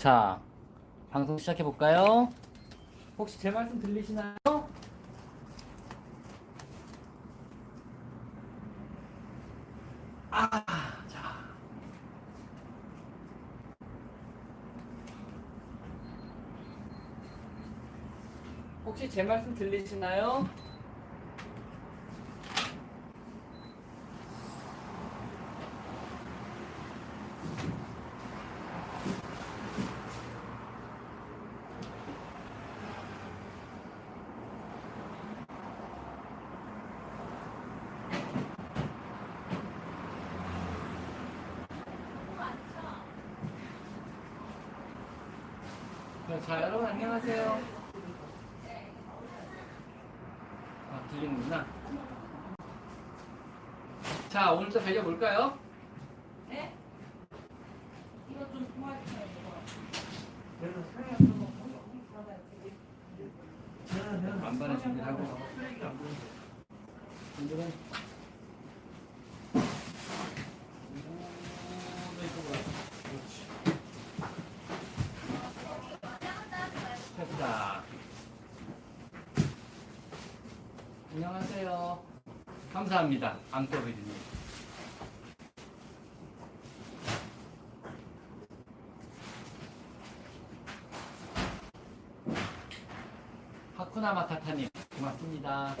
[0.00, 0.40] 자,
[1.10, 2.32] 방송 시작해 볼까요?
[3.18, 4.34] 혹시 제 말씀 들리시나요?
[10.30, 10.64] 아,
[11.06, 11.44] 자.
[18.86, 20.48] 혹시 제 말씀 들리시나요?
[46.30, 47.60] 네, 자, 여러분 안녕하세요.
[50.92, 51.66] 아, 들리는구나.
[54.28, 55.58] 자, 오늘도 배려볼까요?
[56.48, 56.72] 네?
[58.30, 59.26] 이거 좀 도와주세요.
[64.40, 65.38] 만반의 준비하고.
[67.40, 67.72] 오늘은
[77.20, 77.82] 됐다.
[81.12, 82.02] 안녕하세요.
[82.90, 83.38] 감사합니다.
[83.52, 84.12] 앙꼬비드님.
[93.76, 95.76] 하쿠나 마타타님 고맙습니다.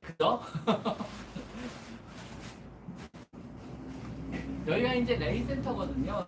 [0.00, 0.42] 그죠?
[4.66, 6.26] 여기가 이제 레이센터거든요.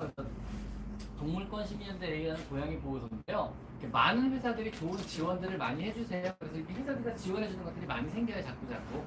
[1.19, 3.66] 동물권 시민연대 레이라는 고양이 보호소인데요.
[3.92, 6.33] 많은 회사들이 좋은 지원들을 많이 해주세요.
[6.39, 9.05] 그래서 이렇게 회사들이 지원해주는 것들이 많이 생겨요, 자꾸 자꾸.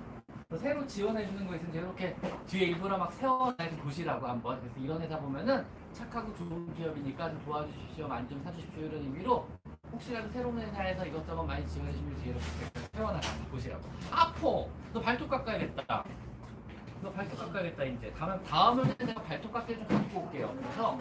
[0.58, 2.16] 새로 지원해주는 거 있으면 이렇게
[2.47, 4.59] 뒤에 일부러 막 세워놔서 보시라고 한번.
[4.59, 9.47] 그래서 이런 회사 보면은 착하고 좋은 기업이니까 좀 도와주십시오, 많이 좀 사주십시오 이런 의미로
[9.91, 12.45] 혹시라도 새로운 회사에서 이것저것 많이 지원해주면 뒤에 이렇게
[12.93, 13.83] 세워놔서 보시라고.
[14.11, 16.03] 아포, 너 발톱 깎아야겠다.
[17.02, 18.11] 너 발톱 깎아야겠다 이제.
[18.17, 20.53] 다음 다음에는 내가 발톱 깎기 좀 갖고 올게요.
[20.58, 20.98] 그래서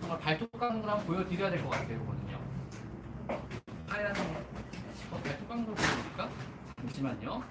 [0.00, 2.38] 정말 발톱 깎는 걸 한번 보여드려야 될 것 같아요, 이거는요.
[3.88, 6.28] 하얀 어, 발톱 깎는 걸 보여드릴까?
[6.76, 7.42] 잠시만요.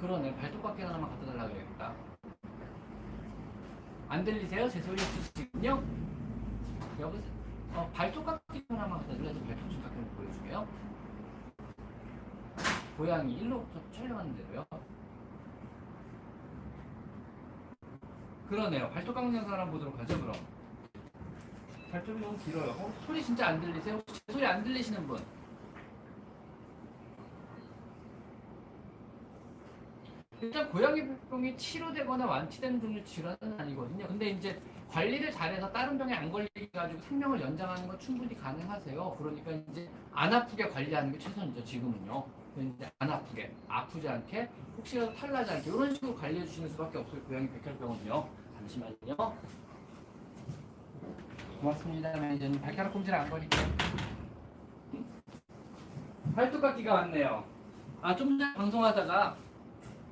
[0.00, 0.36] 그러네.
[0.36, 1.94] 발톱 깎기 하나만 갖다 달라고 그래야겠다.
[4.08, 4.68] 안 들리세요?
[4.68, 5.82] 제 소리 들리시군요?
[7.00, 7.24] 여기서
[7.74, 10.68] 어, 발톱 깎기 하나만 갖다 드려서 발톱 좀거 보여줄게요.
[12.96, 14.64] 고양이 일로 저 촬영하는 대로요.
[18.48, 18.90] 그러네요.
[18.90, 20.34] 발톱 깎는 한번 보도록 하죠, 그럼.
[21.90, 22.70] 발톱이 너무 길어요.
[22.70, 24.00] 어, 소리 진짜 안 들리세요?
[24.30, 25.18] 소리 안 들리시는 분?
[30.40, 34.06] 일단 고양이 병이 치료되거나 완치되는 종류 질환은 아니거든요.
[34.06, 34.60] 근데 이제
[34.90, 39.16] 관리를 잘해서 다른 병에 안 걸리게 가지고 생명을 연장하는 건 충분히 가능하세요.
[39.18, 41.64] 그러니까 이제 안 아프게 관리하는 게 최선이죠.
[41.64, 42.24] 지금은요.
[42.58, 44.48] 이제 안 아프게, 아프지 않게,
[44.78, 47.20] 혹시라도 탈나지 않게 이런 식으로 관리해 주시는 수밖에 없어요.
[47.22, 48.28] 고양이 백혈병은요.
[48.58, 49.16] 잠시만요.
[51.60, 52.60] 고맙습니다, 매니저님.
[52.60, 53.62] 발가락 꼼질 안 거릴게요.
[56.34, 57.44] 발톱 깎기가 왔네요.
[58.02, 59.36] 아, 좀 전에 방송하다가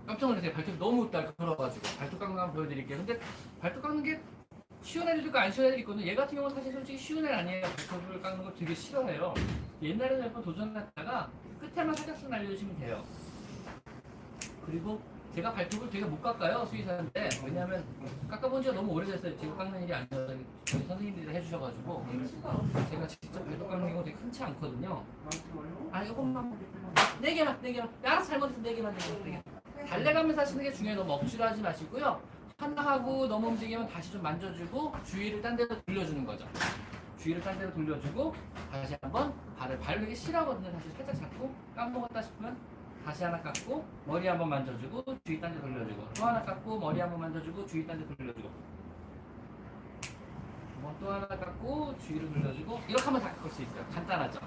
[0.07, 0.53] 깜짝 놀랐어요.
[0.53, 2.99] 발톱이 너무 날카로워가지고 발톱 깎는 거 한번 보여드릴게요.
[2.99, 3.19] 근데
[3.61, 4.21] 발톱 깎는 게
[4.83, 6.07] 쉬운 애들도 있고 안 쉬운 애들이 있거든요.
[6.07, 7.63] 얘 같은 경우는 사실 솔직히 쉬운 애 아니에요.
[7.89, 9.35] 발톱을 깎는 거 되게 싫어해요.
[9.83, 13.03] 옛날에는 몇 번 도전했다가 끝에만 살짝씩 날려주시면 돼요.
[14.67, 15.01] 그리고
[15.35, 16.65] 제가 발톱을 되게 못 깎아요.
[16.67, 17.85] 수의사인데 왜냐하면
[18.31, 19.37] 깎아본 지가 너무 오래됐어요.
[19.41, 20.33] 제가 깎는 일이 아니어서
[20.65, 22.07] 저희 선생님들이 해주셔가지고
[22.91, 25.03] 제가 직접 발톱 깎는 경우가 되게 흔치 않거든요.
[25.91, 26.57] 아 이것만
[27.21, 29.43] 네 개만 네 개만 알아서 잘못해서 네 개만 네 개만 네 개만
[29.89, 31.01] 달래가면서 하시는 게 중요해요.
[31.01, 32.21] 억지로 하지 마시고요.
[32.57, 36.47] 하나 하고 너무 움직이면 다시 좀 만져주고 주위를 딴 데로 돌려주는 거죠.
[37.19, 38.35] 주위를 딴 데로 돌려주고
[38.71, 40.71] 다시 한번 발을 되게 싫어하거든요.
[40.71, 42.57] 사실 살짝 잡고 까먹었다 싶으면
[43.05, 47.21] 다시 하나 깎고 머리 한번 만져주고 주위 딴 데 돌려주고 또 하나 깎고 머리 한번
[47.21, 48.51] 만져주고 주위 딴 데 돌려주고
[50.81, 53.85] 뭐또 하나 깎고 주위를 돌려주고 이렇게 하면 다 깎을 수 있어요.
[53.93, 54.41] 간단하죠.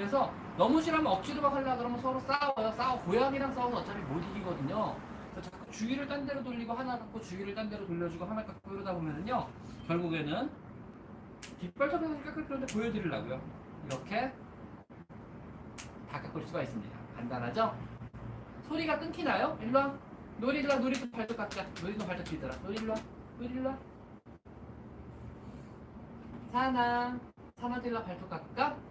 [0.00, 2.72] 그래서 너무 싫으면 억지로 막 하려 그러면 서로 싸워요.
[2.72, 4.96] 싸워 고양이랑 싸우면 어차피 못 이기거든요.
[5.34, 8.94] 그래서 자꾸 주위를 딴 데로 돌리고 하나 깎고 주위를 딴 데로 돌려주고 하나 깎고 이러다
[8.94, 9.46] 보면은요
[9.86, 10.50] 결국에는
[11.60, 13.42] 뒷발톱에서 깎을 건데 보여드리려고요.
[13.84, 14.32] 이렇게
[16.10, 16.98] 다 깎을 수가 있습니다.
[17.16, 17.76] 간단하죠?
[18.68, 19.58] 소리가 끊기나요?
[19.60, 19.94] 일로 와.
[20.38, 20.76] 놀이 일로 와.
[20.76, 21.66] 놀이도 발톱 깎자.
[21.82, 22.56] 놀이도 발톱 길더라.
[22.62, 22.98] 놀이 일로 와.
[23.36, 23.78] 놀이 일로 와.
[26.52, 27.20] 사나
[27.60, 28.89] 사나 딜라 발톱 깎을까?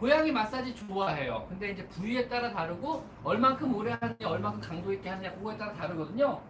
[0.00, 1.44] 고양이 마사지 좋아해요.
[1.46, 6.40] 근데 이제 부위에 따라 다르고 얼만큼 오래 하느냐, 얼만큼 강도 있게 하느냐 그거에 따라 다르거든요.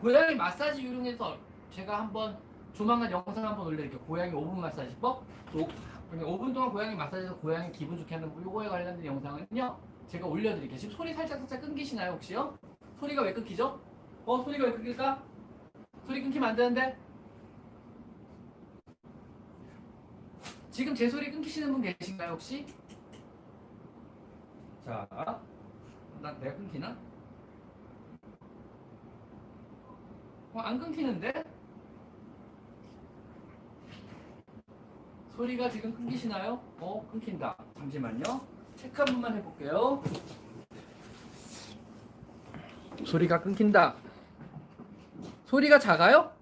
[0.00, 1.36] 고양이 마사지 유령에서
[1.72, 2.38] 제가 한번
[2.72, 3.98] 조만간 영상 한번 올려드릴게요.
[4.02, 5.24] 고양이 5분 마사지법.
[5.52, 5.68] 또
[6.12, 9.78] 5분 동안 고양이 마사지에서 고양이 기분 좋게 하는 뭐 요거에 관련된 영상은요.
[10.06, 10.78] 제가 올려드릴게요.
[10.78, 12.56] 지금 소리 살짝 살짝 끊기시나요 혹시요?
[13.00, 13.80] 소리가 왜 끊기죠?
[14.24, 15.20] 어 소리가 왜 끊길까?
[16.06, 16.96] 소리 끊기면 안 되는데
[20.70, 22.64] 지금 제 소리 끊기시는 분 계신가요 혹시?
[24.84, 25.06] 자,
[26.20, 26.96] 나 내가 끊기나?
[30.52, 31.32] 어, 안 끊기는데?
[35.36, 36.60] 소리가 지금 끊기시나요?
[36.80, 37.56] 어, 끊긴다.
[37.78, 38.22] 잠시만요.
[38.76, 40.02] 체크 한 번만 해볼게요.
[43.04, 43.94] 소리가 끊긴다.
[45.46, 46.32] 소리가 작아요?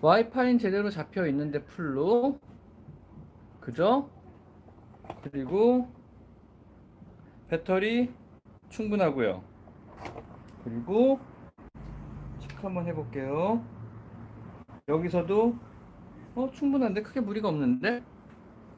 [0.00, 2.38] 와이파이는 제대로 잡혀 있는데 풀로
[3.64, 4.10] 그죠?
[5.22, 5.88] 그리고
[7.48, 8.12] 배터리
[8.68, 9.42] 충분하고요.
[10.62, 11.18] 그리고
[12.40, 13.64] 체크 한번 해볼게요.
[14.86, 15.56] 여기서도
[16.34, 18.02] 어 충분한데 크게 무리가 없는데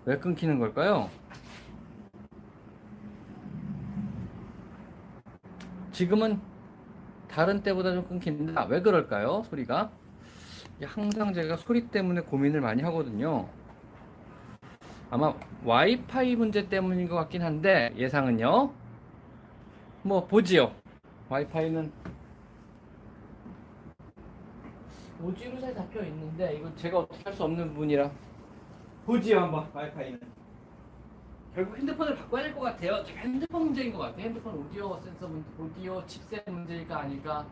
[0.04, 1.10] 왜 끊기는 걸까요?
[5.90, 6.40] 지금은
[7.26, 8.66] 다른 때보다 좀 끊긴다.
[8.66, 9.42] 왜 그럴까요?
[9.50, 9.90] 소리가
[10.84, 13.48] 항상 제가 소리 때문에 고민을 많이 하거든요.
[15.10, 15.32] 아마
[15.64, 18.72] 와이파이 문제 때문인 것 같긴 한데 예상은요.
[20.02, 20.72] 뭐 보지요.
[21.28, 21.92] 와이파이는
[25.22, 28.10] 오지로 잘 잡혀 있는데 이거 제가 어떻게 할 수 없는 부분이라
[29.06, 30.20] 보지요 한번 와이파이는.
[31.54, 33.02] 결국 핸드폰을 바꿔야 될 것 같아요.
[33.04, 34.24] 제가 핸드폰 문제인 것 같아요.
[34.24, 37.46] 핸드폰 오디오 센서 문제, 오디오 칩셋 문제일까 아닐까.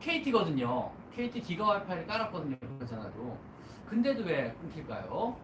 [0.00, 0.90] KT거든요.
[1.14, 2.56] KT 기가 와이파이를 깔았거든요.
[2.78, 3.38] 그렇잖아도.
[3.88, 5.38] 근데도 왜 끊길까요?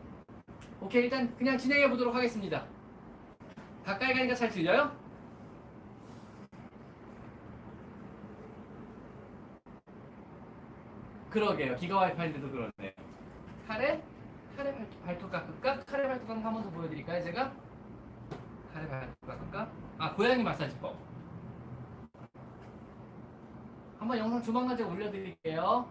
[0.80, 2.66] 오케이 일단 그냥 진행해 보도록 하겠습니다.
[3.84, 4.90] 가까이 가니까 잘 들려요?
[11.30, 11.76] 그러게요.
[11.76, 12.92] 기가 와이파이인데도 그렇네요.
[13.66, 14.02] 카레?
[14.56, 15.80] 카레 발톱, 발톱 깎을까?
[15.86, 17.54] 카레 발톱 더 보여드릴까요 제가?
[18.74, 19.72] 카레 발톱 깎을까?
[19.98, 20.94] 아 고양이 마사지법.
[23.98, 25.90] 한번 영상 조만간 제가 올려드릴게요.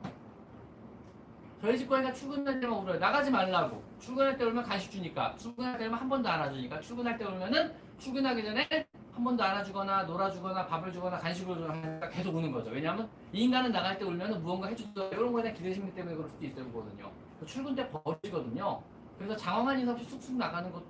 [1.61, 2.97] 저희 집 고양이가 출근할 때만 울어요.
[2.99, 3.83] 나가지 말라고.
[3.99, 5.35] 출근할 때 울면 간식 주니까.
[5.37, 6.79] 출근할 때 울면 한 번도 안아주니까.
[6.81, 8.67] 출근할 때 울면은 출근하기 전에
[9.13, 12.71] 한 번도 안아주거나 놀아주거나 밥을 주거나 간식을 주거나 계속 우는 거죠.
[12.71, 16.43] 왜냐하면 이 인간은 나갈 때 울면은 무언가 해주다 이런 거에 대한 기대심리 때문에 그럴 수도
[16.45, 16.65] 있어요.
[16.65, 17.11] 그거든요.
[17.45, 18.81] 출근 때 버리거든요.
[19.19, 20.85] 그래서 장황한 인사 없이 쑥쑥 나가는 것도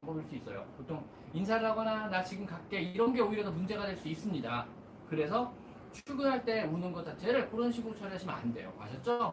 [0.00, 0.64] 방법일 수 있어요.
[0.76, 4.66] 보통 인사를 하거나 나 지금 갈게 이런 게 오히려 더 문제가 될 수 있습니다.
[5.08, 5.52] 그래서
[5.92, 8.72] 출근할 때 우는 것 자체를 그런 식으로 처리하시면 안 돼요.
[8.80, 9.32] 아셨죠?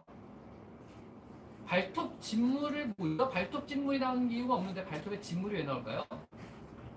[1.66, 6.04] 발톱 진물을 보여 발톱 진물이 나오는 이유가 없는데 발톱에 진물이 왜 나올까요?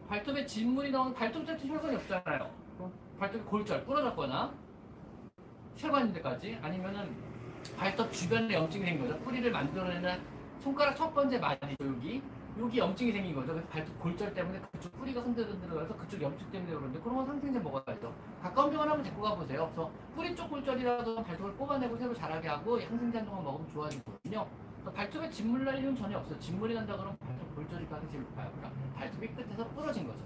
[0.09, 2.49] 발톱에 진물이 나오는 발톱 자체 혈관이 없잖아요.
[3.19, 4.53] 발톱이 골절 부러졌거나
[5.77, 7.15] 혈관 있는 데까지 아니면은
[7.77, 9.19] 발톱 주변에 염증이 생긴 거죠.
[9.23, 10.19] 뿌리를 만들어내는
[10.61, 12.21] 손가락 첫 번째 마디죠 여기
[12.59, 13.53] 여기 염증이 생긴 거죠.
[13.53, 18.13] 그래서 발톱 골절 때문에 그쪽 뿌리가 흔들흔들어서 그쪽 염증 때문에 그러는데 그런 건 상생제 먹어야죠.
[18.41, 19.71] 가까운 병원 한번 데리고 가보세요.
[19.73, 24.47] 그래서 뿌리 쪽 골절이라도 발톱을 뽑아내고 새로 자라게 하고 항생제 한동안 먹으면 좋아지거든요.
[24.81, 26.39] 그래서 발톱에 진물 날 일은 전혀 없어요.
[26.39, 28.51] 진물이 난다 그러면 발톱 골절일 가능성이 높아요.
[28.55, 30.19] 그러니까 발톱이 끝에서 부러진 거죠.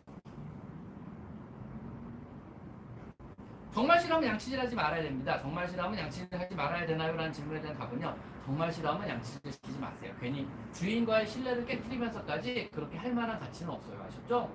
[3.74, 5.40] 정말 싫어하면 양치질 하지 말아야 됩니다.
[5.40, 7.16] 정말 싫어하면 양치질 하지 말아야 되나요?
[7.16, 8.14] 라는 질문에 대한 답은요.
[8.46, 10.14] 정말 싫어하면 양치질 시키지 마세요.
[10.20, 14.04] 괜히 주인과의 신뢰를 깨뜨리면서까지 그렇게 할 만한 가치는 없어요.
[14.04, 14.50] 아셨죠?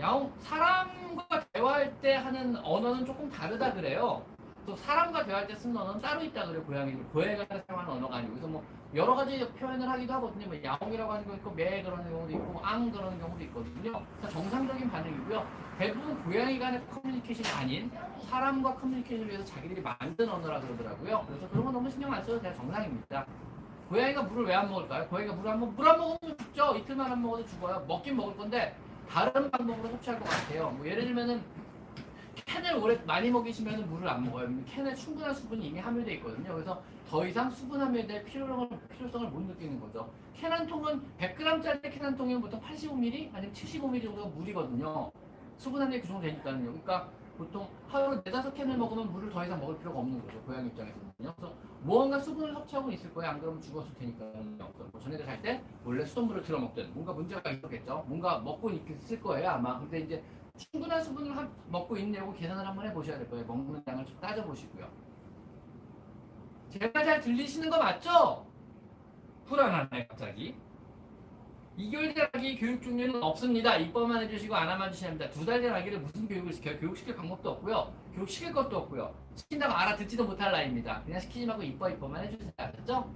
[0.00, 4.24] 야옹 사람과 대화할 때 하는 언어는 조금 다르다 그래요.
[4.66, 6.62] 또 사람과 대화할 때 쓰는 언어는 따로 있다 그래요.
[6.64, 8.64] 고양이들 고양이가 사용하는 언어가 아니고 그래서 뭐
[8.96, 10.46] 여러 가지 표현을 하기도 하거든요.
[10.46, 14.02] 뭐 야옹이라고 하는 거 있고 매 그러는 경우도 있고 앙 그러는 경우도 있거든요.
[14.30, 15.46] 정상적인 반응이고요.
[15.78, 17.90] 대부분 고양이 간의 커뮤니케이션이 아닌
[18.30, 21.24] 사람과 커뮤니케이션을 위해서 자기들이 만든 언어라 그러더라고요.
[21.28, 23.26] 그래서 그런 거 너무 신경 안 써도 그냥 정상입니다.
[23.90, 25.06] 고양이가 물을 왜 안 먹을까요?
[25.08, 26.74] 고양이가 물을 안 먹, 물안 먹으면 죽죠.
[26.76, 27.84] 이틀만 안 먹어도 죽어요.
[27.86, 28.74] 먹긴 먹을 건데
[29.10, 30.70] 다른 방법으로 섭취할 것 같아요.
[30.70, 31.42] 뭐 예를 들면은
[32.46, 34.48] 캔을 오래 많이 먹이시면 물을 안 먹어요.
[34.64, 36.54] 캔에 충분한 수분이 이미 함유되어 있거든요.
[36.54, 40.10] 그래서 더 이상 수분 함유에 대해 필요성을, 필요성을 못 느끼는 거죠.
[40.34, 45.10] 캔 한 통은 100g짜리 캔 한 통이면 보통 85ml 아니면 75ml 정도가 물이거든요.
[45.56, 46.58] 수분 함유가 그 정도 되니까요.
[46.58, 47.08] 그러니까
[47.38, 50.40] 보통 하루 네다섯 캔을 먹으면 물을 더 이상 먹을 필요가 없는 거죠.
[50.42, 51.12] 고양이 입장에서는요.
[51.18, 53.30] 그래서 무언가 수분을 섭취하고 있을 거예요.
[53.32, 54.32] 안 그러면 죽었을 테니까요.
[54.90, 58.04] 뭐 전에들 잘때 원래 수돗물을 들어 먹든 뭔가 문제가 있었겠죠.
[58.08, 59.78] 뭔가 먹고 있을 거예요 아마.
[59.78, 60.22] 근데 이제
[60.56, 63.44] 충분한 수분을 하- 먹고 있냐고 계산을 한번 해보셔야 될 거예요.
[63.46, 65.05] 먹는 양을 좀 따져보시고요.
[66.70, 68.46] 제가 잘 들리시는 거 맞죠?
[69.46, 70.54] 불안하네 갑자기.
[71.78, 73.76] 2개월 된 아기 교육 종류는 없습니다.
[73.76, 75.30] 입법만 해주시고 안 하면 주셔야 합니다.
[75.30, 76.78] 두달된 아기를 무슨 교육을 시켜요?
[76.78, 77.92] 교육시킬 방법도 없고요.
[78.14, 79.14] 교육시킬 것도 없고요.
[79.34, 81.02] 시킨다고 알아듣지도 못할 나이입니다.
[81.04, 82.50] 그냥 시키지 말고 입법 입법만 해주세요.
[82.56, 83.14] 아셨죠?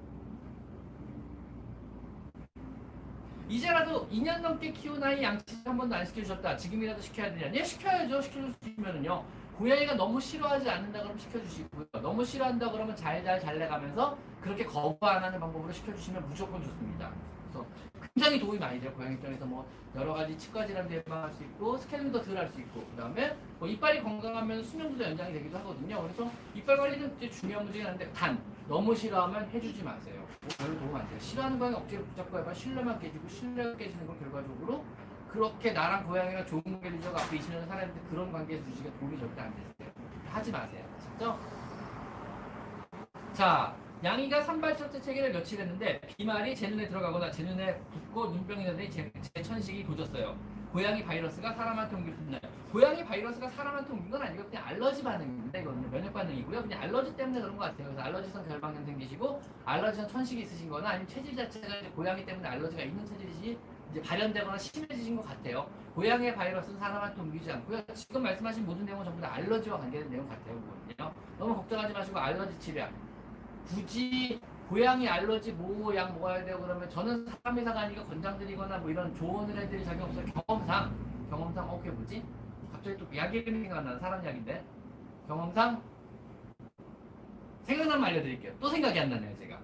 [3.48, 6.56] 이제라도 2년 넘게 키운 아이 양치 한 번도 안 시켜주셨다.
[6.56, 7.52] 지금이라도 시켜야 되냐?
[7.54, 8.20] 예, 시켜야죠.
[8.62, 9.24] 있으면은요.
[9.60, 11.84] 고양이가 너무 싫어하지 않는다 그러면 시켜주시고요.
[12.00, 17.10] 너무 싫어한다 그러면 잘잘 잘내가면서 그렇게 거부 안 하는 방법으로 시켜주시면 무조건 좋습니다.
[17.42, 17.66] 그래서
[18.14, 18.90] 굉장히 도움이 많이 돼요.
[18.94, 22.82] 고양이 입장에서 뭐 여러 가지 치과 질환도 예방할 수 있고 스케일링도 덜 할 수 있고
[22.92, 26.00] 그다음에 뭐 이빨이 건강하면 수명도 연장이 되기도 하거든요.
[26.04, 30.26] 그래서 이빨 관리는 되게 중요한 문제긴 한데 단 너무 싫어하면 해주지 마세요.
[30.40, 31.20] 뭐 별로 도움 안 돼요.
[31.20, 34.82] 싫어하는 고양이 억지로 붙잡고 해봐 신뢰만 깨지고 신뢰가 깨지는 건 결과적으로
[35.32, 39.92] 그렇게 나랑 고양이랑 좋은 관계를 앞으로 20년을 살았는데 그런 관계에서 유지가 도움이 절대 안 되세요.
[40.28, 40.84] 하지 마세요.
[40.98, 41.38] 아셨죠?
[43.32, 48.64] 자, 양이가 산발 첫째 체계를 며칠 했는데 비말이 제 눈에 들어가거나 제 눈에 붙고 눈병이
[48.64, 50.36] 나더니 제, 제 천식이 도졌어요.
[50.72, 52.40] 고양이 바이러스가 사람한테 옮길 수 있나요?
[52.72, 55.58] 고양이 바이러스가 사람한테 옮긴 건 아니고 그냥 알러지 반응입니다.
[55.58, 56.62] 이거는 면역 반응이고요.
[56.62, 57.88] 그냥 알러지 때문에 그런 것 같아요.
[57.88, 63.04] 그래서 알러지성 결방염 생기시고 알러지성 천식이 있으신 거나 아니면 체질 자체가 고양이 때문에 알러지가 있는
[63.04, 63.58] 체질이
[63.90, 65.68] 이제 발현되거나 심해지신 것 같아요.
[65.94, 67.82] 고양이의 바이러스는 사람한테 옮기지 않고요.
[67.94, 70.60] 지금 말씀하신 모든 내용은 전부 다 알러지와 관계된 내용 같아요.
[70.60, 71.14] 그거는요.
[71.38, 72.92] 너무 걱정하지 마시고 알러지 치료약.
[73.66, 79.56] 굳이 고양이 알러지 뭐약 먹어야 돼요 그러면 저는 사람 회사가 아니고 권장드리거나 뭐 이런 조언을
[79.56, 80.94] 해드릴 자격 없어요 경험상
[81.28, 82.22] 경험상 어 그게 뭐지?
[82.72, 84.64] 갑자기 또 약 이름이 생각나는 사람 약인데
[85.26, 85.82] 경험상
[87.62, 89.58] 생각나면 알려드릴게요 또 생각이 안 나네요 제가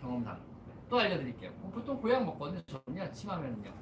[0.00, 0.40] 경험상
[0.94, 1.50] 또 알려드릴게요.
[1.72, 3.72] 보통 고양 먹거든요 저는요 심하면은요.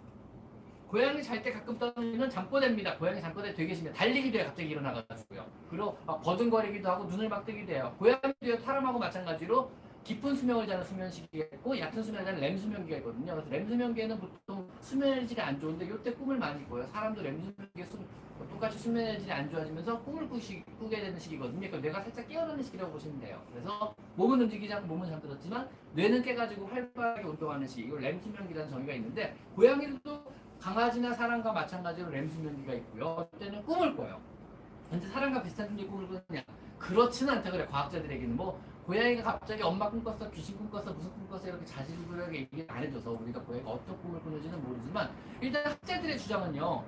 [0.88, 2.96] 고양이 잘 때 가끔 떠는 잠꼬대입니다.
[2.96, 3.92] 고양이 잠꼬대 되게 심해요.
[3.92, 5.44] 달리기도 해요 갑자기 일어나가지고요.
[5.68, 7.94] 그리고 막 버둥거리기도 하고 눈을 막 뜨기도 해요.
[7.98, 9.70] 고양이도 사람하고 마찬가지로
[10.04, 13.34] 깊은 수명을 자는 수면시기가 있고 얕은 수면을 자는 렘 수면기가 있거든요.
[13.34, 16.84] 그래서 렘 수면기에는 보통 수면의 질이 안 좋은데 이때 꿈을 많이 꿔요.
[16.86, 17.98] 사람도 렘 수면기에 수,
[18.50, 21.60] 똑같이 수면의 질이 안 좋아지면서 꿈을 꾸시, 꾸게 되는 시기거든요.
[21.60, 23.40] 그러니까 뇌가 살짝 깨어나는 시기라고 보시면 돼요.
[23.52, 27.82] 그래서 몸은 움직이지 않고 몸은 잠들었지만 뇌는 깨가지고 활발하게 운동하는 시기.
[27.82, 33.28] 이걸 렘 수면기라는 정의가 있는데 고양이들도 강아지나 사람과 마찬가지로 렘 수면기가 있고요.
[33.36, 34.20] 이때는 꿈을 꿔요.
[34.90, 36.42] 근데 사람과 비슷한 종류의 꿈을 꾸느냐?
[36.78, 41.28] 그렇지는 않다 그래 과학자들에게는 뭐 고양이가 갑자기 엄마 꿈 꿨어 귀신 꿈 꿨어 무슨 꿈
[41.28, 45.10] 꿨어 이렇게 자질구레하게 얘기 안 해줘서 우리가 고양이가 어떤 꿈을 꾸는지는 모르지만
[45.40, 46.84] 일단 학자들의 주장은요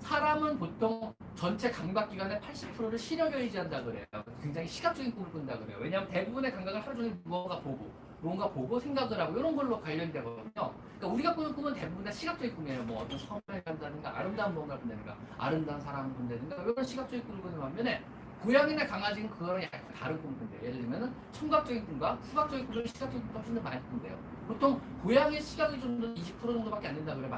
[0.00, 4.04] 사람은 보통 전체 감각 기관의 80%를 시력에 의지한다 그래요.
[4.40, 5.78] 굉장히 시각적인 꿈을 꾼다 그래요.
[5.80, 10.52] 왜냐하면 대부분의 감각을 하루 종일 무언가 보고 뭔가 보고 생각을 하고 이런 걸로 관련되거든요.
[10.54, 12.82] 그러니까 우리가 꾸는 꿈은 대부분 다 시각적인 꿈이에요.
[12.84, 18.04] 뭐 어떤 섬을 간다든가 아름다운 무언가를 본다든가 아름다운 사람을 본다든가 이런 시각적인 꿈을 꾸는 반면에
[18.46, 20.60] 고양이나 강아지는 그거랑 약간 다른 꿈을 꾼대요.
[20.62, 24.16] 예를 들면은 청각적인 꿈과 수각적인 꿈을 시각적인 꿈과 훨씬 더 많이 꾼대요.
[24.46, 27.36] 보통 고양이의 시각이 좀 더 20% 정도밖에 안 된다 그래요.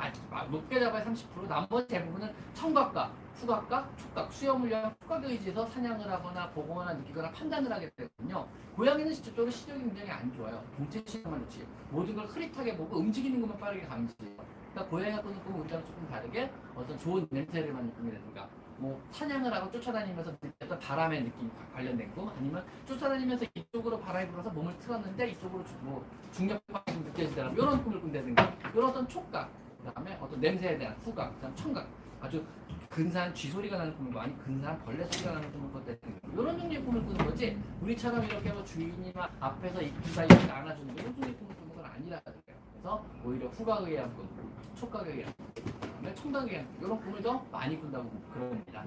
[0.50, 1.48] 높게 잡아야 30%.
[1.48, 7.88] 나머지 대부분은 청각과 수각과 촉각, 수염을 위한 촉각에 의지해서 사냥을 하거나 보거나 느끼거나 판단을 하게
[7.96, 8.46] 되거든요.
[8.76, 10.62] 고양이는 실질적으로 시력이 굉장히 안 좋아요.
[10.76, 11.66] 동체 시각만 좋지.
[11.88, 14.36] 모든 걸 흐릿하게 보고 움직이는 것만 빠르게 감지해요.
[14.74, 18.46] 그러니까 고양이가 꾸는 꿈은 우리랑 조금 다르게 어떤 좋은 냄새를 맡는 꿈이라든가
[18.78, 20.32] 뭐 사냥을 하고 쫓아다니면서
[20.62, 26.04] 어떤 바람의 느낌 관련된 꿈 아니면 쫓아다니면서 이쪽으로 바람이 불어서 몸을 틀었는데 이쪽으로 주- 뭐
[26.32, 29.50] 중력방이 좀 느껴지더라 이런 꿈을 꾼다든가 이런 어떤 촉각
[29.84, 31.88] 그다음에 어떤 냄새에 대한 후각 그다음 청각
[32.20, 32.44] 아주
[32.88, 37.04] 근사한 쥐 소리가 나는 꿈을 아니 근사한 벌레 소리가 나는 꿈을 꿨다든가 이런 종류의 꿈을
[37.04, 37.58] 꾸는 거지.
[37.82, 42.20] 우리처럼 이렇게 뭐 주인이 막 앞에서 이쁘다 이렇게 안아주는 이런 종류의 꿈을 꾸는 건 아니라
[42.20, 42.56] 그래요.
[42.72, 44.28] 그래서 오히려 후각에 의한 꿈
[44.74, 46.32] 촉각에 의한 꿈그 다음에 꿈
[46.80, 48.84] 이런 꿈을 더 많이 꾼다고 그럽니다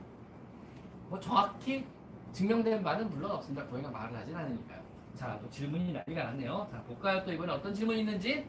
[1.10, 1.86] 뭐 정확히
[2.32, 3.66] 증명된 바는 물론 없습니다.
[3.66, 4.82] 고양이가 말을 하진 않으니까요.
[5.18, 6.66] 자, 또 질문이 난리가 났네요.
[6.72, 7.22] 자, 볼까요?
[7.26, 8.48] 또 이번에 어떤 질문이 있는지.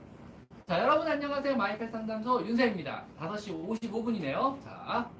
[0.69, 1.57] 자, 여러분 안녕하세요.
[1.57, 3.04] 마이펫 상담소 윤세입니다.
[3.19, 4.62] 5시 55분이네요.
[4.62, 5.11] 자,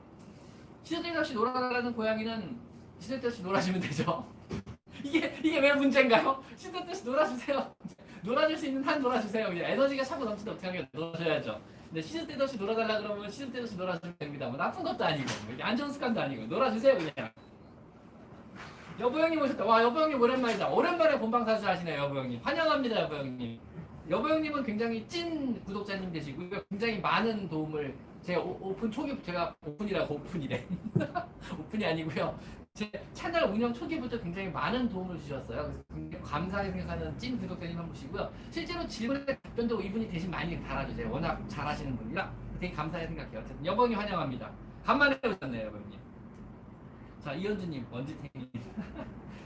[0.85, 2.57] 때 없이 놀아달라는 고양이는
[3.01, 4.25] 때 없이 놀아주면 되죠.
[5.03, 6.45] 이게, 이게 왜 문제인가요?
[6.57, 7.75] 때 없이 놀아주세요.
[8.23, 9.49] 놀아줄 수 있는 한 놀아주세요.
[9.49, 11.61] 에너지가 차고 넘치는데 어떻게 하면 놀아줘야죠.
[11.93, 14.49] 근데 시도 때 없이 놀아달라 그러면 시도 때 없이 놀아주면 됩니다.
[14.49, 17.31] 뭐 나쁜 것도 아니고, 뭐 이게 안 좋은 습관도 아니고, 놀아주세요, 그냥.
[18.99, 19.63] 여보 형님 오셨다.
[19.63, 20.71] 와 여보 형님 오랜만이다.
[20.71, 22.41] 오랜만에 본방사수 하시네요 여보 형님.
[22.43, 23.59] 환영합니다 여보 형님.
[24.09, 26.63] 여보 형님은 굉장히 찐 구독자님 되시고요.
[26.71, 27.95] 굉장히 많은 도움을
[28.39, 30.65] 오, 오픈 초기 제가 오픈이라고 오픈이래
[31.59, 32.39] 오픈이 아니고요
[32.75, 35.79] 제 채널 운영 초기부터 굉장히 많은 도움을 주셨어요.
[35.89, 38.33] 그래서 감사하게 생각하는 찐 구독자님 한 분이시고요.
[38.51, 41.11] 실제로 질문에 답변도 이분이 대신 많이 달아주세요.
[41.11, 43.41] 워낙 잘하시는 분이라 되게 감사하게 생각해요.
[43.41, 44.51] 어쨌든 여봉이 환영합니다.
[44.85, 46.01] 간만에 오셨네요 여봉님.
[47.23, 48.51] 자 이현주님 원지탱님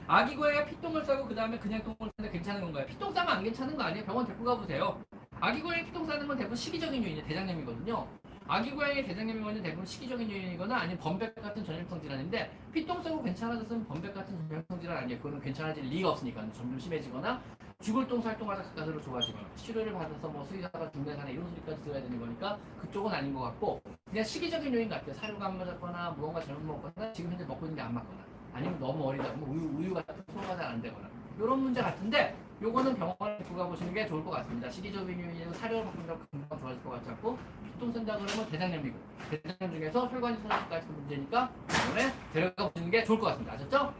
[0.08, 2.86] 아기 고양이가 피똥을 싸고 그 다음에 그냥 똥을 싸는데 괜찮은 건가요?
[2.86, 4.04] 피똥 싸면 안 괜찮은 거 아니에요?
[4.04, 5.00] 병원 데리고 가보세요.
[5.40, 8.06] 아기 고양이 피똥 싸는 건 대부분 시기적인 요인이 대장염이거든요.
[8.48, 13.84] 아기 고양이 대장염이 원인 대부분 시기적인 요인이거나 아니면 범백 같은 전염성 질환인데 피똥 싸고 괜찮아졌으면
[13.88, 15.18] 범백 같은 전염성 질환 아니에요.
[15.18, 17.42] 그거는 괜찮아질 리가 없으니까 점점 심해지거나
[17.80, 22.18] 죽을 똥 살 똥하다 가까스로 좋아지거나 치료를 받아서 뭐 수의사가 중대산에 이런 소리까지 들어야 되는
[22.20, 25.12] 거니까 그쪽은 아닌 것 같고 그냥 시기적인 요인 같아요.
[25.14, 29.08] 사료가 안 맞았거나 무언가 잘못 먹거나 지금 현재 먹고 있는 게 안 맞거나 아니면 너무
[29.08, 31.08] 어리다 뭐 우유, 우유 같은 소화가 잘안 되거나
[31.38, 34.68] 이런 문제 같은데 요거는 병원에 두고 가보시는 게 좋을 것 같습니다.
[34.68, 38.98] 요인이고 사료를 먹는다고 금방 좋아질 것 같지 않고 피똥 샌다 그러면 대장염이고
[39.30, 43.52] 대장염 중에서 혈관이 소화까지 문제니까 병원에 데려가 보시는 게 좋을 것 같습니다.
[43.52, 43.92] 아셨죠?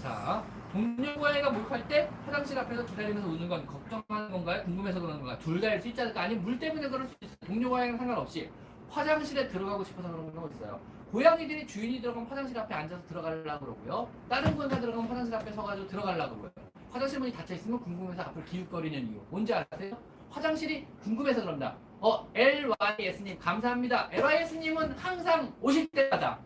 [0.00, 4.62] 자, 동료 고양이가 목욕할 때 화장실 앞에서 기다리면서 우는 건 걱정하는 건가요?
[4.64, 5.38] 궁금해서 그러는 건가요?
[5.40, 6.22] 둘 다일 수 있지 않을까?
[6.22, 7.36] 아니면 물 때문에 그럴 수 있어요.
[7.46, 8.48] 동료 고양이랑 상관없이
[8.88, 10.80] 화장실에 들어가고 싶어서 그러는 경우가 있어요.
[11.14, 14.08] 고양이들이 주인이 들어가면 화장실 앞에 앉아서 들어가려고 그러고요.
[14.28, 16.52] 다른 고양이가 들어가면 화장실 앞에 서가지고 들어가려고 그래요.
[16.90, 19.20] 화장실 문이 닫혀 있으면 궁금해서 앞을 기웃거리는 이유.
[19.30, 19.96] 뭔지 아세요?
[20.28, 21.76] 화장실이 궁금해서 그런다.
[22.00, 24.08] 어, LYS님 감사합니다.
[24.10, 26.40] LYS님은 항상 오실 때마다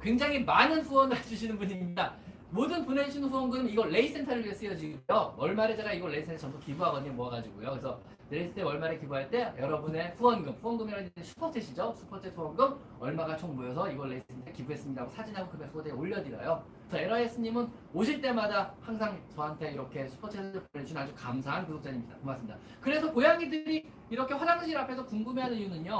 [0.00, 2.14] 굉장히 많은 후원을 해주시는 분입니다.
[2.52, 5.34] 모든 보내주시는 후원금 이거 레이센터를 위해 쓰여지고요.
[5.36, 7.12] 월말에 제가 이거 레이센터 전부 기부하거든요.
[7.12, 7.70] 모아가지고요.
[7.70, 11.94] 그래서 레이센터 월말에 기부할 때 여러분의 후원금, 후원금이라는 게 슈퍼챗이죠.
[11.94, 15.02] Super Chat 후원금 얼마가 총 모여서 이걸 레이센터에 기부했습니다.
[15.02, 16.64] 하고 사진하고 그 후원에 올려드려요.
[16.88, 22.16] 그래서 LYS님은 오실 때마다 항상 저한테 이렇게 Super Chat을 보내주신 아주 감사한 구독자입니다.
[22.16, 22.58] 고맙습니다.
[22.80, 25.98] 그래서 고양이들이 이렇게 화장실 앞에서 궁금해하는 이유는요.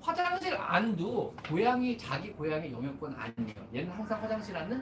[0.00, 3.68] 화장실 안도 고양이 자기 고양이 영역권 아니에요.
[3.74, 4.80] 얘는 항상 화장실 안은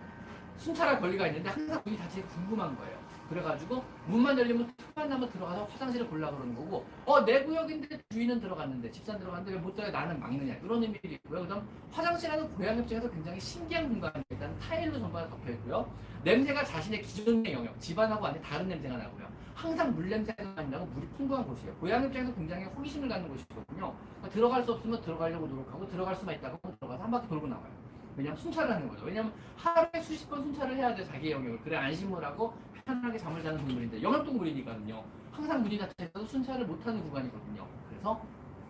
[0.58, 3.06] 순찰할 권리가 있는데 항상 문이 닫히게 궁금한 거예요.
[3.28, 8.90] 그래가지고 문만 열리면 틈만 나면 들어가서 화장실을 골라 그러는 거고 어 내 구역인데 주인은 들어갔는데
[8.92, 11.42] 집산 들어갔는데 왜못 들어가 나는 막느냐 이런 의미들이 있고요.
[11.42, 15.92] 그다음 화장실 안은 고양이 입장에서 굉장히 신기한 공간이 일단 타일로 다 덮여 있고요.
[16.22, 19.26] 냄새가 자신의 기존의 영역 집안하고 아닌 다른 냄새가 나고요.
[19.56, 21.74] 항상 물 냄새가 난다고 물이 풍부한 곳이에요.
[21.76, 23.92] 고양이 입장에서 굉장히 호기심을 갖는 곳이거든요.
[23.96, 27.85] 그러니까 들어갈 수 없으면 들어가려고 노력하고 들어갈 수만 있다고 들어가서 한 바퀴 돌고 나와요.
[28.16, 29.04] 왜냐면 순찰을 하는 거죠.
[29.04, 31.60] 왜냐면 하루에 수십 번 순찰을 해야 돼 자기 영역을.
[31.60, 35.04] 그래 안심을 하고 편안하게 잠을 자는 동물인데 영역동물이니까요.
[35.30, 37.66] 항상 닫혀 있어도 순찰을 못하는 구간이거든요.
[37.88, 38.20] 그래서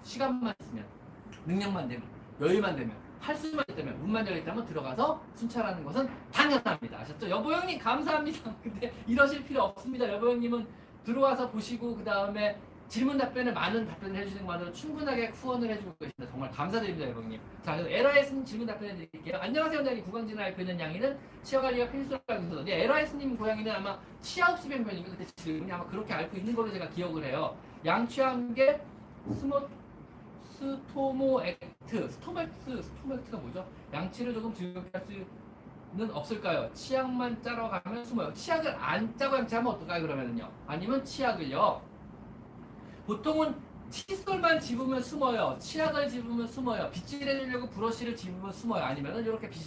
[0.03, 0.85] 시간만 있으면
[1.47, 2.03] 능력만 되면
[2.41, 6.99] 여유만 되면 할 수만 있다면 문만 열렸다면 들어가서 순찰하는 것은 당연합니다.
[7.01, 7.31] 아셨죠?
[7.31, 8.55] 여보 형님 감사합니다.
[8.63, 10.09] 근데 이러실 필요 없습니다.
[10.13, 10.67] 여보 형님은
[11.05, 16.31] 들어와서 보시고 그 다음에 질문 답변을 많은 답변을 해주시는 것만으로 충분하게 후원을 해주고 계십니다.
[16.31, 17.41] 정말 감사드립니다, 여러분님.
[17.63, 19.39] 자, 그래서 LYS님 질문 답변해 드릴게요.
[19.41, 20.05] 안녕하세요, 원장님.
[20.05, 25.25] 구강진을 앓고 있는 양이는 치아 관리가 필수라고 해서 LYS님 고양이는 아마 치아 흡수 병변이고 그때
[25.37, 27.57] 질문이 아마 그렇게 앓고 있는 걸로 제가 기억을 해요.
[27.85, 28.81] 양치한게
[29.33, 29.69] 스모
[30.57, 33.69] 스토모 액트, 스토맥트, 스토맥트가 뭐죠?
[33.93, 36.73] 양치를 조금 즐겁게 할 수는 없을까요?
[36.73, 38.33] 치약만 짜러 가면 숨어요.
[38.33, 40.03] 치약을 안 짜고 양치하면 어떨까요?
[40.03, 40.51] 그러면은요.
[40.67, 41.83] 아니면 치약을요.
[43.07, 43.55] 보통은
[43.89, 45.57] 칫솔만 집으면 숨어요.
[45.61, 46.91] 치약을 집으면 숨어요.
[46.91, 48.83] 빗질해주려고 브러쉬를 집으면 숨어요.
[48.83, 49.63] 아니면은 이렇게 빗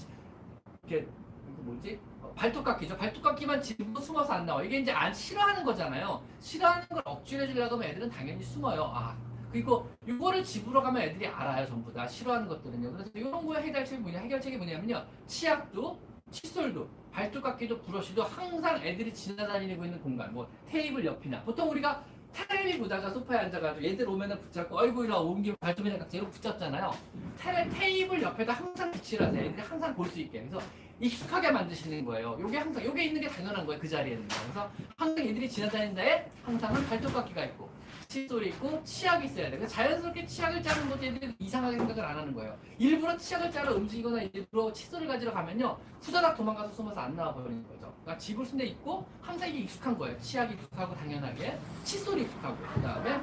[0.83, 1.07] 이렇게
[1.47, 1.99] 이거 뭐지?
[2.21, 2.97] 어, 발톱깎이죠.
[2.97, 4.61] 발톱깎이만 집으면 숨어서 안 나와.
[4.61, 6.21] 이게 이제 안 싫어하는 거잖아요.
[6.41, 8.83] 싫어하는 걸 억지로 해주려고 하면 애들은 당연히 숨어요.
[8.93, 9.17] 아
[9.51, 11.65] 그리고 이거를 집으러 가면 애들이 알아요.
[11.65, 12.91] 전부 다 싫어하는 것들은요.
[12.91, 14.19] 그래서 이런 거의 해결책이 뭐냐?
[14.19, 15.05] 해결책이 뭐냐면요.
[15.27, 15.97] 치약도
[16.29, 23.09] 칫솔도 발톱깎이도 브러쉬도 항상 애들이 지나다니고 있는 공간 뭐 테이블 옆이나 보통 우리가 테레비 보다가
[23.09, 25.19] 소파에 앉아가지고 얘들 오면은 붙잡고 어이구 이리 와.
[25.19, 26.91] 옮기면 발톱이나 각재로 붙잡잖아요.
[27.39, 29.43] 테레, 테이블 옆에다 항상 비치를 하세요.
[29.43, 30.39] 애들이 항상 볼 수 있게.
[30.39, 30.59] 그래서
[30.99, 32.37] 익숙하게 만드시는 거예요.
[32.39, 33.79] 요게 항상 요게 있는 게 당연한 거예요.
[33.79, 37.69] 그 자리에는 그래서 항상 애들이 지나다니는 데에 항상은 발톱깎이가 있고
[38.09, 39.57] 칫솔이 있고 치약이 있어야 돼.
[39.57, 42.57] 그래서 자연스럽게 치약을 짜는 것도 애들이 이상하게 생각을 안 하는 거예요.
[42.79, 45.77] 일부러 치약을 짜러 움직이거나 일부러 칫솔을 가지러 가면요.
[46.01, 47.93] 후다닥 도망가서 숨어서 안 나와 버리는 거죠.
[48.01, 50.19] 그러니까 집을 순대 있고 항상 이게 익숙한 거예요.
[50.21, 53.21] 치약이 익숙하고 당연하게 칫솔이 익숙하고 그다음에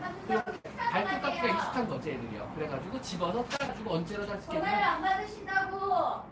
[0.76, 2.52] 발톱깎이가 익숙한 거죠 애들이요.
[2.54, 6.22] 그래가지고 집어서 짜가지고 언제로 잘수 전화를 안 받으신다고.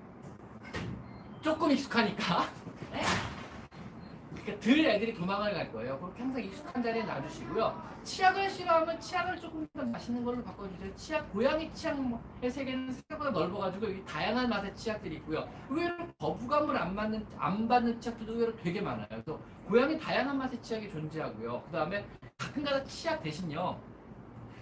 [1.43, 2.49] 조금 익숙하니까
[2.93, 3.03] 네?
[4.45, 5.99] 그러니까 들 애들이 도망을 갈 거예요.
[5.99, 7.95] 그렇게 항상 익숙한 자리에 놔주시고요.
[8.05, 10.95] 치약을 싫어하면 치약을 조금 더 맛있는 걸로 바꿔주세요.
[10.95, 15.49] 치약, 고양이 치약의 세계는 생각보다 넓어가지고 여기 다양한 맛의 치약들이 있고요.
[15.71, 19.07] 의외로 거부감을 안 받는, 안 받는 치약들도 의외로 되게 많아요.
[19.09, 21.63] 그래서 고양이 다양한 맛의 치약이 존재하고요.
[21.65, 22.05] 그 다음에
[22.37, 23.81] 가끔가다 치약 대신요.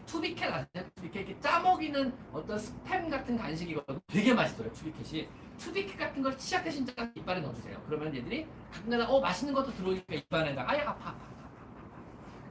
[0.06, 0.84] 투비캣 아세요?
[1.00, 3.98] 이렇게 이렇게 짜먹이는 어떤 스팸 같은 간식이거든요.
[4.06, 4.72] 되게 맛있어요.
[4.72, 5.28] 추비켓이.
[5.62, 7.80] 추비켓 같은 걸 치약 대신 짜 이빨에 넣어주세요.
[7.86, 11.32] 그러면 얘들이 가끔가다 어 맛있는 것도 들어오니까 입안에다 아야 아파 아파.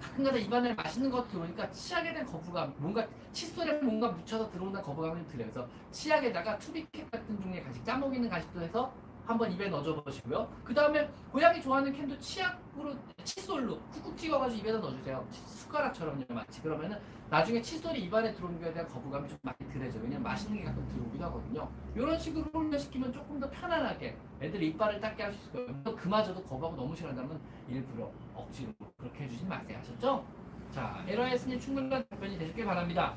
[0.02, 5.24] 가끔가다 입안에 맛있는 것도 들어오니까 치약에 대한 거부감, 뭔가 칫솔에 뭔가 묻혀서 들어온다는 거부감이.
[5.30, 8.94] 그래서 치약에다가 추비켓 같은 종류의 간식, 짜먹이는 간식도 해서
[9.26, 10.52] 한번 입에 넣어줘 보시고요.
[10.64, 15.26] 그 다음에 고양이 좋아하는 캔도 치약으로 칫솔로 쿡쿡 찍어가지고 입에다 넣어주세요.
[15.32, 16.98] 숟가락처럼요, 마치 그러면은
[17.30, 20.00] 나중에 칫솔이 입안에 들어오는 거에 대한 거부감이 좀 많이 덜해져.
[20.00, 21.70] 왜냐면 맛있는 게 가끔 들어오기도 하거든요.
[21.96, 25.84] 이런 식으로 훈련시키면 조금 더 편안하게 애들 이빨을 닦게 할 수 있을 거예요.
[25.84, 29.78] 또 그마저도 거부하고 너무 싫어한다면 일부러 억지로 그렇게 해주진 마세요.
[29.80, 30.26] 아셨죠?
[30.72, 33.14] 자, 에러했으니 충분한 답변이 되셨길 바랍니다.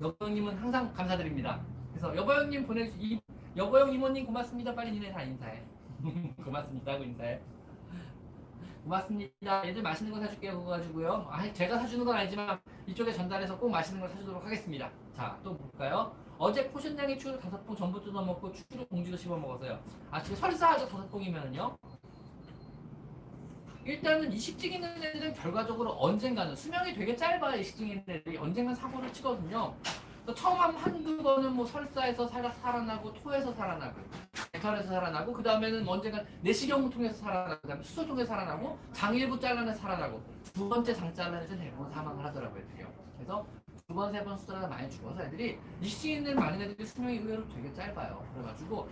[0.00, 1.60] 여보 형님은 항상 감사드립니다.
[1.90, 3.20] 그래서 여보 형님 보내주 이
[3.58, 4.72] 여보형 이모님 고맙습니다.
[4.72, 5.60] 빨리 니네 다 인사해.
[6.44, 7.40] 고맙습니다 하고 인사해.
[8.84, 9.66] 고맙습니다.
[9.66, 10.58] 얘들 맛있는 거 사줄게요.
[10.58, 11.26] 그거 가지고요.
[11.28, 14.88] 아, 제가 사주는 건 아니지만 이쪽에 전달해서 꼭 맛있는 걸 사주도록 하겠습니다.
[15.16, 16.14] 자, 또 볼까요?
[16.38, 19.80] 어제 포션장에 추루 다섯 봉 전부 뜯어 먹고 추루 봉지도 씹어 먹었어요.
[20.12, 21.76] 아침에 설사하죠 다섯 봉이면은요.
[23.84, 27.58] 일단은 이식증 있는 애들은 결과적으로 언젠가는 수명이 되게 짧아요.
[27.58, 29.74] 이식증 있는 애들이 언젠간 사고를 치거든요.
[30.28, 33.98] 그래서 처음 한 한두 번은 뭐 설사에서 살아, 살아나고 토해서 살아나고
[34.52, 39.40] 배탈에서 살아나고 그 다음에는 언젠가 내시경을 통해서 살아나고 그 다음에 수술 통해서 살아나고 장 일부
[39.40, 42.62] 잘라내서 살아나고 두 번째 장 잘라내서 대부분 사망을 하더라고요.
[43.16, 43.46] 그래서
[43.86, 45.58] 두 번, 세 번 수술하다 많이 죽어서 애들이
[46.10, 48.22] 있는 많은 애들이 수명이 의외로 되게 짧아요.
[48.34, 48.86] 그래가지고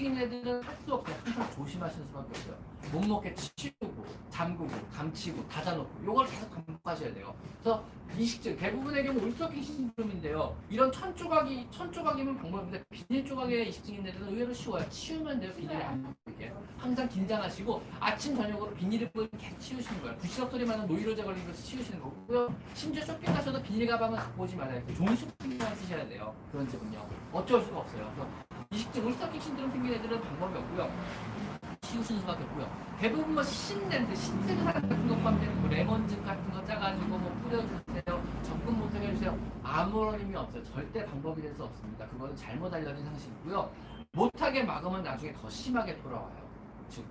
[0.00, 1.14] 있는 애들은 할 수 없어요.
[1.26, 2.69] 항상 조심하시는 수밖에 없어요.
[2.92, 7.34] 못 먹게 치우고, 잠그고, 감치고, 닫아놓고, 요걸 계속 반복하셔야 돼요.
[7.62, 7.84] 그래서
[8.18, 10.56] 이식증, 대부분의 경우 울서킹 신드롬인데요.
[10.68, 14.88] 이런 천 조각이, 천 조각이면 방법인데, 비닐 조각의 이식증 있는 애들은 의외로 쉬워요.
[14.88, 15.52] 치우면 돼요.
[15.54, 16.52] 비닐이 안 보이게.
[16.78, 20.16] 항상 긴장하시고, 아침, 저녁으로 비닐을 계속 치우시는 거예요.
[20.18, 22.54] 부시럭 소리 나는 노이로제 것을 치우시는 거고요.
[22.74, 24.82] 심지어 쇼핑 가셔도 비닐 가방은 갖고 오지 말아요.
[24.94, 26.34] 좋은 쇼핑만 쓰셔야 돼요.
[26.50, 27.06] 그런 집은요.
[27.32, 28.12] 어쩔 수가 없어요.
[28.14, 28.28] 그래서
[28.72, 31.49] 이식증, 울서킹 신드롬 생긴 애들은 방법이 없고요.
[31.90, 32.70] 치우시는 수밖에 없고요.
[33.00, 38.22] 대부분 뭐 신냄새, 사람 같은 것 포함되는 뭐 레몬즙 같은 거 짜가지고 뭐 뿌려주세요.
[38.44, 39.36] 접근 못하게 해주세요.
[39.62, 40.62] 아무런 의미 없어요.
[40.64, 42.06] 절대 방법이 될 수 없습니다.
[42.08, 43.70] 그거는 잘못 알려진 상식이고요.
[44.12, 46.48] 못하게 막으면 나중에 더 심하게 돌아와요.
[46.88, 47.04] 즉,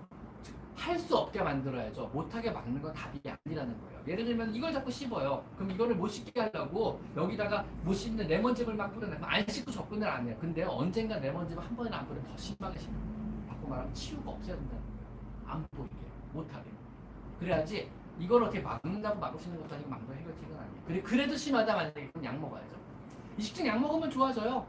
[0.75, 2.07] 할수 없게 만들어야죠.
[2.13, 3.99] 못하게 막는 건 답이 아니라는 거예요.
[4.07, 5.43] 예를 들면 이걸 자꾸 씹어요.
[5.57, 9.17] 그럼 이거를 못 씹게 하려고 여기다가 못 씹는 레몬즙을 막 뿌려놔.
[9.21, 10.37] 안 씹고 접근을 안 해요.
[10.39, 13.19] 근데 언젠가 레몬즙을 한 번에 안 뿌리면 더 심하게 씹어요.
[13.48, 14.99] 바꿔 말하면 치우고 없애야 된다는 거예요.
[15.45, 15.95] 안 보이게,
[16.33, 16.69] 못하게.
[17.39, 20.83] 그래야지 이걸 어떻게 막는다고 막을 수 있는 것도 아니고 막는 해결책은 아니에요.
[20.85, 22.79] 그래, 그래도 심하다 만약에 그럼 약 먹어야죠.
[23.37, 24.65] 이식증 약 먹으면 좋아져요.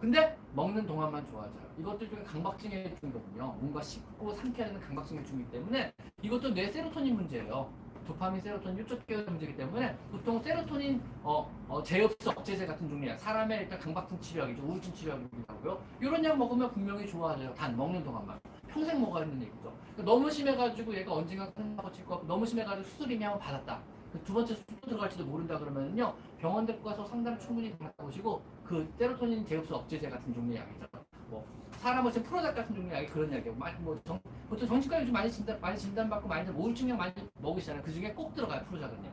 [0.00, 1.64] 근데 먹는 동안만 좋아져요.
[1.78, 3.56] 이것도 일종의 강박증의 중이거든요.
[3.58, 7.72] 뭔가 삼켜야 되는 강박증의 중이기 때문에 이것도 뇌 세로토닌 문제예요.
[8.06, 13.16] 도파민, 세로토닌, 이쪽 계열 문제이기 때문에 보통 세로토닌 어, 어, 제흡수 억제제 같은 종류야.
[13.16, 14.62] 사람의 일단 강박증 치료약이죠.
[14.62, 15.82] 우울증 치료약이기도 하고요.
[16.00, 17.54] 이런 약 먹으면 분명히 좋아져요.
[17.54, 18.38] 단 먹는 동안만.
[18.68, 19.72] 평생 먹어야 되는 얘기죠.
[19.92, 23.80] 그러니까 너무 심해가지고 얘가 언젠가 끝나고 칠 거, 너무 심해가지고 수술이면 한번 받았다.
[24.12, 28.88] 그두 번째 수술 또 들어갈지도 모른다 그러면요 병원 데리고 가서 상담 충분히 받다 보시고 그
[28.96, 30.86] 세로토닌 제흡수 억제제 같은 종류의 약이죠.
[31.28, 31.44] 뭐
[31.84, 34.18] 사람을 지금 프로작 같은 종류의 약이 그런 약이고 많이 뭐 정,
[34.48, 37.82] 보통 정신과 요즘 많이 진단 많이 진단받고 많이들 우울증약 많이 먹으시잖아요.
[37.82, 39.12] 그 중에 꼭 들어가요 프로작은 약.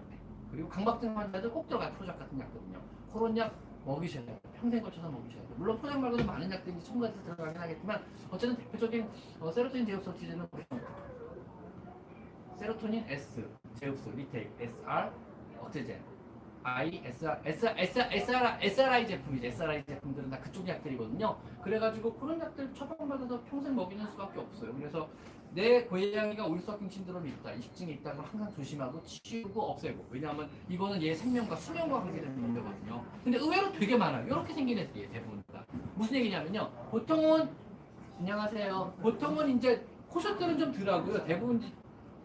[0.50, 2.80] 그리고 강박증 환자들 꼭 들어가요 프로작 같은 약거든요.
[3.12, 3.54] 그런 약
[3.86, 4.40] 먹이셔야 돼요.
[4.56, 5.56] 평생 걸쳐서 먹이셔야 돼요.
[5.58, 9.10] 물론 프로작 말고도 많은 약들이 첨가돼서 들어가긴 하겠지만 어쨌든 대표적인
[9.42, 10.48] 어, 세로토닌 억제제는
[12.56, 15.12] 세로토닌 S 제흡수 리테이크 SR
[15.60, 16.00] 억제제
[16.64, 19.48] I SR SR SR SR SRI 제품이죠.
[19.48, 21.38] SRI 제품들은 다 그쪽 약들이거든요.
[21.64, 24.74] 그래가지고 그런 약들 처방받아서 평생 먹이는 수밖에 없어요.
[24.76, 25.10] 그래서
[25.54, 30.08] 내 고양이가 울서킹 신드롬이 있다, 이식증이 있다, 그럼 항상 조심하고 치우고 없애고.
[30.10, 33.04] 왜냐하면 이거는 얘 생명과 수명과 관계되는 문제거든요.
[33.24, 34.26] 근데 의외로 되게 많아요.
[34.26, 35.66] 이렇게 생긴 애들이에요, 대부분 다.
[35.96, 36.70] 무슨 얘기냐면요.
[36.90, 37.50] 보통은
[38.20, 38.94] 안녕하세요.
[39.02, 41.26] 보통은 이제 코숏들은 좀 덜하고요.
[41.26, 41.62] 대부분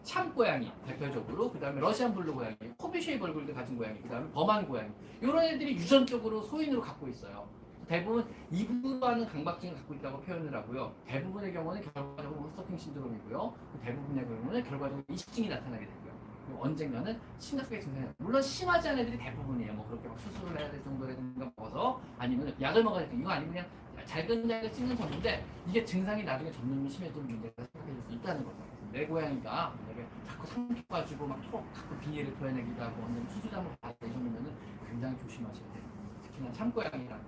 [0.07, 4.89] 샴 고양이 대표적으로 그다음에 러시안 블루 고양이, cobby shape 얼굴도 가진 고양이, 그다음에 버만 고양이
[5.19, 7.45] 이런 애들이 유전적으로 소인으로 갖고 있어요.
[7.89, 10.95] 대부분 이부하는 강박증을 갖고 있다고 표현을 하고요.
[11.05, 13.53] 대부분의 경우는 결과적으로 wool sucking syndrome이고요.
[13.73, 16.17] 그 대부분의 경우는 결과적으로 이식증이 나타나게 되고요.
[16.57, 19.73] 언젠가는 심각하게 증상이 물론 심하지 않은 애들이 대부분이에요.
[19.73, 23.51] 뭐 그렇게 막 수술을 해야 될 정도라든가 먹어서 아니면 약을 먹어야 될 이거 아니면
[23.93, 28.66] 그냥 작은 약을 찍는 정도인데 이게 증상이 나중에 점점 심해지는 문제가 생겨질 수 있다는 거죠.
[28.97, 34.51] 내 고양이가 만약에 자꾸 삼켜가지고 막 톡, 자꾸 비닐을 토해내기도 하고 한번 받을 정도면은
[34.89, 35.83] 굉장히 조심하셔야 돼요.
[36.23, 37.21] 특히나 샴고양이랑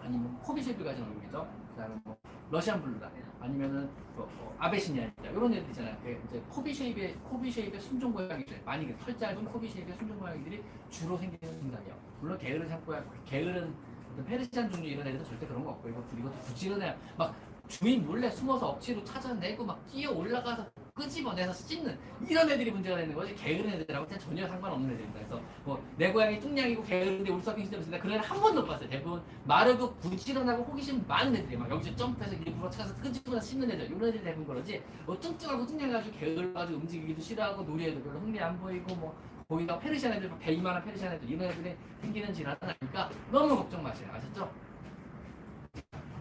[0.00, 1.48] 아니면 cobby shape 가진 얼굴이죠.
[1.70, 2.16] 그다음에 뭐
[2.50, 3.08] 러시안 블루다
[3.38, 5.96] 아니면은 뭐, 뭐 아비시니안이다 이런 애들 있잖아요.
[6.02, 10.64] 그 이제 cobby shape의 cobby shape의 순종 고양이들 많이 그털 짧은 cobby shape의 순종 고양이들이
[10.90, 11.96] 주로 생기는 증상이에요.
[12.20, 13.72] 물론 게으른 샴고양 게으른
[14.26, 17.36] 페르시안 종류 이런 애들은 절대 그런 거 없고 이거 이것도 부지런해 막
[17.68, 21.96] 주인 몰래 숨어서 억지로 찾아내고 막 뛰어 올라가서 끄집어내서 씻는
[22.28, 25.20] 이런 애들이 문제가 되는 거지 게으른 애들하고 전혀 상관없는 애들입니다.
[25.20, 27.98] 그래서 뭐 내 고양이 뚱냥이고 게으른데 울썩이 있습니다.
[27.98, 28.88] 그런 한 번도 못 봤어요.
[28.88, 34.08] 대부분 마르고 부지런하고 호기심 많은 애들이 막 여기서 점프해서 일부러 찾아서 끄집어내서 씻는 애들 이런
[34.08, 39.16] 애들이 대부분 그러지 뭐 뚱뚱하고 뚱냥해가지고 게을러가지고 움직이기도 싫어하고 놀이에도 별로 흥미 안 보이고 뭐
[39.48, 44.08] 거기다 페르시안 애들 배 이만한 페르시안 애들 이런 애들이 생기는 질환은 아니니까 너무 걱정 마세요.
[44.14, 44.50] 아셨죠?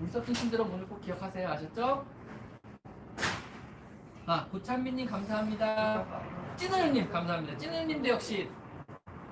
[0.01, 1.47] 울썩증 신드롬 오늘 꼭 기억하세요.
[1.49, 2.05] 아셨죠?
[4.25, 6.05] 아, 고찬민님 감사합니다.
[6.57, 7.57] 찐우님 감사합니다.
[7.57, 8.49] 찐우님도 역시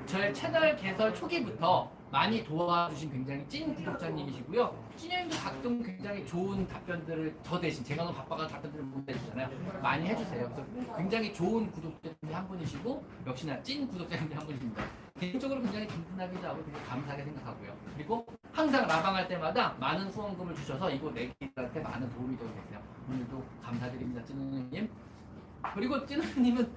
[0.05, 4.85] 저의 채널 개설 초기부터 많이 도와주신 굉장히 찐 구독자님이시고요.
[4.95, 9.49] 찐우님도 가끔 굉장히 좋은 답변들을 저 대신 제가 너무 바빠가 답변들을 못 해주잖아요.
[9.81, 10.49] 많이 해주세요.
[10.49, 14.83] 그래서 굉장히 좋은 구독자님 한 분이시고 역시나 찐 구독자님 한 분이십니다.
[15.19, 17.73] 개인적으로 굉장히 든든하기도 하고 되게 감사하게 생각하고요.
[17.95, 22.81] 그리고 항상 라방할 때마다 많은 후원금을 주셔서 이곳 내기들한테 많은 도움이 되고 계세요.
[23.09, 24.89] 오늘도 감사드립니다, 찐우님.
[25.73, 26.71] 그리고 찐우님은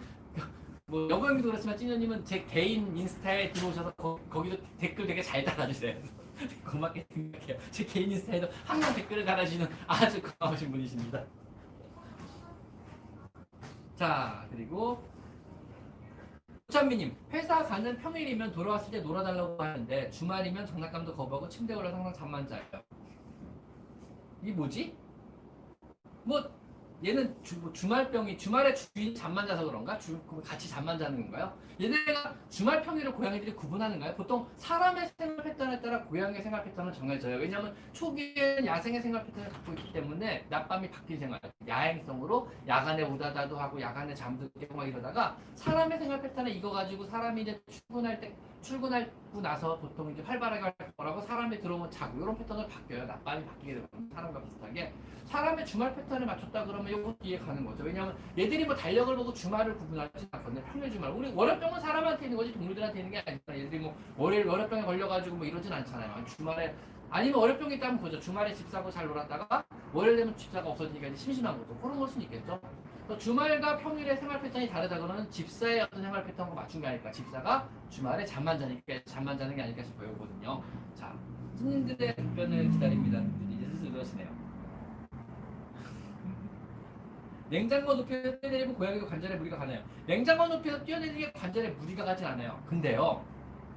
[0.88, 5.94] 뭐 여고형도 그렇지만 찐우님은 제 개인 인스타에 들어오셔서 거, 거기도 댓글 되게 잘 달아주세요.
[6.64, 7.59] 고맙게 생각해요.
[7.70, 11.22] 제 개인 인스타에도 항상 댓글을 달아주시는 아주 고마우신 분이십니다.
[13.96, 15.03] 자 그리고
[16.68, 22.48] 우찬미님 회사 가는 평일이면 돌아왔을 때 놀아달라고 하는데 주말이면 장난감도 거부하고 침대 올라 항상 잠만
[22.48, 22.62] 자요.
[24.42, 24.96] 이게 뭐지?
[26.24, 26.57] 뭐
[27.04, 29.96] 얘는 주, 뭐 주말병이 주말에 주인 잠만 자서 그런가?
[29.98, 31.56] 주, 같이 잠만 자는 건가요?
[31.80, 34.16] 얘네가 주말 평일을 고양이들이 구분하는가요?
[34.16, 37.37] 보통 사람의 생활 패턴에 따라 고양이의 생활 패턴은 정해져요.
[37.37, 43.80] 왜냐하면 초기에는 야생의 생활 패턴을 갖고 있기 때문에 낮밤이 바뀐 생활, 야행성으로 야간에 우다다도 하고
[43.80, 49.78] 야간에 잠들고 막 이러다가 사람의 생활 패턴에 이거 가지고 사람이 이제 출근할 때 출근하고 나서
[49.78, 53.04] 보통 이제 활발하게 할 거라고 사람이 들어오면 자고 이런 패턴으로 바뀌어요.
[53.04, 54.92] 낮밤이 바뀌게 되면 사람과 비슷하게
[55.26, 57.84] 사람의 주말 패턴에 맞췄다 그러면 이것도 이해 가는 거죠.
[57.84, 60.64] 왜냐하면 얘들이 뭐 달력을 보고 주말을 구분하지 않거든요.
[60.72, 61.10] 평일 주말.
[61.10, 63.64] 우리 월요병은 사람한테 있는 거지 동물들한테 있는 게 아니잖아요.
[63.64, 66.24] 얘들이 뭐 월요일 월요병에 걸려가지고 뭐 이러진 않잖아요.
[66.24, 66.74] 주말에
[67.10, 68.20] 아니면 월요병이 있다면 그죠.
[68.20, 71.74] 주말에 집 사고 잘 놀았다가 월요일 되면 집사가 없어지니까 이제 심심한 거죠.
[71.78, 72.60] 그런 걸 수는 있겠죠.
[73.08, 77.10] 그래서 주말과 평일의 생활 패턴이 다르다 그러면 집사의 어떤 생활 패턴과 맞춘 게 아닐까.
[77.10, 80.14] 집사가 주말에 잠만 자니까 잠만 자는 게 아닐까 싶어요.
[80.18, 80.62] 거든요.
[80.94, 81.18] 자,
[81.56, 83.22] 손님들의 답변을 기다립니다.
[83.50, 84.28] 이제 슬슬 그러시네요.
[87.48, 89.82] 냉장고 높이에서 뛰어내리면 고양이도 관절에 무리가 가나요?
[90.06, 92.62] 냉장고 높이에서 뛰어내리게 관절에 무리가 가진 않아요.
[92.66, 93.24] 근데요,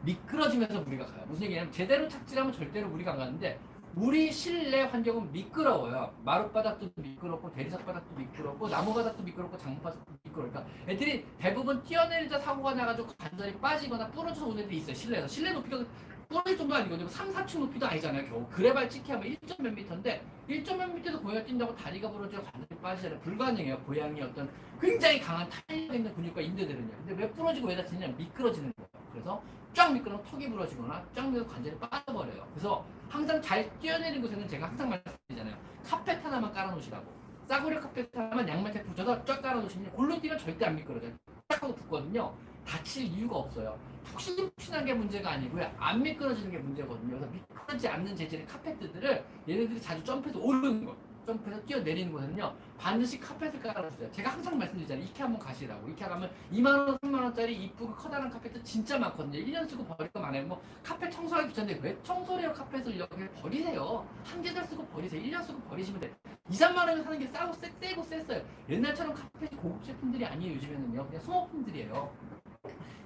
[0.01, 1.23] 미끄러지면서 무리가 가요.
[1.27, 3.57] 무슨 얘기냐면 제대로 착지하면 절대로 무리가 안 가는데
[3.95, 6.13] 우리 실내 환경은 미끄러워요.
[6.23, 12.73] 마룻바닥도 미끄럽고 대리석 바닥도 미끄럽고 나무 바닥도 미끄럽고 장무 바닥도 미끄러우니까 애들이 대부분 뛰어내리자 사고가
[12.73, 14.95] 나가지고 관절이 빠지거나 부러져서 오는 애들이 있어요.
[14.95, 15.83] 실내에서 실내 높이가
[16.29, 17.09] 부러질 정도 아니거든요.
[17.09, 18.29] 3, 4층 높이도 아니잖아요.
[18.29, 22.81] 겨우 그래봐야 찍히 하면 1점 몇 미터인데 1점 몇 미터도 고양이가 뛴다고 다리가 부러지고 관절이
[22.81, 23.19] 빠지잖아요.
[23.19, 23.77] 불가능해요.
[23.79, 24.49] 고양이 어떤
[24.79, 26.91] 굉장히 강한 탄력 있는 근육과 인대들은요.
[27.05, 28.07] 근데 왜 부러지고 왜 다치냐?
[28.17, 28.89] 미끄러지는 거예요.
[29.11, 32.47] 그래서 쫙 미끄러면 턱이 부러지거나 쫙 미끄러면 관절이 빠져버려요.
[32.53, 35.55] 그래서 항상 잘 뛰어내린 곳에는 제가 항상 말씀드리잖아요.
[35.85, 37.21] 카펫 하나만 깔아놓으시라고.
[37.47, 41.11] 싸구려 카펫 하나만 양면 테이프 붙여서 쫙 깔아놓으시면 글로 뛰면 절대 안 미끄러져요.
[41.49, 42.33] 쫙 하고 붙거든요.
[42.65, 43.77] 다칠 이유가 없어요.
[44.03, 45.71] 푹신푹신한 게 문제가 아니고요.
[45.77, 47.17] 안 미끄러지는 게 문제거든요.
[47.17, 50.95] 그래서 미끄러지지 않는 재질의 카펫들을 얘네들이 자주 점프해서 오르는 거.
[51.25, 52.53] 점프해서 뛰어내리는 곳은요.
[52.81, 54.11] 반드시 카펫을 깔아주세요.
[54.11, 55.05] 제가 항상 말씀드리잖아요.
[55.05, 55.87] 이케아 한번 가시라고.
[55.89, 59.37] 이케아 가면 2만원, 3만원짜리 이쁘고 커다란 카펫도 진짜 많거든요.
[59.45, 60.47] 1년 쓰고 버릴 거 많아요.
[60.47, 64.07] 뭐 카펫 청소하기 귀찮은데 왜 청소해요 카펫을 이렇게 버리세요.
[64.23, 65.21] 한 계절 쓰고 버리세요.
[65.21, 66.11] 1년 쓰고 버리시면 돼요.
[66.49, 68.41] 2, 3만원에 사는 게 싸고 세, 세고 셌어요.
[68.67, 70.55] 옛날처럼 카펫이 고급 제품들이 아니에요.
[70.55, 71.05] 요즘에는요.
[71.05, 72.11] 그냥 소모품들이에요.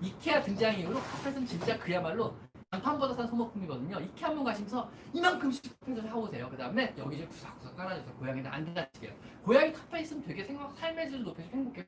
[0.01, 2.33] 이케아 등장 이후로 카펫은 진짜 그야말로
[2.75, 3.99] 장판보다 싼 소모품이거든요.
[3.99, 6.49] 이케아 한번 가시면서 이만큼씩 카펫을 사오세요.
[6.49, 8.13] 그 다음에 여기저기 구석구석 깔아주세요.
[8.15, 9.11] 고양이는 안 다치게요.
[9.43, 11.85] 고양이 카펫 있으면 되게 생각, 삶의 질을 높여서 행복해요.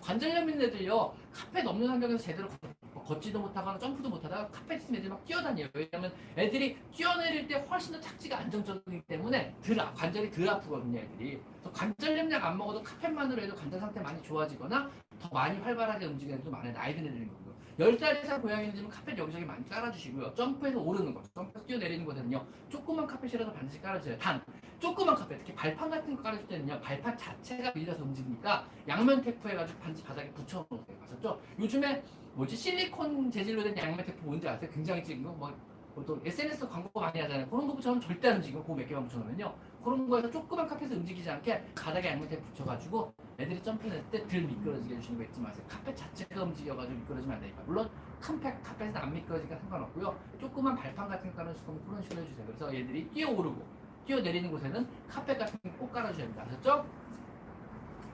[0.00, 1.14] 관절염 있는 애들요.
[1.32, 5.68] 카펫 없는 환경에서 제대로 걷- 걷지도 못하거나 점프도 못하다가 카펫 있으면 애들이 막 뛰어다녀요.
[5.72, 10.98] 왜냐면 애들이 뛰어내릴 때 훨씬 더 착지가 안정적이기 때문에 덜, 아- 관절이 덜 아프거든요.
[11.00, 11.40] 애들이.
[11.62, 16.38] 그래서 관절염 약 안 먹어도 카펫만으로 해도 관절 상태 많이 좋아지거나 더 많이 활발하게 움직이는
[16.38, 16.72] 애들도 많아요.
[16.72, 17.47] 나이 든 애들인 거고요.
[17.78, 20.34] 10살 이상 고양이는 지금 카펫 여기저기 많이 깔아주시고요.
[20.34, 22.44] 점프해서 오르는 거, 점프해서 뛰어내리는 곳에는요.
[22.68, 24.18] 조그만 카펫이라도 반드시 깔아주세요.
[24.18, 24.42] 단,
[24.80, 26.80] 조그만 카펫, 특히 발판 같은 거 깔아줄 때는요.
[26.80, 30.98] 발판 자체가 밀려서 움직이니까 양면 테이프 해가지고 반드시 바닥에 붙여놓으세요.
[31.04, 31.40] 아셨죠?
[31.60, 32.02] 요즘에
[32.34, 34.68] 뭐지 실리콘 재질로 된 양면 테이프 뭔지 아세요?
[34.74, 35.30] 굉장히 거?
[35.30, 35.56] 뭐
[35.94, 37.48] 보통 SNS 광고 많이 하잖아요.
[37.48, 39.54] 그런 것처럼 절대 안 움직이고 그거 몇 개만 붙여놓으면요.
[39.82, 45.18] 그런 거에서 조그만 카펫을 움직이지 않게 바닥에 양면테 붙여가지고 애들이 점프했을 때 덜 미끄러지게 해주시는
[45.18, 45.64] 거 잊지 마세요.
[45.68, 47.62] 카펫 자체가 움직여가지고 미끄러지면 안 되니까.
[47.64, 47.88] 물론
[48.20, 50.18] 큰 팩, 카펫은 안 미끄러지니까 상관없고요.
[50.40, 52.46] 조그만 발판 같은 거 깔아주시면 그런 식으로 해주세요.
[52.46, 53.62] 그래서 얘들이 뛰어오르고
[54.06, 56.44] 뛰어내리는 곳에는 카펫 같은 거 꼭 깔아주셔야 됩니다.
[56.48, 56.86] 아셨죠?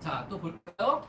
[0.01, 1.07] 자, 또 볼까요?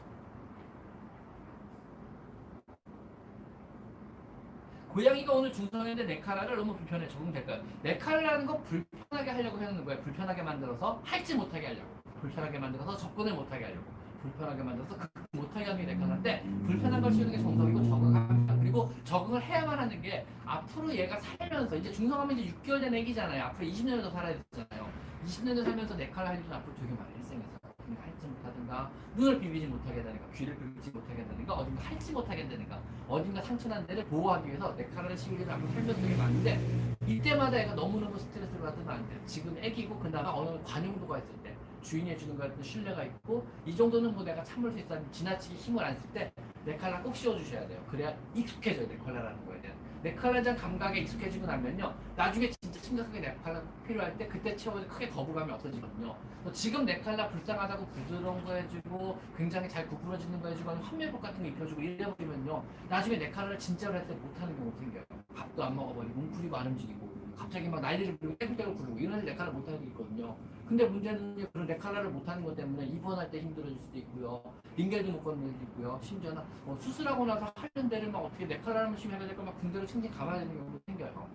[4.95, 7.61] 고양이가 오늘 중성인데 네칼라를 너무 불편해 적응될까요?
[7.83, 9.99] 네칼라는 거 불편하게 하려고 해놓는 거예요.
[10.01, 11.85] 불편하게 만들어서 할지 못하게 하려고.
[12.21, 13.83] 불편하게 만들어서 접근을 못하게 하려고.
[14.21, 18.55] 불편하게 만들어서 그 못하게 하는 게 네칼라인데 불편한 걸 씌우는 게 정석이고 적응합니다.
[18.57, 23.43] 그리고 적응을 해야만 하는 게 앞으로 얘가 살면서 이제 중성하면 이제 6개월 된 애기잖아요.
[23.43, 24.89] 앞으로 20년을 더 살아야 되잖아요.
[25.25, 27.13] 20년을 살면서 네칼라 할 일은 앞으로 되게 많아요.
[27.17, 27.64] 일생에서.
[27.85, 32.81] 그러니까 할지 못하든가 눈을 비비지 못하게 한다든가 귀를 비비지 못하게 한다든가 어딘가 할지 못하게 한다든가
[33.07, 34.75] 어딘가 상처난 데를 보호하기 위해서
[35.15, 36.59] 씌울 일은 앞으로 살면서 되게 많은데
[37.07, 39.19] 이때마다 애가 너무너무 스트레스를 받으면 안 돼요.
[39.25, 44.23] 지금 애기고 그나마 어느 관용도가 있을 때 주인이 해주는 거에 신뢰가 있고 이 정도는 뭐
[44.23, 46.31] 내가 참을 수 있어 지나치게 힘을 안 쓸때
[46.65, 47.83] 네칼라 꼭 씌워주셔야 돼요.
[47.89, 49.74] 그래야 익숙해져요 네칼라라는 거에 대한.
[50.05, 55.51] 네칼라에 대한 감각에 익숙해지고 나면요 나중에 진짜 심각하게 네칼라 필요할 때 그때 채워도 크게 거부감이
[55.51, 56.15] 없어지거든요.
[56.43, 61.49] 뭐 지금 네칼라 불쌍하다고 부드러운 거 해주고 굉장히 잘 구부러지는 거 해주고 환멸복 같은 거
[61.49, 65.03] 입혀주고 이래버리면요 나중에 네칼라를 진짜로 했을 때 못하는 경우가 생겨요.
[65.35, 69.79] 밥도 안 먹어버리고 웅크리고 안 움직이고 갑자기 막 난리를 부리고 떼굴떼굴 부르고 이런 네칼라 못하는
[69.81, 70.35] 게 있거든요.
[70.67, 74.41] 근데 문제는 그런 네칼라를 못하는 것 때문에 입원할 때 힘들어질 수도 있고요.
[74.75, 75.99] 링겔도 못 걷는 일도 있고요.
[76.01, 80.09] 심지어는 뭐 수술하고 나서 하는 데를 막 어떻게 네칼라를 한번 해야 될까 막 군대로 챙겨
[80.09, 81.27] 가봐야 되는 경우도 생겨요.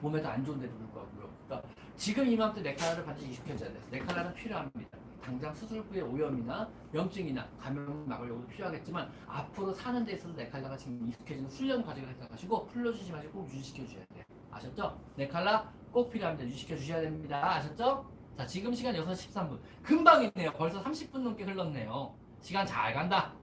[0.00, 1.28] 몸에도 안 좋은 데도 불구하고요.
[1.46, 3.82] 그러니까 지금 이맘때 네칼라를 반드시 익숙해져야 돼요.
[3.90, 4.98] 네칼라는 필요합니다.
[5.20, 11.50] 당장 수술 후에 오염이나 염증이나 감염 막으려고 필요하겠지만 앞으로 사는 데 있어서 네칼라가 지금 익숙해지는
[11.50, 14.24] 훈련 과정을 생각하시고 풀러주지 마시고 꼭 유지시켜 주셔야 돼요.
[14.58, 14.98] 아셨죠?
[15.16, 16.44] 네 칼라 꼭 필요합니다.
[16.46, 17.54] 유지시켜 주셔야 됩니다.
[17.56, 18.06] 아셨죠?
[18.36, 20.52] 자 지금 시간 6시 13분 금방 있네요.
[20.52, 22.14] 벌써 30분 넘게 흘렀네요.
[22.40, 23.34] 시간 잘 간다.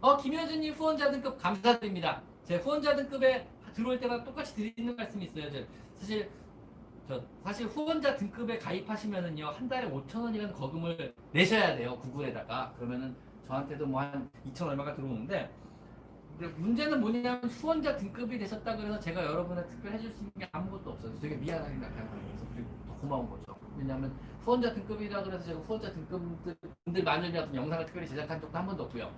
[0.00, 2.22] 어 김효준님 후원자 등급 감사드립니다.
[2.44, 5.50] 제 후원자 등급에 들어올 때마다 똑같이 드리는 말씀이 있어요.
[5.50, 5.58] 저
[5.96, 6.30] 사실
[7.08, 13.14] 저 사실 후원자 등급에 가입하시면은요 한 달에 5천 원이라는 거금을 내셔야 돼요 구글에다가 그러면은
[13.46, 15.50] 저한테도 뭐 한 2천 얼마가 들어오는데
[16.38, 21.12] 문제는 뭐냐면 후원자 등급이 되셨다 그래서 제가 여러분을 특별히 해줄 수 있는 게 아무것도 없어요.
[21.20, 21.74] 되게 미안하게
[22.10, 22.48] 거예요.
[22.54, 23.56] 그리고 더 고마운 거죠.
[23.76, 24.12] 왜냐하면
[24.44, 29.10] 후원자 등급이라 그래서 제가 후원자 등급분들만을 위한 영상을 특별히 제작한 적도 한 번도 없고요.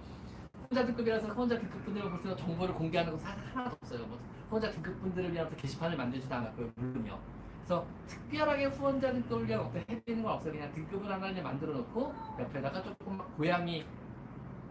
[0.70, 4.06] 후원자 등급이라서 후원자 등급분들을 볼수 정보를 공개하는 건 사- 하나도 없어요.
[4.06, 4.18] 뭐
[4.50, 6.70] 후원자 등급분들을 위한 게시판을 만들지도 않았고요.
[6.76, 7.18] 물론요.
[7.58, 10.52] 그래서 특별하게 후원자 등급을 위한 어떤 해드리는 건 없어요.
[10.52, 13.84] 그냥 등급을 하나를 만들어 놓고 옆에다가 조금 고양이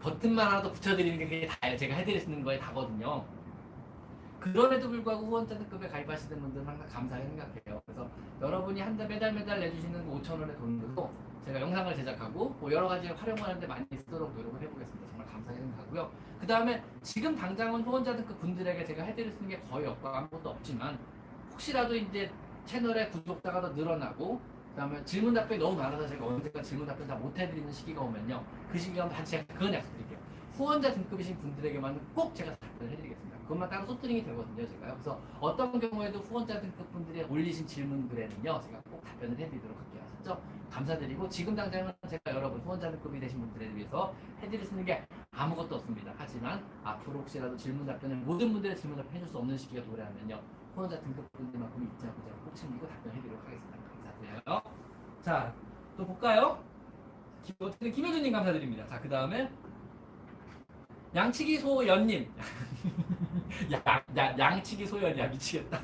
[0.03, 1.77] 버튼만 하나 더 붙여드리는 게 다예요.
[1.77, 3.23] 제가 있는 거에 다거든요.
[4.41, 7.81] 그럼에도 불구하고 후원자 등급에 가입하시는 분들은 항상 감사하게 생각해요.
[7.85, 8.09] 그래서
[8.41, 11.09] 여러분이 한 달 매달 매달 내주시는 그 5천 원의 돈으로
[11.45, 15.07] 제가 영상을 제작하고 뭐 여러 가지 활용하는데 많이 쓰도록 노력을 해보겠습니다.
[15.09, 16.11] 정말 감사하게 생각하고요.
[16.41, 20.49] 그 다음에 지금 당장은 후원자 등급 분들에게 제가 해드릴 수 있는 게 거의 없고 아무것도
[20.49, 20.99] 없지만
[21.53, 22.29] 혹시라도 이제
[22.65, 24.41] 채널의 구독자가 더 늘어나고
[24.73, 28.43] 그다음에 질문 답변이 너무 많아서 제가 언젠가 질문 답변 다 못 해드리는 시기가 오면요.
[28.71, 30.17] 그 시기가 오면 제가 그건 약속드릴게요.
[30.57, 33.37] 후원자 등급이신 분들에게만 꼭 제가 답변을 해드리겠습니다.
[33.43, 34.93] 그것만 따로 소트링이 되거든요 제가요.
[34.93, 40.01] 그래서 어떤 경우에도 후원자 등급 분들이 올리신 질문글에는요 제가 꼭 답변을 해드리도록 할게요.
[40.05, 40.41] 아셨죠?
[40.71, 45.75] 감사드리고 지금 당장은 제가 여러분 후원자 등급이 되신 분들에 위해서 해드릴 수 있는 게 아무것도
[45.75, 46.13] 없습니다.
[46.17, 50.39] 하지만 앞으로 혹시라도 질문 답변을 모든 분들의 질문 답변 해줄 수 없는 시기가 도래하면요.
[50.73, 53.82] 후원자 등급 분들만큼 잊지 않고 제가 꼭 챙기고 답변해드리도록 하겠습니다.
[54.45, 54.61] 감사드려요.
[55.21, 55.53] 자,
[55.97, 56.63] 또 볼까요?
[57.43, 58.85] 김- 어쨌든 김효준님 감사드립니다.
[58.87, 59.49] 자, 그 다음에
[61.15, 62.31] 양치기 소연님.
[63.71, 65.81] 야, 야, 양치기 소연이야 미치겠다.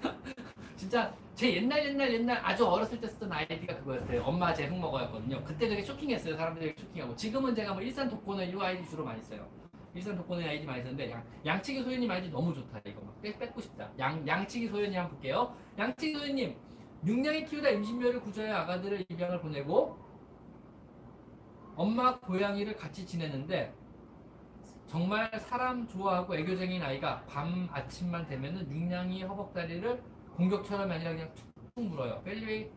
[0.76, 4.22] 진짜 제 옛날 옛날 옛날 아주 어렸을 때 쓰던 아이디가 그거였어요.
[4.22, 5.44] 엄마 제흙 먹어였거든요.
[5.44, 6.36] 그때 되게 쇼킹했어요.
[6.36, 7.14] 사람들이 쇼킹하고.
[7.16, 9.46] 지금은 제가 뭐 일산 독거는 이 아이디 주로 많이 써요.
[9.94, 12.80] 일산 독거는 아이디 많이 쓰는데 양, 양치기 소연님 아이디 너무 좋다.
[12.86, 13.90] 이거 막 뺏, 뺏고 싶다.
[13.98, 15.54] 양, 양치기 소연님 한번 볼게요.
[15.78, 16.56] 양치기 소연님
[17.04, 19.96] 육량이 키우다 임신묘를 구조해 아가들을 입양을 보내고
[21.76, 23.72] 엄마 고양이를 같이 지내는데
[24.86, 30.02] 정말 사람 좋아하고 애교쟁이인 아이가 밤 아침만 되면은 육량이 허벅다리를
[30.36, 32.22] 공격처럼 아니라 그냥 툭툭 물어요.
[32.22, 32.70] 벨리웨이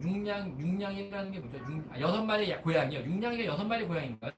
[0.00, 1.58] 육량 육량이라는 게 뭐죠?
[1.70, 3.00] 육, 아, 여섯 마리 야- 고양이요.
[3.00, 4.32] 육량이가 여섯 마리 고양인가요?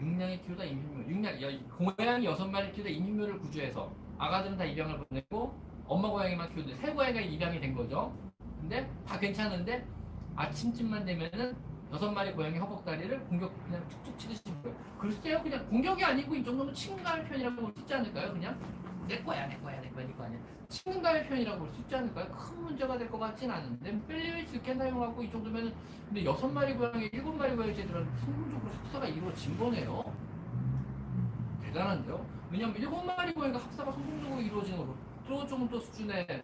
[0.00, 1.08] 육냥이 키우다 임신묘.
[1.10, 1.48] 육냥 여,
[1.96, 5.54] 고양이 여섯 마리 키우다 임신묘를 구조해서 아가들은 다 입양을 보내고
[5.86, 8.14] 엄마 고양이만 키우는데 새 고양이가 입양이 된 거죠.
[8.60, 9.86] 근데 다 괜찮은데
[10.36, 11.56] 아침쯤만 되면은
[11.92, 14.76] 여섯 마리 고양이 허벅다리를 공격 그냥 툭툭 치듯이 물어요.
[14.98, 18.32] 글쎄요, 그냥 공격이 아니고 이 정도면 친근감의 표현이라고 볼 수 있지 않을까요?
[18.32, 18.58] 그냥
[19.06, 20.38] 내 거야, 내 거야, 내 거야, 내거 아니야.
[20.68, 22.26] 친근감의 표현이라고 볼 수 있지 않을까요?
[22.30, 25.72] 큰 문제가 될 것 같진 않은데 Feliway 이렇게 사용하고 이 정도면
[26.08, 30.12] 근데 여섯 마리 고양이, 일곱 마리 고양이들은 성공적으로 합사가 이루어진 거네요.
[31.62, 32.37] 대단한데요?
[32.50, 34.96] 왜냐면 일곱 마리 고양이가 합사가 성공적으로 이루어지는 거로
[35.26, 36.42] 또 정도 수준의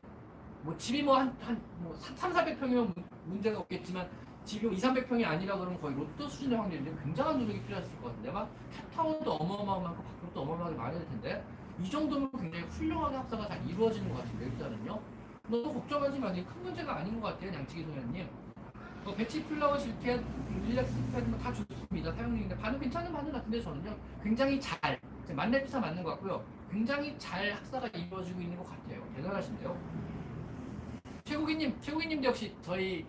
[0.63, 2.93] 뭐 집이 뭐 한 한뭐 3, 400평이면
[3.25, 4.09] 문제가 없겠지만
[4.45, 8.51] 집이 2, 300평이 아니라 그러면 거의 로또 수준의 확률인데 굉장한 노력이 필요했을 것 같은데 막
[8.91, 11.45] 캡타운도 어마어마하고 밖으로도 어마어마하게 많이 될 텐데
[11.83, 15.01] 이 정도면 굉장히 훌륭하게 합사가 잘 이루어지는 것 같은데 일단은요.
[15.49, 16.45] 너무 걱정하지 마세요.
[16.47, 18.29] 큰 문제가 아닌 것 같아요 양치기 소년님.
[19.05, 20.23] 뭐 Bach flower 실켓
[20.67, 22.57] relax 패드 뭐다 좋습니다 사용 중인데.
[22.59, 23.97] 반응 괜찮은 반응 같은데 저는요.
[24.23, 24.99] 굉장히 잘
[25.33, 26.45] 만렙사 맞는 것 같고요.
[26.71, 29.03] 굉장히 잘 합사가 이루어지고 있는 것 같아요.
[29.17, 29.79] 대단하신데요?
[31.25, 33.07] 최국이님 최국이님도 역시 저희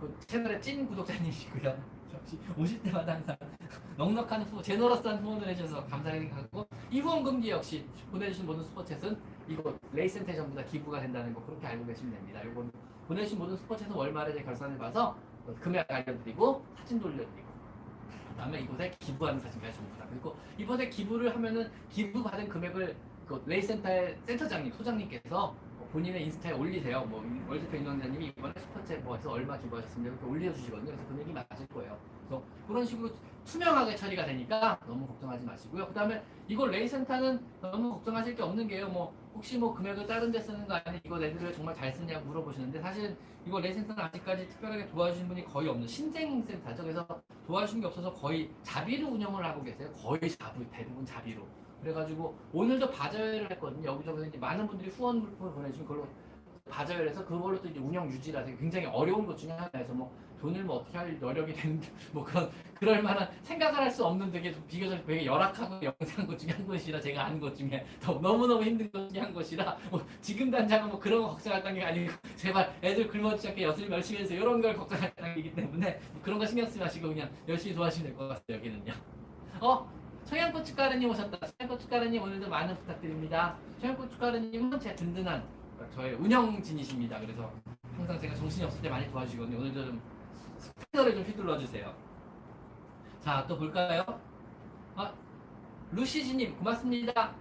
[0.00, 1.76] 그 채널의 찐 구독자님이시고요.
[2.14, 3.36] 역시 오실 때마다 항상
[3.96, 9.18] 넉넉한 후원 generous한 후원을 해주셔서 감사드리고 이 후원금이 역시 보내주신 모든 슈퍼챗은
[9.48, 12.40] 이거 레이센터에 전부 다 기부가 된다는 거 그렇게 알고 계시면 됩니다.
[12.42, 12.70] 이건
[13.08, 15.16] 보내주신 모든 슈퍼챗은 월말에 제 결산을 봐서
[15.46, 17.34] 어, 금액 알려드리고 사진 돌려드리고.
[17.36, 17.45] 그
[18.36, 24.16] 다음에 이곳에 기부하는 사진까지 전부 다 그리고 이번에 기부를 하면은 기부 받은 금액을 그 레이센터의
[24.24, 25.54] 센터장님 소장님께서
[25.92, 27.04] 본인의 인스타에 올리세요.
[27.04, 30.12] 뭐 월드펫 윤원장님이 이번에 슈퍼챗 뭐 해서 얼마 기부하셨습니다.
[30.12, 30.92] 이렇게 올려주시거든요.
[30.92, 31.98] 그래서 금액이 맞을 거예요.
[32.20, 33.10] 그래서 그런 식으로
[33.46, 35.86] 투명하게 처리가 되니까 너무 걱정하지 마시고요.
[35.86, 38.88] 그 다음에 이거 레이센터는 너무 걱정하실 게 없는 게요.
[38.88, 42.80] 뭐 혹시 뭐 금액을 다른 데 쓰는 거 아니면 이거 애들을 정말 잘 쓰냐고 물어보시는데
[42.80, 43.16] 사실
[43.46, 46.82] 이거 레이센터는 아직까지 특별하게 도와주신 분이 거의 없는 신생센터죠.
[46.82, 47.06] 그래서
[47.46, 49.90] 도와주신 게 없어서 거의 자비로 운영을 하고 계세요.
[49.92, 51.46] 거의 자비, 대부분 자비로.
[51.80, 53.90] 그래가지고 오늘도 바자회를 했거든요.
[53.90, 56.08] 여기저기서 이제 많은 분들이 후원을 보내주신 걸로
[56.68, 58.56] 바자회를 해서 그걸로 또 이제 운영 하세요.
[58.56, 60.12] 굉장히 어려운 것 중에 하나에서 뭐
[60.46, 61.80] 돈을 뭐 어떻게 할 여력이 되는
[62.12, 66.38] 뭐 그런 그럴 만한 생각을 할 수 없는 되게 좀 비교적 되게 열악하고 영세한 것
[66.38, 70.04] 중에 한 것이라 제가 아는 것 중에 더 너무너무 힘든 것 중에 한 것이라 뭐
[70.20, 74.20] 지금 당장은 뭐 그런 거 걱정할 단계 가 아니고 제발 애들 굶어지지 않게 열심히 열심히
[74.22, 78.10] 해서 이런 걸 걱정할 단계이기 때문에 뭐 그런 거 신경 쓰지 마시고 그냥 열심히 도와주시면
[78.10, 78.92] 될 것 같아요 여기는요.
[79.60, 79.90] 어
[80.26, 81.38] 청양고춧가루님 오셨다.
[81.58, 83.56] 청양고춧가루님 오늘도 많은 부탁드립니다.
[83.80, 85.42] 청양고춧가루님은 제 든든한
[85.94, 87.20] 저의 운영진이십니다.
[87.20, 87.50] 그래서
[87.96, 89.58] 항상 제가 정신이 없을 때 많이 도와주시거든요.
[89.58, 90.02] 오늘도 좀
[90.58, 91.92] 스패너를 좀 휘둘러 주세요.
[93.20, 94.04] 자, 또 볼까요?
[94.94, 95.12] 아,
[95.92, 97.32] 루시지님 고맙습니다.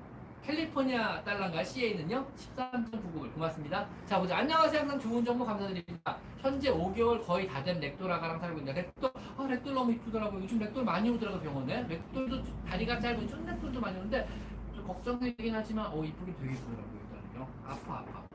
[0.44, 2.24] 캘리포니아 달러인가 CA는요?
[2.56, 3.88] 13.99불 고맙습니다.
[4.06, 4.38] 자 보자.
[4.38, 4.82] 안녕하세요.
[4.82, 6.18] 항상 좋은 정보 감사드립니다.
[6.38, 10.44] 현재 5개월 거의 다 된 ragdoll 아가랑 살고 있는데 ragdoll 아 ragdoll 너무 이쁘더라고요.
[10.44, 11.82] 요즘 ragdoll 많이 오더라고 병원에.
[11.88, 14.28] ragdoll도 다리가 짧은 쫀 ragdoll도 많이 오는데
[14.76, 17.00] 좀 걱정되긴 하지만 어 이쁘긴 되게 이쁘더라고요.
[17.02, 17.48] 일단은요.
[17.66, 18.35] 아파 아파.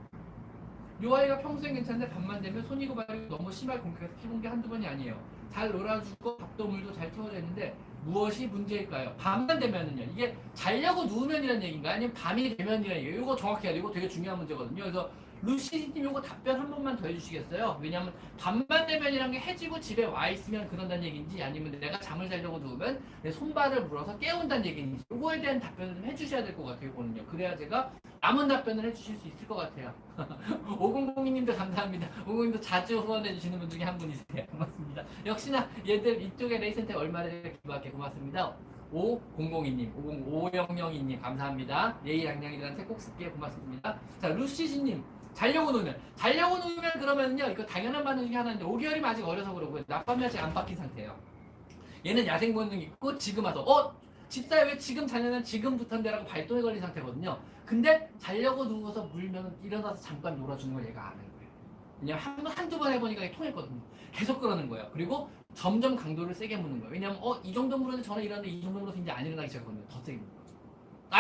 [1.03, 4.87] 요 아이가 평소엔 괜찮은데 밤만 되면 손이 고발이 너무 심하게 공격해서 피곤 게 한두 번이
[4.87, 5.19] 아니에요.
[5.51, 7.75] 잘 놀아주고 밥도 물도 잘 채워져 있는데
[8.05, 9.15] 무엇이 문제일까요?
[9.17, 10.03] 밤만 되면은요.
[10.13, 13.23] 이게 자려고 누우면이라는 얘기인가 아니면 밤이 되면이라는 얘기예요.
[13.23, 14.83] 이거 정확히 해야 되고 되게 중요한 문제거든요.
[14.83, 15.11] 그래서
[15.43, 17.79] 루시님 이거 답변 한 번만 더 해주시겠어요?
[17.81, 23.01] 왜냐하면 밤만 되면이란 게 해지고 집에 와 있으면 그런다는 얘기인지 아니면 내가 잠을 자려고 누우면
[23.23, 26.93] 내 손발을 물어서 깨운다는 얘기인지 이거에 대한 답변을 좀 해주셔야 될 것 같아요.
[26.93, 29.95] 거든요 그래야 제가 남은 답변을 해주실 수 있을 것 같아요.
[30.67, 32.09] 5002님도 감사합니다.
[32.27, 34.45] 5002님도 자주 후원해주시는 분 중에 한 분이세요.
[34.53, 35.05] 고맙습니다.
[35.25, 38.55] 역시나 얘들 이쪽에 레이센터 얼마를 기부할게 고맙습니다.
[38.93, 41.97] 5002님, 50002님 감사합니다.
[42.05, 43.31] 예의 양양이들한테 꼭 쓸게요.
[43.33, 43.99] 고맙습니다.
[44.21, 45.03] 자, 루시지님.
[45.35, 45.99] 자려고 놓으면.
[46.17, 50.53] 자려고 놓으면 그러면요 이거 당연한 반응 중에 하나인데 5개월이면 아직 어려서 그러고요 낮밤이 아직 안
[50.53, 51.17] 바뀐 상태예요.
[52.05, 53.95] 얘는 야생 본능 있고 지금 와서 어?
[54.29, 57.39] 집사에 왜 지금 자냐면 지금부터인데라고 발동이 걸린 상태거든요.
[57.67, 61.51] 근데 자려고 누워서 물면 일어나서 잠깐 놀아주는 걸 얘가 아는 거예요.
[62.01, 63.81] 왜냐면 한, 한두 번 해보니까 통했거든요.
[64.13, 64.89] 계속 그러는 거예요.
[64.93, 66.93] 그리고 점점 강도를 세게 무는 거예요.
[66.93, 69.85] 왜냐면 어 이 정도 물었는데 전에 일어났는데 이 정도 물어서 이제 안 일어나기 시작하거든요.
[69.89, 70.40] 더 세게 거죠 안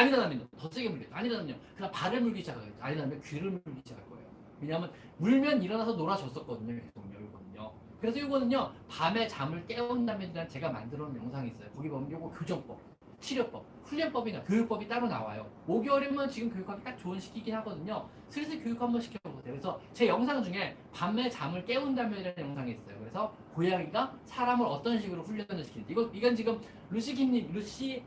[0.09, 4.05] 일어나면 더 세게 물려요 안 일어나면 그냥 발을 물기 시작하겠죠 안 일어나면 귀를 물기 시작할
[4.09, 4.27] 거예요
[4.61, 11.17] 왜냐하면 물면 일어나서 놀아줬었거든요 계속 이거는요 그래서 이거는요 밤에 잠을 깨운다면 대한 제가 만들어 놓은
[11.17, 15.47] 영상이 있어요 거기 보면 이거 교정법 치료법, 훈련법이나 교육법이 따로 나와요.
[15.69, 18.09] 5개월이면 지금 교육하기 딱 좋은 시기긴 하거든요.
[18.29, 19.53] 슬슬 교육 한번 시켜보세요.
[19.53, 22.99] 그래서 제 영상 중에 밤에 잠을 깨운다면이라는 영상이 있어요.
[22.99, 26.61] 그래서 고양이가 사람을 어떤 식으로 훈련을 시키는지 이거 이건 지금
[26.91, 28.03] 루시 김님, 루시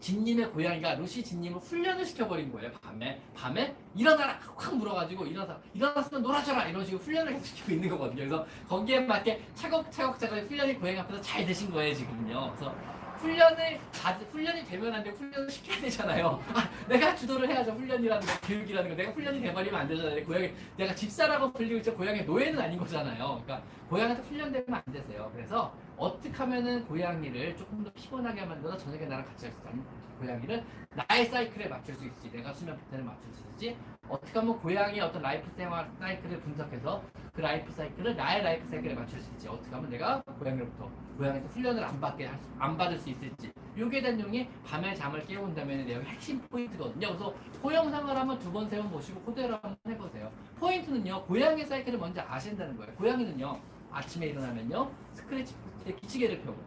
[0.00, 2.72] 진님의 고양이가 루시 진님을 훈련을 시켜버린 거예요.
[2.72, 8.16] 밤에 밤에 일어나라 확 물어가지고 일어나서 일어났으면 놀아줘라 이런 식으로 훈련을 계속 시키고 있는 거거든요.
[8.16, 12.54] 그래서 거기에 맞게 차곡차곡 차곡 훈련이 고양이 앞에서 잘 되신 거예요 지금요.
[12.56, 12.74] 그래서
[13.20, 15.10] 훈련을 다 훈련이 되면 안 돼.
[15.10, 16.42] 훈련을 시켜야 되잖아요.
[16.54, 17.72] 아, 내가 주도를 해야죠.
[17.72, 18.96] 훈련이라는 거, 교육이라는 거.
[18.96, 20.24] 내가 훈련이 돼버리면 안 되잖아요.
[20.24, 21.94] 고양이 내가 집사라고 불리고 있죠.
[21.94, 23.42] 고양이 노예는 아닌 거잖아요.
[23.44, 25.30] 그러니까 고양이한테 훈련되면 안 되세요.
[25.34, 29.84] 그래서 어떻게 하면은 고양이를 조금 더 피곤하게 만들어 저녁에 나랑 같이 할수 있는
[30.20, 30.62] 고양이를
[30.94, 33.76] 나의 사이클에 맞출 수 있을지 내가 수면 패턴에 맞출 수 있을지
[34.08, 37.02] 어떻게 하면 고양이의 어떤 life 생활 사이클을 분석해서
[37.32, 41.84] 그 라이프 사이클을 나의 라이프 사이클에 맞출 수 있을지 어떻게 하면 내가 고양이로부터 고양이한테 훈련을
[41.84, 46.02] 안 받게 할 수- 안 받을 수 있을지 요게 대한 내용이 밤에 잠을 깨운다면 내용
[46.02, 47.08] 핵심 포인트거든요.
[47.08, 50.30] 그래서 그 영상을 한번 두 번 세 번 보시고 그대로 한번 해보세요.
[50.58, 52.92] 포인트는요 고양이 사이클을 먼저 아신다는 거예요.
[52.96, 53.58] 고양이는요
[53.92, 55.54] 아침에 일어나면요 스크래치
[56.00, 56.58] 기지개를 펴고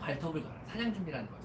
[0.00, 0.60] 발톱을 갈아요.
[0.66, 1.42] 사냥 준비라는 거죠.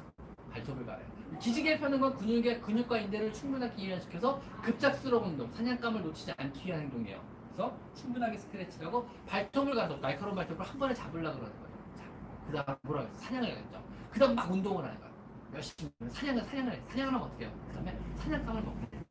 [0.51, 1.05] 발톱을 갈아요.
[1.37, 7.21] 기지개를 펴는 건 근육의 근육과 인대를 충분하게 이완시켜서 급작스러운 운동, 사냥감을 놓치지 않기 위한 행동이에요.
[7.49, 11.77] 그래서 충분하게 스크래치를 하고 발톱을 가서 날카로운 발톱을 한 번에 잡으려고 그러는 거예요.
[11.95, 12.03] 자,
[12.47, 13.19] 그 다음 뭐라 그랬어?
[13.19, 13.83] 사냥을 하겠죠.
[14.11, 15.13] 그 다음 막 운동을 하는 거예요.
[15.53, 16.81] 열심히 사냥을 사냥을 해.
[16.89, 17.53] 사냥을 하면 어떻게 해요?
[17.67, 19.03] 그 다음에 사냥감을 먹게 돼요.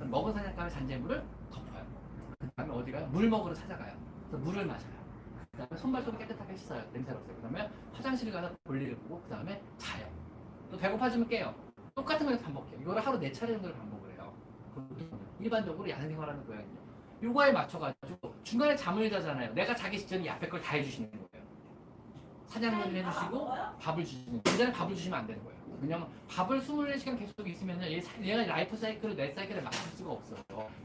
[0.00, 1.86] 먹은 사냥감에 잔재물을 덮어요.
[2.38, 3.06] 그 다음에 어디 가요?
[3.08, 3.92] 물 먹으러 찾아가요.
[4.28, 4.92] 그래서 물을 마셔요.
[5.52, 6.82] 그 다음에 손발톱을 깨끗하게 씻어요.
[6.92, 7.36] 냄새가 없어요.
[7.36, 10.06] 그 다음에 화장실 가서 볼일을 보고 그 다음에 자요.
[10.70, 11.54] 또 배고파지면 깨요.
[11.94, 12.80] 똑같은 걸 반복해요.
[12.80, 14.32] 이거를 하루 네 차례 정도를 반복을 해요.
[15.40, 16.78] 일반적으로 야생 생활하는 고양이요.
[17.22, 19.52] 요거에 맞춰가지고 중간에 잠을 자잖아요.
[19.54, 21.46] 내가 자기 직전에 이 앞에 걸 다 해주시는 거예요.
[22.46, 23.50] 사냥을 해주시고
[23.80, 24.42] 밥을 주시는 거예요.
[24.44, 25.58] 그 전에 밥을 주시면 안 되는 거예요.
[25.80, 30.38] 왜냐면 밥을 24시간 계속 있으면 얘 얘가 라이프 사이클을 내 사이클에 맞출 수가 없어요.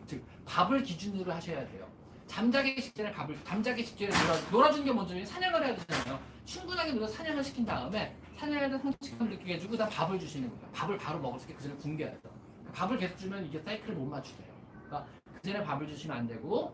[0.06, 1.88] 즉 밥을 기준으로 하셔야 돼요.
[2.28, 5.26] 잠자기 직전에 밥을 잠자기 직전에 놀아, 놀아주는 게 먼저예요.
[5.26, 6.20] 사냥을 해야 되잖아요.
[6.46, 10.72] 충분하게 놀아 사냥을 시킨 다음에 사냥에 대한 성취감을 느끼게 해주고 그다음 밥을 주시는 거예요.
[10.74, 12.30] 밥을 바로 먹을 수 있게 그 전에 굶겨야죠.
[12.74, 14.48] 밥을 계속 주면 이게 사이클을 못 맞추세요.
[14.86, 16.74] 그러니까 그 전에 밥을 주시면 안 되고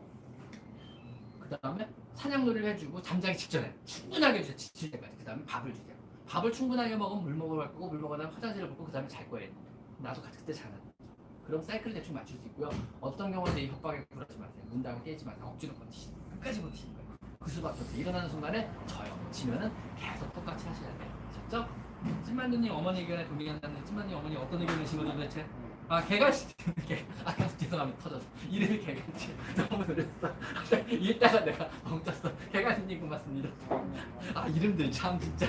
[1.39, 4.57] 그 다음에 사냥놀이를 해주고 잠자기 직전에 충분하게 주세요.
[4.57, 5.17] 지칠 때까지.
[5.17, 5.95] 그 다음에 밥을 주세요.
[6.27, 9.27] 밥을 충분하게 먹으면 물 먹으러 갈 거고 물 먹은 다음에 화장실을 붓고 그 다음에 잘
[9.29, 9.51] 거예요.
[9.97, 10.89] 나도 같이 그때 자는 거죠.
[11.45, 12.69] 그럼 사이클을 대충 맞출 수 있고요.
[13.01, 14.63] 어떤 경우는 이 협박에 굴하지 마세요.
[14.69, 15.45] 문 닫고 깨지 마세요.
[15.47, 15.89] 억지로 거예요.
[16.33, 16.61] 끝까지
[16.93, 16.98] 거예요.
[17.39, 18.01] 그 수밖에 없어요.
[18.01, 19.17] 일어나는 순간에 져요.
[19.31, 21.09] 지면은 계속 똑같이 하셔야 돼요.
[21.29, 21.69] 아셨죠?
[22.25, 25.45] 찐만두님 어머니 의견에 동의한다는 찐만두님 어머니 어떤 의견이신 거죠 도대체?
[25.87, 26.47] 아 개간지
[26.87, 30.33] 개, 아 죄송합니다 터졌어 이름이 개간지 너무 놀랐어
[30.89, 33.49] 읽다가 내가 멈췄어 개간지님 고맙습니다
[34.33, 35.47] 아 이름들 참 진짜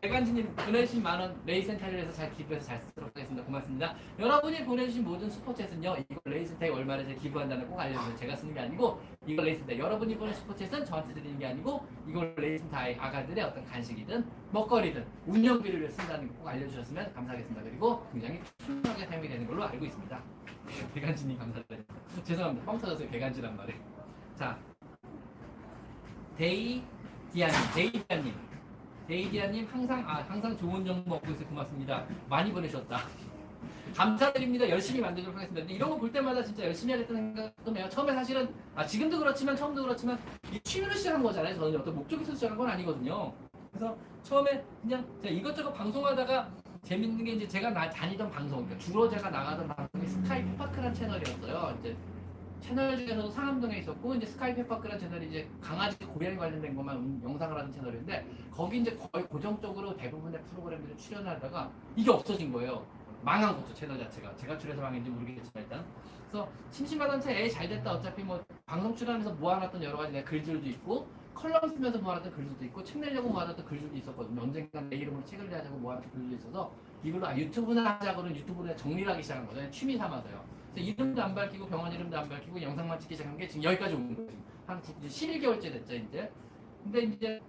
[0.00, 3.44] 개간지님 보내주신 만원 레이센터에서 잘 기부해서 잘 쓰도록 하겠습니다.
[3.44, 3.94] 고맙습니다.
[4.18, 8.16] 여러분이 보내주신 모든 슈퍼챗은요, 이거 레이센터에 얼마를 제가 기부한다는 꼭 알려주세요.
[8.16, 12.96] 제가 쓰는 게 아니고, 이걸 레이센터, 여러분이 보낸 슈퍼챗은 저한테 드리는 게 아니고, 이걸 레이센터의
[12.98, 17.62] 아가들의 어떤 간식이든, 먹거리든, 운영비를 쓴다는 거 꼭 알려주셨으면 감사하겠습니다.
[17.62, 20.22] 그리고 굉장히 투명하게 사용이 되는 걸로 알고 있습니다.
[20.94, 21.94] 개간지님 감사드립니다.
[22.24, 22.64] 죄송합니다.
[22.66, 23.10] 뻥 터졌어요.
[23.10, 23.74] 개간지란 말에.
[24.36, 24.56] 자,
[26.36, 26.84] 데이
[27.32, 28.47] 디아님, 데이 디아님.
[29.08, 32.04] 데이디아님 항상 아 항상 좋은 정보 얻고 있어 고맙습니다.
[32.28, 33.00] 많이 보내셨다.
[33.96, 34.68] 감사드립니다.
[34.68, 35.62] 열심히 만들도록 하겠습니다.
[35.62, 37.88] 근데 이런 거 볼 때마다 진짜 열심히 하겠다는 생각도 해요.
[37.88, 40.18] 처음에 사실은 아 지금도 그렇지만 처음도 그렇지만
[40.52, 41.54] 이 취미로 시작한 거잖아요.
[41.56, 43.32] 저는 어떤 목적이 있어서 시작한 건 아니거든요.
[43.72, 46.50] 그래서 처음에 그냥 제가 이것저것 방송하다가
[46.84, 51.76] 재밌는 게 이제 제가 나, 다니던 방송, 그러니까 주로 제가 나가던 방송이 스카이 페파크란 채널이었어요.
[51.80, 51.96] 이제
[52.60, 57.56] 채널 중에서도 상암동에 있었고 이제 스카이 페파크란 채널이 이제 강아지 고양이 관련된 것만 음- 영상을
[57.56, 62.84] 하는 채널인데 거기 이제 거의 고정적으로 대부분의 프로그램들을 출연하다가 이게 없어진 거예요.
[63.22, 64.34] 망한 거죠 채널 자체가.
[64.36, 65.84] 제가 출연해서 망했는지 모르겠지만 일단.
[66.30, 71.68] 그래서 심심하던 채애잘 됐다 어차피 뭐 방송 출연하면서 모아놨던 여러 가지 내 글들도 있고 컬럼
[71.70, 74.42] 쓰면서 모아놨던 글들도 있고 책 내려고 모아놨던 글들도 있었거든요.
[74.42, 76.70] 언젠가 내 이름으로 책을 내자고 모아놨던 글들도 있어서
[77.02, 79.70] 이걸로 아, 유튜브나 하자고는 유튜브를 정리를 하기 시작한 거죠.
[79.70, 80.57] 취미 삼아서요.
[80.78, 84.30] 이름도 안 밝히고 병원 이름도 안 밝히고 영상만 찍기 시작한 게 지금 여기까지 온 거예요.
[84.66, 86.32] 한 11개월째 됐죠 이제.
[86.82, 87.40] 근데 이제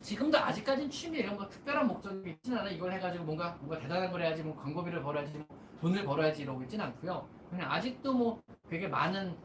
[0.00, 2.70] 지금도 아직까지는 취미 이런 거 특별한 목적이 있진 않아.
[2.70, 5.46] 이걸 해가지고 뭔가 뭔가 대단한 걸 해야지, 뭐 광고비를 벌어야지, 뭐
[5.80, 7.28] 돈을 벌어야지 이러고 있진 않고요.
[7.50, 9.36] 그냥 아직도 뭐 되게 많은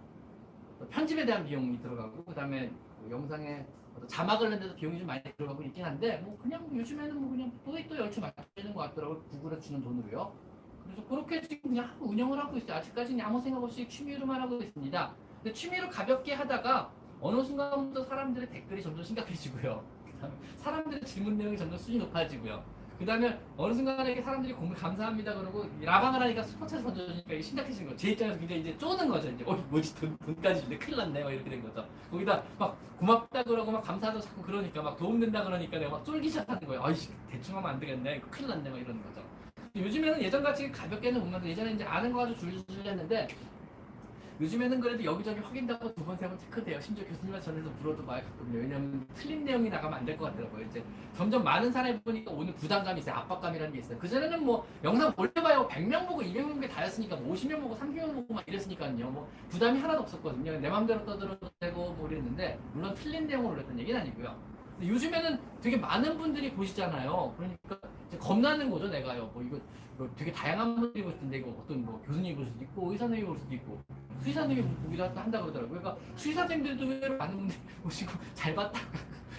[0.90, 3.66] 편집에 대한 비용이 들어가고 그다음에 뭐 영상에
[4.08, 8.28] 자막을 내는데도 비용이 좀 많이 들어가고 있긴 한데 뭐 그냥 요즘에는 뭐 그냥 또또 열심히
[8.38, 9.24] 맞추는 것 같더라고요.
[9.24, 10.51] 구글에 주는 돈으로요.
[10.84, 12.78] 그래서 그렇게 지금 그냥 운영을 하고 있어요.
[12.78, 15.16] 아직까지는 아무 생각 없이 취미로만 하고 있습니다.
[15.44, 19.84] 근데 취미로 가볍게 하다가 어느 순간부터 사람들의 댓글이 점점 심각해지고요.
[20.58, 22.64] 사람들의 질문 내용이 점점 수준이 높아지고요.
[23.02, 27.98] 그 다음에 어느 순간에 사람들이 공부 감사합니다 그러고 라방을 하니까 스포츠에서 던져주니까 심각해진 거죠.
[27.98, 29.28] 제 입장에서 굉장히 이제 쪼는 거죠.
[29.28, 31.84] 이제 어 뭐지 돈, 돈까지 주는데 큰일 났네 막 이렇게 된 거죠.
[32.12, 36.68] 거기다 막 고맙다 그러고 막 감사하다고 자꾸 그러니까 막 도움된다 그러니까 내가 막 쫄기 시작하는
[36.68, 36.84] 거예요.
[36.84, 38.20] 아이씨 대충 하면 안 되겠네.
[38.30, 39.24] 큰일 났네 막 이러는 거죠.
[39.76, 43.28] 요즘에는 예전같이 가볍게는 못 만도 예전에 이제 아는 거 가지고 줄줄 했는데
[44.42, 46.82] 요즘에는 그래도 여기저기 확인되고 두 번, 세 번 체크돼요.
[46.82, 48.58] 심지어 교수님한테 전해서 물어도 많이 갔거든요.
[48.60, 50.66] 왜냐면 틀린 내용이 나가면 안 될 것 같더라고요.
[50.66, 50.84] 이제
[51.16, 53.16] 점점 많은 사람이 보니까 오늘 부담감이 있어요.
[53.18, 54.00] 압박감이라는 게 있어요.
[54.00, 55.68] 그전에는 뭐 영상 볼때 봐요.
[55.72, 59.12] 100명 보고 200명 보고 다였으니까 뭐 50명 보고 30명 보고 막 이랬으니까요.
[59.12, 60.60] 뭐 부담이 하나도 없었거든요.
[60.60, 64.51] 내 마음대로 떠들어도 되고 뭐 이랬는데 물론 틀린 내용을 올렸던 얘기는 아니고요.
[64.88, 67.34] 요즘에는 되게 많은 분들이 보시잖아요.
[67.38, 67.80] 그러니까
[68.20, 69.30] 겁나는 거죠, 내가요.
[69.34, 69.58] 뭐 이거,
[69.96, 73.28] 이거 되게 다양한 분들이 볼 텐데 이거 어떤 뭐 교수님이 볼 수도 있고 의사 선생님이
[73.28, 73.82] 볼 수도 있고
[74.22, 75.80] 수의사 선생님이 보기도 한다 그러더라고요.
[75.80, 78.86] 그러니까 수의사 선생님들도 의외로 많은 분들이 보시고 잘 봤다고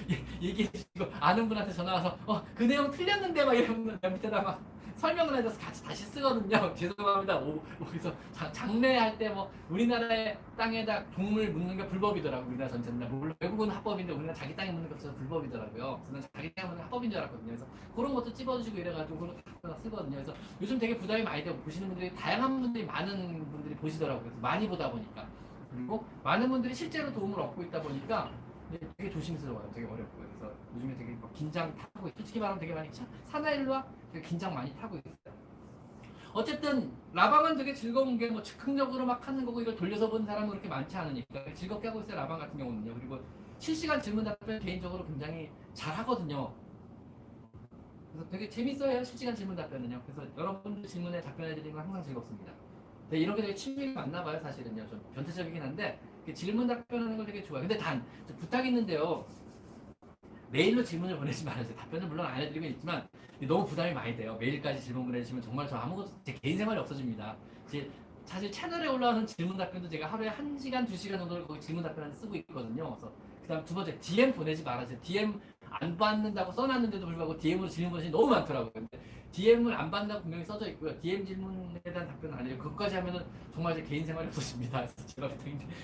[0.43, 4.61] 얘기해 주시고 아는 분한테 전화 와서 어 그 내용 틀렸는데 막 이러면 밑에다 막
[5.03, 6.72] 설명을 해서 같이 다시 쓰거든요.
[6.78, 7.36] 죄송합니다.
[7.38, 8.14] 오, 그래서
[8.53, 14.34] 장례할 때 뭐 우리나라의 땅에다 동물 묻는 게 불법이더라고 우리나라 전체는 물론 외국은 합법인데 우리나라
[14.34, 16.03] 자기 땅에 묻는 게 없어서 불법이더라고요.
[16.07, 17.46] 저는 자기 땅에 묻는 게 합법인 줄 알았거든요.
[17.46, 20.14] 그래서 그런 것도 찝어주시고 이래가지고 그런 거 쓰거든요.
[20.16, 24.22] 그래서 요즘 되게 부담이 많이 되고 보시는 분들이 다양한 분들이 많은 분들이 보시더라고요.
[24.22, 25.26] 그래서 많이 보다 보니까
[25.74, 28.30] 그리고 많은 분들이 실제로 도움을 얻고 있다 보니까
[28.98, 29.70] 되게 조심스러워요.
[29.74, 30.26] 되게 어렵고요.
[30.38, 34.54] 그래서 요즘에 되게 막 긴장 타고 있- 솔직히 말하면 되게 많이 차- 사나일로와 되게 긴장
[34.54, 35.14] 많이 타고 있어요.
[36.34, 40.68] 어쨌든 라방은 되게 즐거운 게 뭐 즉흥적으로 막 하는 거고 이걸 돌려서 보는 사람은 그렇게
[40.68, 42.16] 많지 않으니까 즐겁게 하고 있어요.
[42.16, 42.94] 라방 같은 경우는요.
[42.94, 43.18] 그리고
[43.58, 46.54] 실시간 질문 답변 개인적으로 굉장히 잘 하거든요.
[48.12, 49.02] 그래서 되게 재밌어요.
[49.04, 50.02] 실시간 질문 답변은요.
[50.04, 52.52] 그래서 여러분들 질문에 답변해 드리는 건 항상 즐겁습니다.
[53.10, 54.86] 네, 이런 게 되게 취미가 맞나 봐요, 사실은요.
[54.86, 57.68] 좀 변태적이긴 한데 그 질문 답변하는 걸 되게 좋아해요.
[57.68, 59.26] 근데 단저 부탁 있는데요.
[60.53, 61.76] 메일로 질문을 보내지 말아주세요.
[61.76, 63.09] 답변은 물론 안 해드리고 있지만
[63.40, 64.36] 너무 부담이 많이 돼요.
[64.38, 67.36] 메일까지 질문 보내주시면 정말 저 아무것도 제 개인 생활이 없어집니다.
[67.70, 67.88] 제-
[68.24, 72.90] 사실 채널에 올라오는 질문 답변도 제가 하루에 1시간, 2시간 정도를 거기 질문 답변을 쓰고 있거든요.
[72.96, 75.00] 그래서 그 다음 두 번째 DM 보내지 말아주세요.
[75.03, 78.70] DM 안 받는다고 써놨는데도 불구하고 DM으로 질문 보내시는 너무 많더라고요.
[78.72, 78.88] 근데
[79.33, 80.99] DM을 안 받는다고 분명히 써져 있고요.
[81.01, 82.57] DM 질문에 대한 답변은 안 해요.
[82.59, 84.87] 그것까지 하면은 정말 제 개인 생활이 없어집니다.
[84.87, 85.28] 그래서 제가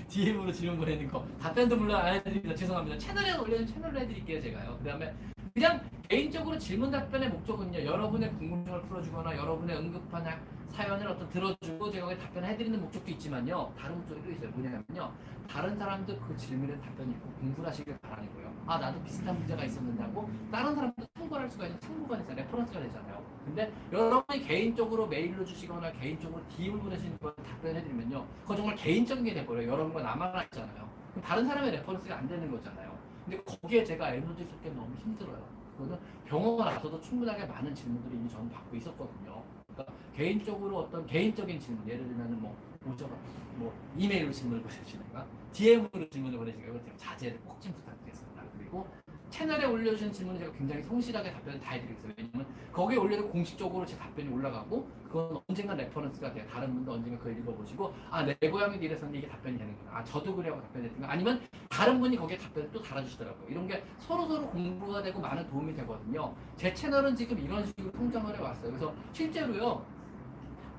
[0.09, 2.55] DM으로 질문 보내는 거 답변도 물론 안 해드립니다.
[2.55, 2.99] 죄송합니다.
[2.99, 4.41] 채널에 올려는 채널로 해드릴게요.
[4.41, 4.79] 제가요.
[4.79, 5.15] 그 다음에
[5.55, 7.85] 그냥 개인적으로 질문 답변의 목적은요.
[7.85, 10.39] 여러분의 궁금증을 풀어주거나 여러분의 응급한 하-
[10.69, 13.73] 사연을 어떤 들어주고 제가 답변을 해드리는 목적도 있지만요.
[13.79, 14.51] 다른 목적이 또 있어요.
[14.51, 15.13] 뭐냐면요.
[15.49, 18.53] 다른 사람도 그 질문에 답변이 있고 공부를 하시길 바라는 거예요.
[18.67, 22.45] 아 나도 비슷한 문제가 있었는데 하고 다른 사람도 참고할 수가 있는 참고가 되잖아요.
[22.45, 23.25] reference가 되잖아요.
[23.47, 28.27] 근데 여러분이 개인적으로 메일로 주시거나 개인적으로 DM을 보내시는 걸 답변해드리면요.
[28.43, 29.69] 그건 정말 개인적인 게 돼버려요.
[29.71, 30.89] 여러분과 나만 있잖아요.
[31.25, 32.88] 다른 사람의 reference가 안 되는 거잖아요.
[33.29, 35.47] 근데 거기에 제가 에너지 쏟기 너무 힘들어요.
[35.77, 39.43] 그거는 병원 와서도 충분하게 많은 질문들을 이미 저는 받고 있었거든요.
[39.67, 42.57] 그러니까 개인적으로 어떤 개인적인 질문, 예를 들면 뭐
[42.91, 43.15] 오셔가
[43.57, 48.43] 뭐 이메일로 질문을 보내주시는가, DM으로 질문을 보내시는가, 이거 제가 자제를 꼭 좀 부탁드리겠습니다.
[48.57, 48.89] 그리고
[49.31, 52.13] 채널에 올려주신 질문을 제가 굉장히 성실하게 답변을 다 해드리겠어요.
[52.17, 56.47] 왜냐면 거기에 올려도 공식적으로 제 답변이 올라가고 그건 언젠가 reference가 돼요.
[56.51, 59.99] 다른 분도 언젠가 그걸 읽어보시고 아 내 고양이 이랬었는데 이게 답변이 되는구나.
[59.99, 61.13] 아 저도 그래 하고 답변이 되는가.
[61.13, 63.49] 아니면 다른 분이 거기에 답변을 또 달아주시더라고요.
[63.49, 66.35] 이런 게 서로 서로 공부가 되고 많은 도움이 되거든요.
[66.57, 68.71] 제 채널은 지금 이런 식으로 성장을 해왔어요.
[68.71, 69.85] 그래서 실제로요.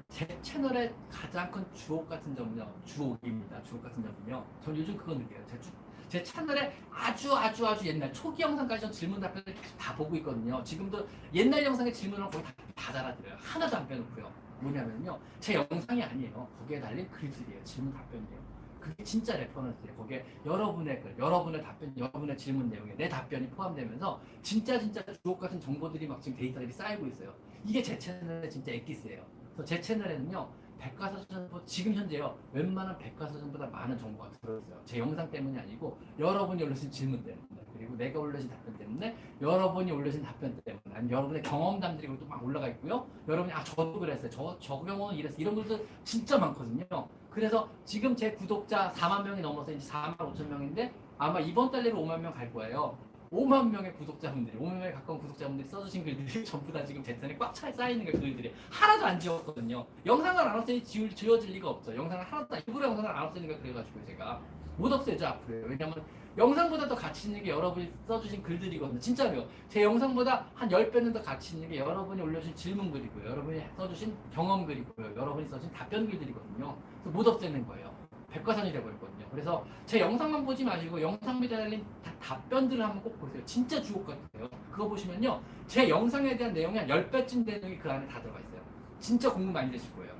[0.09, 2.67] 제 채널의 가장 큰 주옥 같은 점은요.
[2.83, 3.61] 주옥입니다.
[3.63, 4.43] 주옥 같은 점은요.
[4.63, 5.39] 전 요즘 그거 느껴요.
[5.45, 5.69] 제, 주-
[6.09, 10.61] 제 채널에 아주 아주 아주 옛날 초기 영상까지 전 질문 답변을 계속 다 보고 있거든요.
[10.63, 13.37] 지금도 옛날 영상의 질문을 거의 다, 다 달아드려요.
[13.39, 14.31] 하나도 안 빼놓고요.
[14.61, 15.19] 뭐냐면요.
[15.39, 16.47] 제 영상이 아니에요.
[16.59, 17.63] 거기에 달린 글들이에요.
[17.63, 18.39] 질문 답변이에요.
[18.79, 19.95] 그게 진짜 reference예요.
[19.95, 25.59] 거기에 여러분의 글, 여러분의 답변, 여러분의 질문 내용에 내 답변이 포함되면서 진짜 진짜 주옥 같은
[25.59, 27.35] 정보들이 막 지금 데이터들이 쌓이고 있어요.
[27.65, 29.23] 이게 제 채널의 진짜 엑기스예요.
[29.63, 30.49] 제 채널에는요.
[30.79, 32.37] 백과사전보다 지금 현재요.
[32.53, 34.81] 웬만한 백과사전보다 많은 정보가 들어있어요.
[34.85, 40.21] 제 영상 때문이 아니고 여러분이 올려주신 질문 때문에 그리고 내가 올려진 답변 때문에 여러분이 올려진
[40.23, 43.07] 답변 때문에 아니면 여러분의 경험담들이 또 막 올라가 있고요.
[43.27, 44.29] 여러분이 아 저도 그랬어요.
[44.29, 45.39] 저, 저 경험은 이랬어요.
[45.41, 46.85] 이런 것도 진짜 많거든요.
[47.29, 51.99] 그래서 지금 제 구독자 4만 명이 넘어서 이제 4만 5천 명인데 아마 이번 달 내로
[52.01, 52.97] 5만 명 갈 거예요.
[53.31, 57.53] 5만 명의 구독자분들이 5만 명에 가까운 구독자분들이 써주신 글들이 전부 다 지금 제 채널에 꽉
[57.53, 59.85] 차 쌓이는 게 글들이 하나도 안 지웠거든요.
[60.05, 61.95] 영상을 안 없애니 지울, 지워질 리가 없죠.
[61.95, 64.41] 영상을 하나도 안- 일부러 영상을 안 없애니까 그래가지고 제가
[64.77, 65.67] 못 없애죠 앞으로.
[65.67, 65.93] 왜냐면
[66.37, 68.99] 영상보다 더 가치 있는 게 여러분이 써주신 글들이거든요.
[68.99, 69.45] 진짜로요.
[69.67, 73.29] 제 영상보다 한 10배는 더 가치 있는 게 여러분이 올려주신 질문 글이고요.
[73.29, 75.15] 여러분이 써주신 경험 글이고요.
[75.15, 76.77] 여러분이 써주신 답변 글들이거든요.
[77.03, 77.98] 그래서 못 없애는 거예요.
[78.31, 79.27] 백과산이 돼버렸거든요.
[79.31, 83.43] 그래서 제 영상만 보지 마시고 영상 밑에 달린 다- 답변들을 한번 꼭 보세요.
[83.45, 84.47] 진짜 주옥 같아요.
[84.71, 85.41] 그거 보시면요.
[85.67, 88.61] 제 영상에 대한 내용이 한 10배쯤 되는 게 그 안에 다 들어가 있어요.
[88.99, 90.13] 진짜 공부 많이 되실 거예요.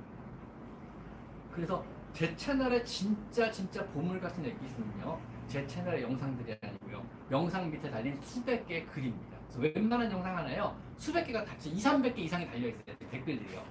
[1.52, 5.20] 그래서 제 채널에 진짜 진짜 보물 같은 엑기스는요.
[5.46, 7.04] 제 채널의 영상들이 아니고요.
[7.30, 9.36] 영상 밑에 달린 수백 개의 글입니다.
[9.52, 10.76] 그래서 웬만한 영상 하나요.
[10.96, 12.96] 수백 개가 같이 2, 300개 이상이 달려 있어요.
[13.10, 13.62] 댓글들이요.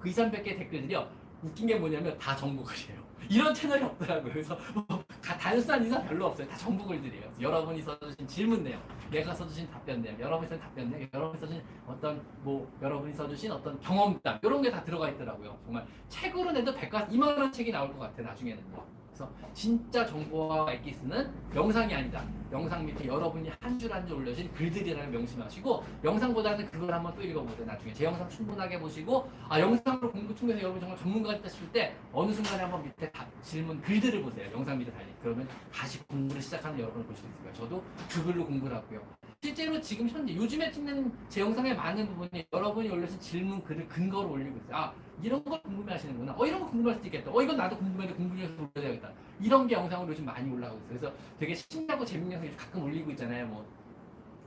[0.00, 1.08] 그 2, 300개 댓글들이요.
[1.42, 2.97] 웃긴 게 뭐냐면 다 정보 글이에요.
[3.28, 4.32] 이런 채널이 없더라고요.
[4.32, 5.04] 그래서 뭐다
[5.38, 6.48] 단순한 인사 별로 없어요.
[6.48, 7.22] 다 정보 글들이에요.
[7.22, 11.62] 그래서 여러분이 써주신 질문 내용, 내가 써주신 답변 내용, 여러분이 써주신 답변 내용, 여러분이 써주신
[11.86, 15.58] 어떤 뭐 여러분이 써주신 어떤 경험담 이런 게 다 들어가 있더라고요.
[15.64, 18.97] 정말 책으로 내도 백과 이만한 책이 나올 것 같아 나중에는요.
[19.18, 22.24] 그래서 진짜 정보와 엑기스는 영상이 아니다.
[22.52, 27.66] 영상 밑에 여러분이 한 줄 한 줄 올려주신 글들이라는 명심하시고 영상보다는 그걸 한번 또 읽어보세요.
[27.66, 31.96] 나중에 제 영상 충분하게 보시고 아 영상으로 공부 충분해서 여러분 정말 전문가가 됐다 싶을 때
[32.12, 34.48] 어느 순간에 한번 밑에 답, 질문 글들을 보세요.
[34.52, 37.54] 영상 밑에 달린 그러면 다시 공부를 시작하는 여러분을 볼 수 있을 거예요.
[37.54, 39.17] 저도 그 글로 공부를 하고요.
[39.40, 44.56] 실제로 지금 현재 요즘에 찍는 제 영상의 많은 부분이 여러분이 올려준 질문 글을 근거로 올리고
[44.56, 44.76] 있어요.
[44.76, 46.34] 아 이런 걸 궁금해하시는구나.
[46.36, 47.30] 어 이런 거 궁금할 수도 있겠다.
[47.32, 49.12] 어 이건 나도 궁금한데 궁금해서 올려야겠다.
[49.40, 50.88] 이런 게 영상으로 요즘 많이 올라오고 있어요.
[50.88, 53.46] 그래서 되게 신나고 재밌는 영상 가끔 올리고 있잖아요.
[53.46, 53.64] 뭐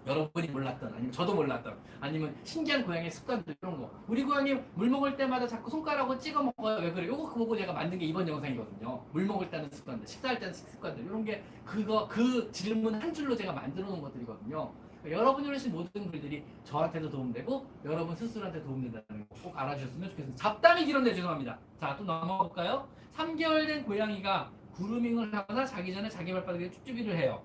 [0.07, 5.15] 여러분이 몰랐던 아니면 저도 몰랐던 아니면 신기한 고양이의 습관들 이런 거 우리 고양이 물 먹을
[5.15, 9.25] 때마다 자꾸 손가락으로 찍어 먹어요 왜 그래 요거 보고 제가 만든 게 이번 영상이거든요 물
[9.25, 13.87] 먹을 때는 습관들 식사할 때는 식습관들 이런 게 그거 그 질문 한 줄로 제가 만들어
[13.87, 14.71] 놓은 것들이거든요
[15.05, 20.37] 여러분이 올리신 모든 글들이 저한테도 도움되고 여러분 스스로한테 도움된다는 거 꼭 알아주셨으면 좋겠습니다.
[20.43, 21.57] 잡담이 길었네 죄송합니다.
[21.79, 22.87] 자 또 넘어가 볼까요?
[23.15, 27.41] 3개월 된 고양이가 그루밍을 하거나 자기 전에 자기 발바닥에 쭈쭈비를 해요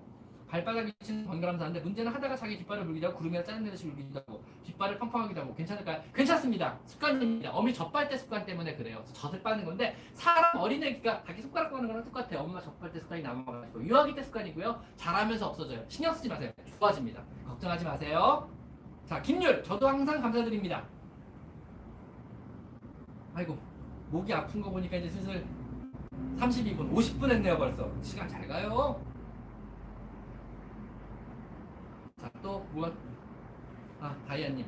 [0.49, 4.44] 발바닥이 치는 번갈아면서 하는데 문제는 하다가 자기 뒷발을 물기도 하고 구름이나 짜는 듯이 물기도 하고
[4.64, 6.03] 뒷발을 팡팡하기도 하고 괜찮을까요?
[6.14, 6.78] 괜찮습니다.
[6.84, 7.51] 습관입니다.
[7.51, 9.03] 어미 젖발 때 습관 때문에 그래요.
[9.12, 12.40] 젖을 빠는 건데 사람 어린애가 자기 손가락 빠는 거랑 똑같아요.
[12.40, 14.80] 엄마 젖발 때 습관이 남아가지고 유아기 때 습관이고요.
[14.97, 15.84] 자라면서 없어져요.
[15.88, 16.53] 신경 쓰지 마세요.
[16.78, 17.22] 좋아집니다.
[17.47, 18.49] 걱정하지 마세요.
[19.05, 20.84] 자 김율 저도 항상 감사드립니다.
[23.34, 23.59] 아이고
[24.11, 25.44] 목이 아픈 거 보니까 이제 슬슬
[26.38, 29.01] 32분 50분 했네요 벌써 시간 잘 가요.
[32.26, 32.92] 자, 또 무엇?
[34.00, 34.66] 아, 다이아님.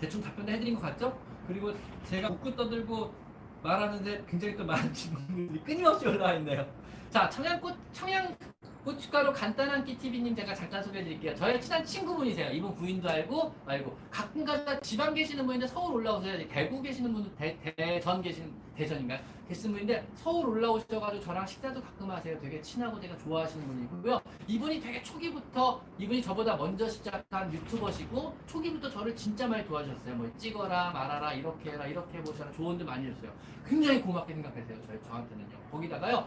[0.00, 1.16] 대충 답변 해드린 것 같죠?
[1.46, 1.72] 그리고
[2.04, 3.14] 제가 웃고 떠들고
[3.62, 6.66] 말하는데 굉장히 또 많은 질문들이 끊임없이 올라와 있네요.
[7.08, 8.36] 자, 청양꽃, 청양
[8.84, 11.36] 고춧가루 간단한 끼TV님 제가 잠깐 소개해 드릴게요.
[11.36, 12.50] 저의 친한 친구분이세요.
[12.50, 16.48] 이분 부인도 알고 말고 가끔가다 지방 계시는 분인데 서울 올라오세요.
[16.48, 19.20] 대구 계시는 분은 대, 대전 계신 대전인가요?
[19.48, 22.36] 계시는 분인데 서울 올라오셔가지고 저랑 식사도 가끔 하세요.
[22.40, 24.20] 되게 친하고 제가 좋아하시는 분이고요.
[24.48, 30.16] 이분이 되게 초기부터 이분이 저보다 먼저 시작한 유튜버시고 초기부터 저를 진짜 많이 도와주셨어요.
[30.16, 33.30] 뭐 찍어라 말아라 이렇게 해라 이렇게 해보셔라 조언도 많이 해줬어요.
[33.64, 34.76] 굉장히 고맙게 생각하세요.
[34.88, 35.56] 저희 저한테는요.
[35.70, 36.26] 거기다가요.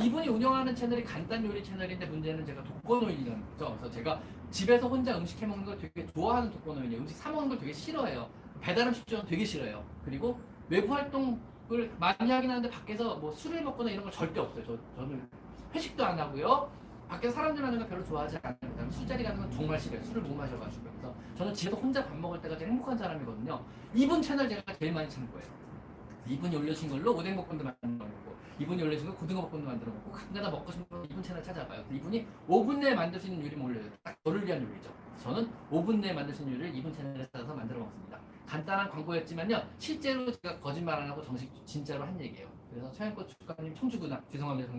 [0.00, 3.76] 이분이 운영하는 채널이 간단 요리 채널인데 문제는 제가 독거노인이라는 거죠.
[3.78, 4.20] 그래서 제가
[4.50, 7.00] 집에서 혼자 음식 해 먹는 걸 되게 좋아하는 독거노인이에요.
[7.02, 8.28] 음식 사 먹는 걸 되게 싫어해요.
[8.60, 9.84] 배달 음식 좀 되게 싫어요.
[10.04, 11.38] 그리고 외부 활동을
[11.98, 14.64] 많이 하긴 하는데 밖에서 뭐 술을 먹거나 이런 거 절대 없어요.
[14.64, 15.28] 저, 저는
[15.72, 16.72] 회식도 안 하고요.
[17.08, 18.90] 밖에서 사람들 만나는 거 별로 좋아하지 않아요.
[18.90, 20.02] 술자리 가는 건 정말 싫어요.
[20.02, 20.90] 술을 못 마셔가지고.
[20.90, 23.64] 그래서 저는 집에서 혼자 밥 먹을 때가 제일 행복한 사람이거든요.
[23.94, 25.46] 이분 채널 제가 제일 많이 찾는 거예요.
[26.26, 28.13] 이분이 올려준 걸로 오뎅 볶음도 만들어 먹고
[28.58, 31.84] 이분이 올려준 거 고등어 볶음도 만들어 먹고 가끔가다 먹고 거 이분 채널 찾아봐요.
[31.90, 33.90] 이분이 5분 내에 만들 수 있는 요리만 올려요.
[34.02, 34.92] 딱 저를 위한 요리죠.
[35.22, 38.20] 저는 5분 내에 만들 수 있는 요리를 이분 채널에 찾아서 만들어 먹습니다.
[38.46, 39.62] 간단한 광고였지만요.
[39.78, 42.48] 실제로 제가 거짓말 안 하고 정식 진짜로 한 얘기예요.
[42.70, 44.72] 그래서 청양고춧가루님 청주구나 죄송합니다.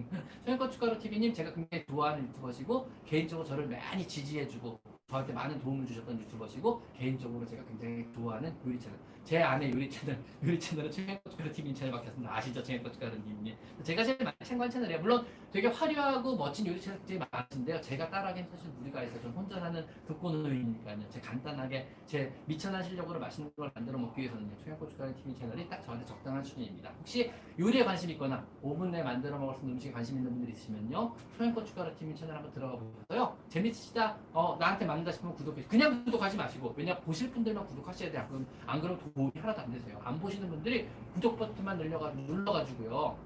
[0.46, 6.82] 청양고춧가루 TV님 제가 굉장히 좋아하는 유튜버시고 개인적으로 저를 많이 지지해주고 저한테 많은 도움을 주셨던 유튜버시고
[6.98, 11.94] 개인적으로 제가 굉장히 좋아하는 요리 채널 제 안에 요리 채널 요리 채널은 청양고춧가루 TV님 채널
[11.94, 12.36] 맡겼습니다.
[12.36, 15.02] 아시죠 청양고춧가루 님님 제가 제일 많이 참고한 채널이에요.
[15.02, 17.82] 물론 되게 화려하고 멋진 요리 채널들이 많으신데요.
[17.82, 19.22] 제가 따라하기엔 사실 무리가 있어요.
[19.22, 21.00] 좀 혼자 사는 독거노인이니까요.
[21.10, 24.56] 제 간단하게 제 미천한 실력으로 맛있는 걸 만들어 먹기 위해서는요.
[24.64, 26.92] 청양고춧가루 TV 채널이 딱 저한테 적당한 수준입니다.
[27.00, 31.16] 혹시 요리에 관심 있거나 5분 내에 만들어 먹을 수 있는 음식에 관심 있는 분들이 있으면요.
[31.38, 33.38] 청양고춧가루 TV 채널 한번 들어가 보셔서요.
[33.50, 34.18] 재밌으시다.
[34.34, 35.64] 어 나한테 맞는다 싶으면 구독해.
[35.64, 38.26] 그냥 구독하지 마시고 왜냐 보실 분들만 구독하셔야 돼요.
[38.30, 40.00] 그럼 안 그러면 도움이 하나도 안 되세요.
[40.04, 43.18] 안 보시는 분들이 구독 버튼만 늘려가지고 눌러가지고요.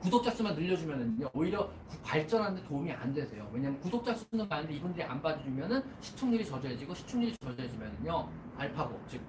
[0.00, 3.48] 구독자 수만 늘려주면은요 오히려 구- 발전하는데 도움이 안 되세요.
[3.52, 9.20] 왜냐면 구독자 수는 많은데 이분들이 안 봐주면은 시청률이 저조해지고 시청률이 저조해지면은요 알파고 즉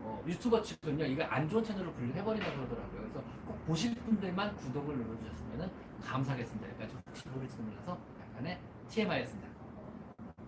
[0.00, 3.00] 어, 유튜버 측은요 이거 안 좋은 채널로 분류해버린다 그러더라고요.
[3.02, 5.70] 그래서 꼭 보실 분들만 구독을 눌러주셨으면은
[6.02, 6.68] 감사하겠습니다.
[6.70, 7.28] 여기까지 혹시
[7.58, 7.98] 몰라서
[8.32, 9.51] 약간의 TMI였습니다.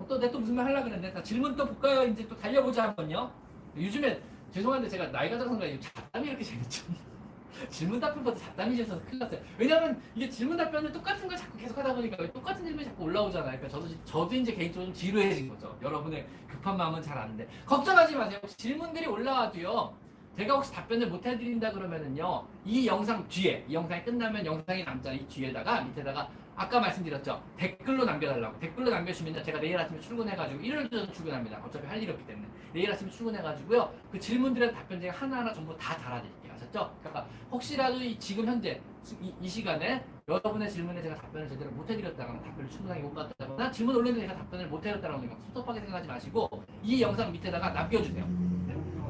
[0.05, 2.05] 어, 또내 또 무슨 말 하려고 그랬는데 자, 질문 또 볼까요?
[2.05, 3.31] 이제 또 달려보자 한번요.
[3.77, 6.85] 요즘에 죄송한데 제가 나이가 들어서인가 이 잡담이 이렇게 재밌죠.
[7.71, 9.41] 질문 답변보다 잡담이 재밌어서 큰일 났어요.
[9.57, 13.59] 왜냐면 이게 질문 답변을 똑같은 걸 자꾸 계속 하다 보니까 똑같은 질문이 자꾸 올라오잖아요.
[13.59, 15.77] 그러니까 저도, 저도 이제 개인적으로 좀 지루해진 거죠.
[15.83, 17.49] 여러분의 급한 마음은 잘 아는데.
[17.65, 18.41] 걱정하지 마세요.
[18.57, 20.05] 질문들이 올라와도요.
[20.37, 22.45] 제가 혹시 답변을 못 해드린다 그러면은요.
[22.65, 25.21] 이 영상 뒤에, 이 영상이 끝나면 영상이 남잖아요.
[25.21, 27.43] 이 뒤에다가, 밑에다가 아까 말씀드렸죠.
[27.57, 28.59] 댓글로 남겨달라고.
[28.59, 31.61] 댓글로 남겨주시면 제가 내일 아침에 출근해가지고 일요일도 저는 출근합니다.
[31.65, 32.49] 어차피 할 일이 없기 때문에.
[32.73, 36.53] 내일 아침에 출근해가지고 그 질문들의 답변 제가 하나하나 전부 다 달아드릴게요.
[36.55, 36.95] 아셨죠?
[37.01, 38.81] 그러니까 혹시라도 이 지금 현재
[39.21, 43.97] 이, 이 시간에 여러분의 질문에 제가 답변을 제대로 못 해드렸다거나 답변을 충분하게 못 받았다거나 질문
[43.97, 48.54] 올렸는데 제가 답변을 못 해드렸다고 하니까 섭섭하게 생각하지 마시고 이 영상 밑에다가 남겨주세요.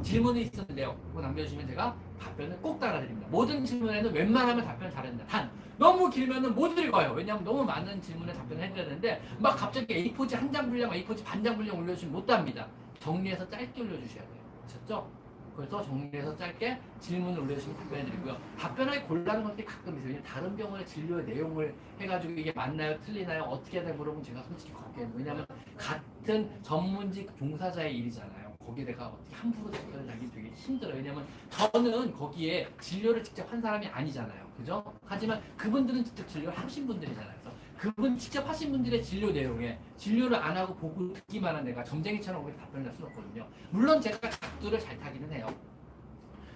[0.05, 0.11] 네.
[0.11, 0.95] 질문이 있었는데요.
[1.09, 3.27] 그거 남겨주시면 제가 답변을 꼭 달아드립니다.
[3.31, 5.27] 모든 질문에는 웬만하면 답변을 잘합니다.
[5.27, 7.13] 단 너무 길면은 못 읽어요.
[7.13, 11.43] 왜냐하면 너무 많은 질문에 답변을 해드려야 되는데 막 갑자기 A4지 한 장 분량, A4지 반
[11.43, 12.67] 장 분량 올려주시면 못 답니다.
[13.01, 14.41] 정리해서 짧게 올려주셔야 돼요.
[14.67, 15.11] 아셨죠?
[15.57, 18.37] 그래서 정리해서 짧게 질문을 올려주시면 답변해드리고요.
[18.59, 20.23] 답변하기 곤란한 것들이 가끔 있어요.
[20.23, 23.01] 다른 병원의 진료의 내용을 해가지고 이게 맞나요?
[23.01, 23.43] 틀리나요?
[23.45, 25.11] 어떻게 해야 되나 물어보면 제가 솔직히 겁해요.
[25.15, 25.47] 왜냐면
[25.77, 28.44] 같은 전문직 종사자의 일이잖아요.
[28.67, 30.97] 거기에 내가 어떻게 함부로 답변을 하기 되게 힘들어요.
[30.97, 34.45] 왜냐면 저는 거기에 진료를 직접 한 사람이 아니잖아요.
[34.57, 34.85] 그죠?
[35.05, 37.35] 하지만 그분들은 직접 진료를 하신 분들이잖아요.
[37.41, 42.43] 그래서 그분 직접 하신 분들의 진료 내용에 진료를 안 하고 보고 듣기만 한 내가 점쟁이처럼
[42.43, 43.47] 거기에 답변을 할 수는 없거든요.
[43.71, 45.47] 물론 제가 작두를 잘 타기는 해요.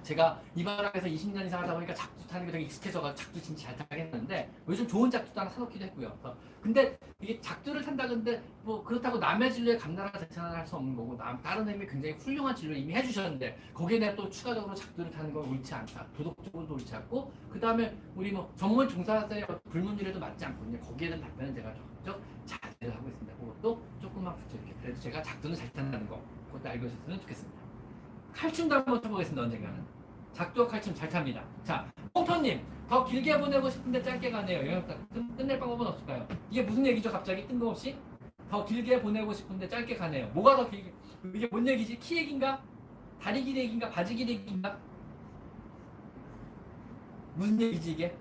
[0.02, 4.50] 제가 이바람에서 20년 이상 하다 보니까 작두 타는 게 되게 익숙해져가지고 작두 진짜 잘 타겠는데
[4.66, 6.18] 요즘 좋은 작두도 하나 사놓기도 했고요.
[6.60, 11.40] 근데 이게 작두를 탄다 근데 뭐 그렇다고 남의 진료에 감나라가 대처할 수 없는 거고 남,
[11.42, 15.74] 다른 의미 굉장히 훌륭한 진료 이미 해주셨는데 거기에 내가 또 추가적으로 작두를 타는 건 옳지
[15.74, 16.06] 않다.
[16.16, 20.80] 도덕적으로도 옳지 않고 그 다음에 우리 뭐 전문 종사자의 불문율에도 맞지 않거든요.
[20.80, 23.36] 거기에 대한 답변은 제가 적극적 자제를 하고 있습니다.
[23.36, 24.74] 그것도 조금만 붙여줄게요.
[24.82, 27.58] 그래도 제가 작두는 잘 탄다는 거 그것도 알고 있었으면 좋겠습니다.
[28.34, 29.42] 칼춤도 한번 쳐보겠습니다.
[29.42, 29.84] 언젠가는.
[30.32, 31.42] 작두와 칼춤 잘 탑니다.
[31.64, 34.58] 자, 뽕터님 더 길게 보내고 싶은데 짧게 가네요.
[34.66, 36.26] 영역답 끝- 끝낼 방법은 없을까요?
[36.50, 37.10] 이게 무슨 얘기죠?
[37.12, 37.96] 갑자기 뜬금없이
[38.50, 40.28] 더 길게 보내고 싶은데 짧게 가네요.
[40.28, 40.92] 뭐가 더 길게?
[41.34, 41.98] 이게 뭔 얘기지?
[41.98, 42.62] 키 얘기인가?
[43.20, 43.90] 다리 길이 얘기인가?
[43.90, 44.78] 바지 길이 얘기인가?
[47.34, 48.16] 무슨 얘기지 이게?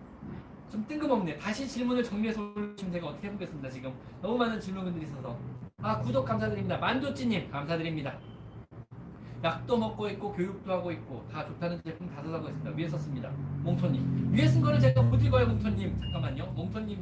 [0.69, 1.37] 좀 뜬금없네.
[1.37, 3.69] 다시 질문을 정리해서 올려주시면 제가 어떻게 해보겠습니다.
[3.69, 5.37] 지금 너무 많은 질문들이 있어서.
[5.81, 6.77] 아 구독 감사드립니다.
[6.77, 8.19] 만두찌님 감사드립니다.
[9.43, 12.71] 약도 먹고 있고 교육도 하고 있고 다 좋다는 제품 다 사고 있습니다.
[12.71, 13.29] 위에 썼습니다.
[13.63, 15.47] 몽토님 위에 쓴 거는 제가 못 읽어요.
[15.47, 16.45] 몽토님 잠깐만요.
[16.53, 17.01] 몽토님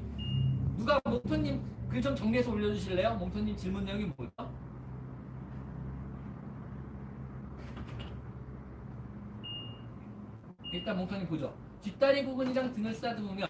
[0.78, 3.16] 누가 몽토님 글 좀 정리해서 올려주실래요?
[3.16, 4.30] 몽토님 질문 내용이 뭐야?
[10.72, 11.54] 일단 몽토님 보죠.
[11.82, 13.48] 뒷다리 부분이랑 등을 쓰다듬으면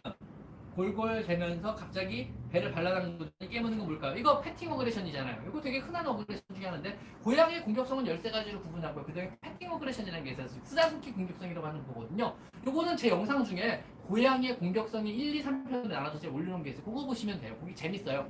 [0.76, 4.16] 골골대면서 갑자기 배를 발라당 눕더니 깨무는 건 뭘까요?
[4.18, 5.44] 이거 petting aggression이잖아요.
[5.48, 9.06] 이거 되게 흔한 aggression 중에 하나인데 고양이의 공격성은 13가지로 구분하고요.
[9.06, 10.48] 그 다음에 petting aggression이라는 게 있어요.
[10.64, 12.36] 쓰다듬기 공격성이라고 하는 거거든요.
[12.68, 16.84] 요거는 제 영상 중에 고양이의 공격성이 1, 2, 3편을 나눠서 올려놓은 게 있어요.
[16.86, 17.56] 그거 보시면 돼요.
[17.60, 18.26] 거기 재밌어요.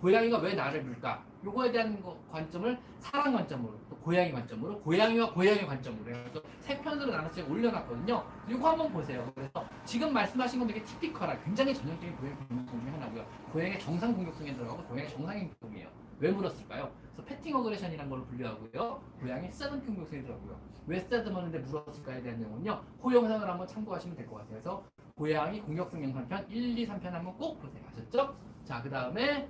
[0.00, 1.22] 고양이가 왜 나를 물까?
[1.44, 7.12] 요거에 대한 거- 관점을 사람 관점으로 또 고양이 관점으로 고양이와 고양이 관점으로 해서 세 편으로
[7.12, 8.24] 나눠서 올려놨거든요.
[8.50, 9.30] 요거 한번 보세요.
[9.34, 13.26] 그래서 지금 말씀하신 건 되게 티피컬한 굉장히 전형적인 고양이 공격성 중에 하나고요.
[13.52, 15.88] 고양이의 정상 공격성에 들어가고 고양이 정상 행동이에요.
[16.20, 16.92] 왜 물었을까요?
[17.14, 19.02] 그래서 패팅 어그레션이라는 걸로 분류하고요.
[19.20, 20.60] 고양이 쓰다듬 들어가고요.
[20.86, 22.82] 왜 쓰다듬었는데 물었을까에 대한 내용은요.
[23.02, 24.50] 그 영상을 한번 참고하시면 될 것 같아요.
[24.50, 27.82] 그래서 고양이 공격성 영상 편 1, 2, 3편 한번 꼭 보세요.
[27.90, 28.36] 아셨죠?
[28.64, 29.48] 자, 그 다음에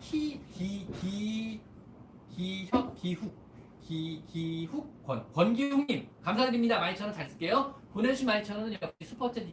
[0.00, 1.60] 기, 기, 기,
[2.30, 3.32] 기혁, 기훅,
[3.80, 6.80] 기, 기훅, 권, 권기훈님 감사드립니다.
[6.80, 7.74] 12,000원 잘 쓸게요.
[7.92, 9.52] 보내주신 12,000원은 역시 슈퍼챗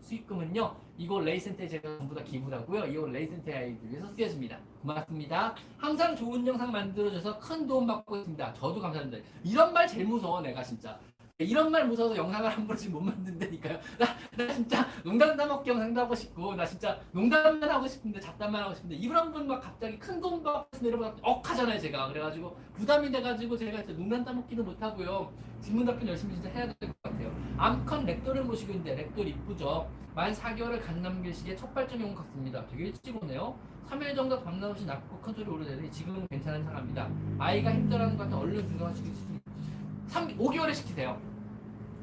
[0.00, 0.76] 수익금은요.
[0.96, 2.86] 이거 레이센터에 제가 전부 다 기부하고요.
[2.86, 4.58] 이거 레이센터 아이들 위해서 쓰여집니다.
[4.82, 5.54] 고맙습니다.
[5.76, 8.54] 항상 좋은 영상 만들어줘서 큰 도움 받고 있습니다.
[8.54, 9.18] 저도 감사합니다.
[9.42, 10.98] 이런 말 제일 무서워 내가 진짜.
[11.40, 13.76] 이런 말 무서워서 영상을 함부로 지금 못 만든다니까요.
[13.98, 14.06] 나,
[14.36, 18.94] 나 진짜 농담 따먹기 영상도 하고 싶고 나 진짜 농담만 하고 싶은데 잡담만 하고 싶은데
[18.94, 22.06] 이런 분 막 갑자기 큰돈 받고 내려보다 억하잖아요 제가.
[22.08, 25.32] 그래가지고 부담이 돼가지고 제가 진짜 농담 따먹기는 못하고요.
[25.60, 27.34] 질문 답변 열심히 진짜 해야 될 것 같아요.
[27.58, 29.90] 암컷 렉돌을 모시고 있는데 렉돌 이쁘죠?
[30.14, 32.64] 만 4개월을 갓 넘길 시기에 첫 발정이 온 것 같습니다.
[32.68, 33.58] 되게 일찍 오네요.
[33.90, 37.10] 3일 정도 밤낮 없이 낮고 큰 소리로 울더니 지금은 괜찮은 상황입니다.
[37.40, 39.43] 아이가 힘들어하는 것 같아 얼른 중성화시키고 싶습니다
[40.14, 41.20] 3, 5개월에 시키세요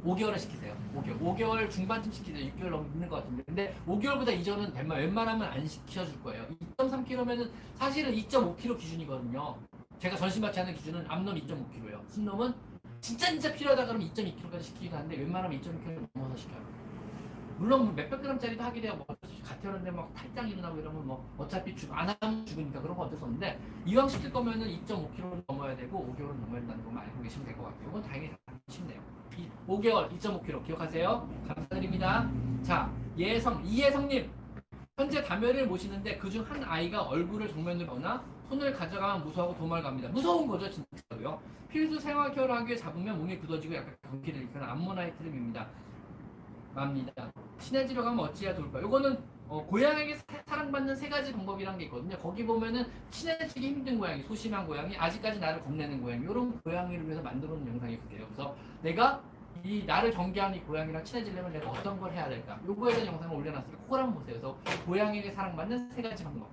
[0.06, 0.76] 5개월을 시키세요.
[0.96, 1.20] 5개월.
[1.22, 2.52] 5개월 중반쯤 시키세요.
[2.54, 3.44] 6개월 넘는 것 같은데.
[3.46, 6.44] 근데 5개월보다 이전은 웬만- 웬만하면 안 시켜줄 거예요.
[6.76, 9.56] 2.3kg면은 사실은 2.5kg 기준이거든요.
[10.00, 12.02] 제가 전신마취 하는 기준은 암놈 2.5kg예요.
[12.10, 12.52] 순놈은
[13.00, 16.66] 진짜 진짜 필요하다 그러면 2.2kg까지 시키기도 하는데 웬만하면 2.2kg 넘어서 시켜요.
[17.62, 18.96] 물론 뭐 몇백 그램짜리도 하게 돼요.
[18.96, 22.82] 뭐 어쩔 수 없이 같았는데 막 탈장 일어나고 이러면 뭐 어차피 죽, 안 하면 죽으니까
[22.82, 27.04] 그런 거 어쩔 수 없는데 이왕 시킬 거면은 2.5kg는 넘어야 되고 5개월은 넘어야 된다는 것만
[27.04, 27.90] 알고 계시면 될 것 같아요.
[27.90, 28.38] 이건 다행히 다
[28.68, 29.00] 쉽네요.
[29.68, 31.30] 5개월 2.5kg 기억하세요?
[31.48, 32.28] 감사드립니다.
[32.64, 34.32] 자, 예성, 이예성님.
[34.98, 40.10] 현재 다멸을 모시는데 그중 한 아이가 얼굴을 정면으로 보거나 손을 가져가면 무서워하고 도망갑니다.
[40.10, 41.40] 무서운 거죠, 진짜로요.
[41.70, 42.36] 필수 생활
[42.66, 45.68] 위해 잡으면 몸이 굳어지고 약간 경기를 일으키는 암모나이트를 밉니다.
[46.74, 47.32] 맙니다.
[47.60, 48.82] 친해지려 가면 어찌해야 좋을까?
[48.82, 49.18] 요거는
[49.48, 52.18] 어, 고양이에게 사- 사랑받는 세 가지 방법이란 게 있거든요.
[52.20, 57.54] 거기 보면은 친해지기 힘든 고양이, 소심한 고양이, 아직까지 나를 겁내는 고양이, 이런 고양이를 위해서 만들어
[57.56, 58.26] 놓은 영상이 그게요.
[58.28, 59.22] 그래서 내가
[59.64, 62.58] 이 나를 경계하는 이 고양이랑 친해지려면 내가 어떤 걸 해야 될까?
[62.66, 64.40] 요거에 대한 영상을 올려놨으니까 그걸 한번 보세요.
[64.40, 66.48] 그래서 고양이에게 사랑받는 세 가지 방법.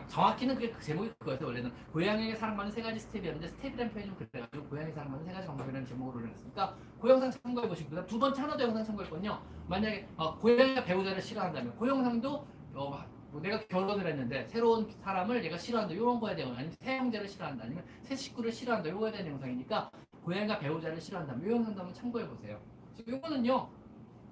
[0.00, 1.46] 그- 정확히는 그게 그 제목이 그거였어요.
[1.48, 5.86] 원래는 고양이에게 사랑받는 세 가지 스텝이었는데 스텝이라는 표현이 좀 그래가지고 고양이 사랑받는 세 가지 방법이라는
[5.86, 9.42] 제목으로 올려놨으니까 그 영상 참고해 보시고 그다음 두 번째 하나 더 영상 참고했거든요.
[9.68, 15.56] 만약에 어, 고양이가 배우자를 싫어한다면 그 영상도 어, 뭐 내가 결혼을 했는데 새로운 사람을 얘가
[15.56, 19.90] 싫어한다 이런 거에 대한 아니면 새 형제를 싫어한다 아니면 새 식구를 싫어한다 이거에 대한 영상이니까
[20.22, 22.60] 고양이가 배우자를 싫어한다면 이 영상도 한번 참고해 보세요.
[22.94, 23.68] 지금 이거는요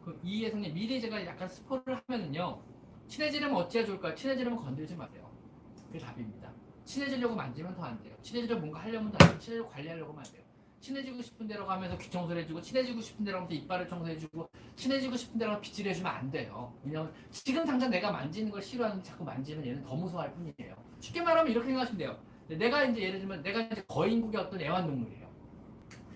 [0.04, 2.60] 그 이혜성님 미리 제가 약간 스포를 하면은요
[3.08, 4.14] 친해지려면 어찌해야 좋을까요?
[4.14, 5.19] 친해지려면 건들지 마세요.
[5.90, 6.52] 그게 답입니다.
[6.84, 8.14] 친해지려고 만지면 더 안 돼요.
[8.22, 9.38] 친해지려고 뭔가 하려면 더안 돼요.
[9.40, 10.42] 친해지려고 관리하려고 하면 안 돼요.
[10.80, 15.38] 친해지고 싶은 대로 가면서 귀 청소를 해주고 친해지고 싶은 대로 하면서 이빨을 청소해주고 친해지고 싶은
[15.38, 16.72] 대로 빗질 해주면 안 돼요.
[16.82, 20.74] 왜냐면 지금 당장 내가 만지는 걸 싫어하는 자꾸 만지면 얘는 더 무서워할 뿐이에요.
[21.00, 22.18] 쉽게 말하면 이렇게 생각하시면 돼요.
[22.48, 25.28] 내가 이제 예를 들면 내가 이제 거인국의 어떤 애완동물이에요.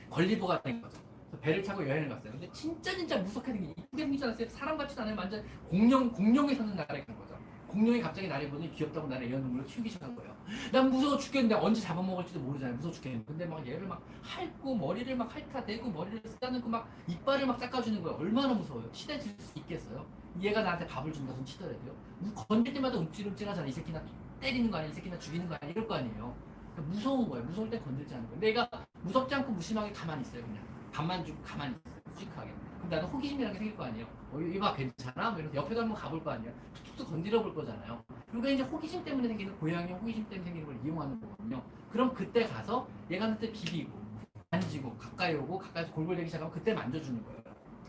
[0.08, 0.98] 권리보가 된 거죠.
[1.42, 2.32] 배를 타고 여행을 갔어요.
[2.32, 4.48] 근데 진짜 진짜 무섭게 생긴 이쁘게 생기지 않았어요.
[4.48, 5.16] 사람 같지도 않아요.
[5.16, 7.34] 완전 공룡 공룡이 사는 나라에 간 거죠.
[7.74, 10.32] 공룡이 갑자기 나를 보니 귀엽다고 나를 애완동물로 키우기 시작한 거예요.
[10.72, 12.76] 난 무서워 죽겠는데 언제 잡아먹을지도 모르잖아요.
[12.76, 13.24] 무서워 죽겠는데.
[13.26, 18.16] 근데 막 얘를 막 핥고 머리를 막 핥아대고 머리를 쓰다듬고 막 이빨을 막 닦아주는 거예요.
[18.16, 18.90] 얼마나 무서워요.
[18.92, 20.06] 친해질 수 있겠어요?
[20.40, 21.92] 얘가 나한테 밥을 준다 손 치더라도요.
[22.36, 23.66] 건들 때마다 움찔움찔하잖아.
[23.66, 24.00] 이 새끼 나
[24.40, 24.90] 때리는 거 아니야?
[24.90, 25.72] 이 새끼 나 죽이는 거 아니야?
[25.72, 26.36] 이럴 거 아니에요.
[26.74, 27.44] 그러니까 무서운 거예요.
[27.44, 28.40] 무서울 때 건들지 않는 거예요.
[28.40, 28.70] 내가
[29.02, 30.42] 무섭지 않고 무심하게 가만히 있어요.
[30.42, 30.62] 그냥
[30.92, 32.03] 밥만 주고 가만히 있어요.
[32.14, 32.50] 묵직하게.
[32.78, 34.06] 그럼 나는 호기심이라는 게 생길 거 아니에요.
[34.32, 35.30] 어, 이봐 괜찮아?
[35.30, 36.52] 뭐 이러면서 옆에도 한번 가볼 거 아니에요.
[36.84, 38.02] 툭툭 건드려 볼 거잖아요.
[38.28, 41.62] 그러니까 이제 호기심 때문에 생기는 고양이 호기심 때문에 생기는 걸 이용하는 거거든요.
[41.90, 44.04] 그럼 그때 가서 얘가 한테 비비고
[44.50, 47.40] 만지고 가까이 오고 가까이서 골골대기 시작하면 그때 만져주는 거예요.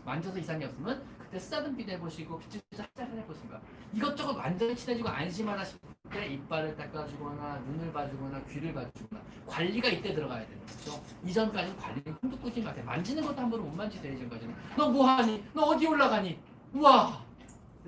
[0.04, 1.02] 만져서 이상이 없으면
[1.38, 3.48] 쓰다듬기도 해보시고 빗질도 살짝 해보시고
[3.92, 10.46] 이것저것 완전히 친해지고 안심하다 싶을 때 이빨을 닦아주거나 눈을 봐주거나 귀를 봐주거나 관리가 이때 들어가야
[10.46, 11.02] 되는 거죠.
[11.24, 12.84] 이전까지는 관리는 꿈도 꾸지 마세요.
[12.84, 14.12] 만지는 것도 함부로 못 만지세요.
[14.14, 14.54] 이전까지는.
[14.76, 15.44] 너 뭐하니?
[15.52, 16.38] 너 어디 올라가니?
[16.74, 17.24] 우와!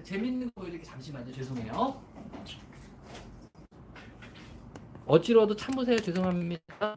[0.02, 1.32] 재밌는 거 이렇게 잠시만요.
[1.32, 2.00] 죄송해요.
[5.06, 5.98] 어지러워도 참으세요.
[5.98, 6.96] 죄송합니다.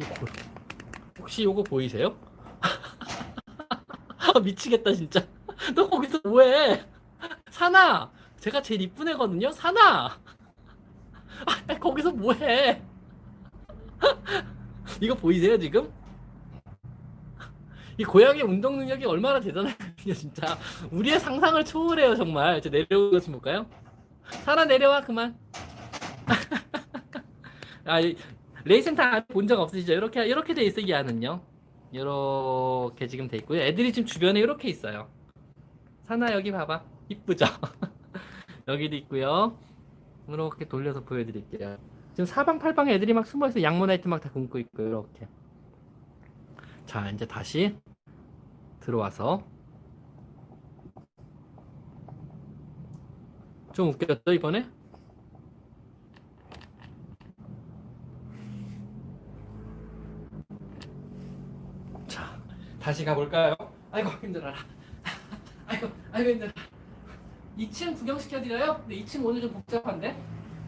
[0.00, 0.14] 이거
[1.20, 2.16] 혹시 요거 보이세요?
[4.34, 5.24] 아, 미치겠다 진짜.
[5.74, 6.84] 너 거기서 뭐해?
[7.50, 8.10] 사나.
[8.40, 9.50] 제가 제일 이쁜 애거든요.
[9.52, 10.06] 사나.
[11.68, 12.82] 아, 거기서 뭐해?
[15.00, 15.90] 이거 보이세요 지금?
[17.96, 20.58] 이 고양이 운동 능력이 얼마나 대단하거든요 진짜.
[20.90, 22.60] 우리의 상상을 초월해요 정말.
[22.60, 23.66] 저 내려오는 것좀 볼까요?
[24.44, 25.38] 사나 내려와 그만.
[27.86, 28.16] 아, 이-
[28.64, 29.92] 레이센터 본 적 없으시죠?
[29.92, 31.40] 이렇게 이렇게 돼 있어 이 안은요.
[31.94, 33.60] 이렇게 지금 돼 있고요.
[33.62, 35.08] 애들이 지금 주변에 이렇게 있어요.
[36.02, 36.82] 사나 여기 봐봐.
[37.08, 37.44] 이쁘죠?
[38.66, 39.56] 여기도 있고요.
[40.28, 41.78] 이렇게 돌려서 보여드릴게요.
[42.14, 43.62] 지금 사방팔방에 애들이 막 숨어있어.
[43.62, 45.28] 암모나이트 막 다 굽고 있고 이렇게.
[46.86, 47.76] 자 이제 다시
[48.80, 49.42] 들어와서
[53.72, 54.66] 좀 웃겼죠 이번에?
[62.06, 62.38] 자
[62.84, 63.56] 다시 가볼까요?
[63.90, 64.54] 아이고 힘들어라.
[65.66, 66.50] 아이고 아이고 힘들어.
[67.58, 68.76] 2층 구경시켜드려요?
[68.76, 70.14] 근데 2층 오늘 좀 복잡한데?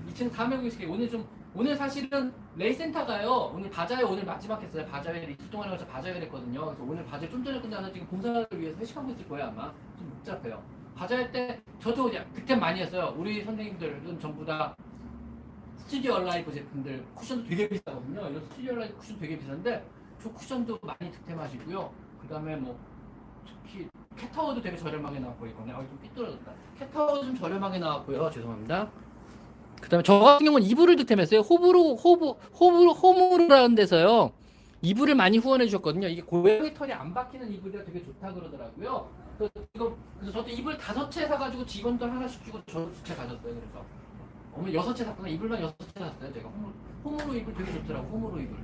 [0.09, 0.91] 2층 다음에 구경시켜요.
[0.91, 3.53] 오늘 좀 오늘 사실은 레이센터가요.
[3.55, 4.87] 오늘 바자회 오늘 마지막 했어요.
[4.87, 6.65] 바자회를 이틀 동안 해서 바자회를 했거든요.
[6.65, 9.71] 그래서 오늘 바자회 좀 전에 끝나서 지금 봉사를 위해서 회식하고 있을 거예요 아마.
[9.99, 10.63] 좀 복잡해요.
[10.95, 13.15] 바자회 때 저도 그냥 득템 많이 했어요.
[13.19, 14.75] 우리 선생님들은 전부 다
[15.77, 18.21] 스튜디오 얼라이브 제품들 쿠션도 되게 비싸거든요.
[18.31, 19.87] 이런 스튜디오 얼라이브 쿠션 되게 비싼데
[20.23, 22.06] 저 쿠션도 많이 득템하시고요.
[22.27, 22.77] 그 다음에 뭐
[23.47, 26.53] 특히 캣타워도 되게 저렴하게 나왔고 이번에 아, 좀 삐뚤어졌다.
[26.79, 28.31] 캣타워 좀 저렴하게 나왔고요.
[28.31, 28.91] 죄송합니다.
[29.81, 31.41] 그다음에 저 같은 경우는 이불을 득템했어요.
[31.41, 34.33] 호불호 호부 호불호 호무르라는 데서요.
[34.83, 36.09] 이불을 많이 후원해 주셨거든요.
[36.09, 39.09] 이게 고양이 털이 안 박히는 이불이라 되게 좋다 그러더라고요.
[39.39, 43.55] 그래서 이거 그래서 저도 이불 다섯 채 사가지고 직원들 하나씩 주고 저도 두채 가졌어요.
[43.55, 43.85] 그래서
[44.53, 45.29] 어머니 여섯 채 샀구나.
[45.29, 46.33] 이불만 여섯 채 샀어요.
[46.33, 46.73] 제가 호무
[47.05, 48.09] 호무로 이불 되게 좋더라고.
[48.09, 48.57] 호무로 이불.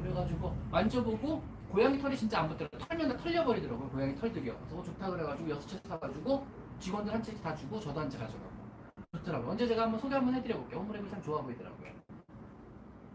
[0.00, 2.80] 그래가지고 만져보고 고양이 털이 진짜 안 붙더라고요.
[2.88, 3.90] 털면 다 털려버리더라고요.
[3.90, 4.56] 고양이 털들이요.
[4.56, 6.46] 그래서 어, 좋다 그래가지고 여섯 채 사가지고
[6.80, 8.50] 직원들 한 채 다 주고 저도 한 채 가져가고
[9.12, 9.50] 좋더라고요.
[9.50, 10.80] 언제 제가 한번 소개 한번 해드려볼게요.
[10.80, 11.90] 호무레이블 참 좋아 보이더라고요.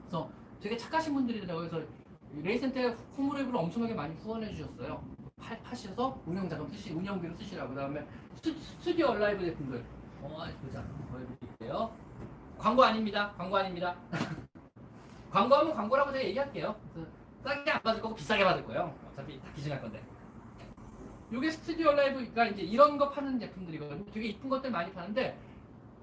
[0.03, 0.29] 그래서
[0.61, 1.69] 되게 착하신 분들이더라고요.
[1.71, 1.87] 그래서
[2.35, 5.03] 이 레이센터에 호무르 이불을 엄청나게 많이 후원해 주셨어요.
[5.41, 7.69] 파, 파셔서 운영 자금 쓰시, 운영비로 쓰시라고.
[7.73, 8.05] 그 다음에
[8.35, 9.83] 스튜디오 얼라이브 제품들.
[10.21, 10.83] 어, 보자.
[11.11, 11.91] 보여드릴게요.
[12.59, 13.33] 광고 아닙니다.
[13.35, 13.95] 광고 아닙니다.
[15.31, 16.75] 광고하면 광고라고 제가 얘기할게요.
[17.43, 18.95] 싸게 안 받을 거고 비싸게 받을 거예요.
[19.11, 20.01] 어차피 다 기증할 건데.
[21.31, 24.05] 이게 스튜디오 라이브가 이제 이런 거 파는 제품들이거든요.
[24.11, 25.37] 되게 이쁜 것들 많이 파는데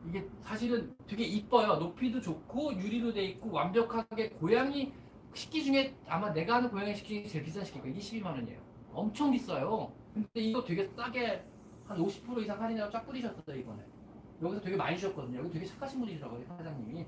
[0.07, 1.77] 이게 사실은 되게 이뻐요.
[1.77, 4.93] 높이도 좋고 유리로 돼 있고 완벽하게 고양이
[5.35, 8.59] 식기 중에 아마 내가 아는 고양이 식기 중에 제일 비싼 식기가 이게 12만 원이에요.
[8.93, 9.93] 엄청 비싸요.
[10.15, 11.45] 근데 이거 되게 싸게
[11.87, 13.83] 한 50% 이상 할인해서 쫙 뿌리셨어요 이번에.
[14.43, 15.41] 여기서 되게 많이 주셨거든요.
[15.41, 17.07] 여기 되게 착하신 분이시더라고요 사장님이.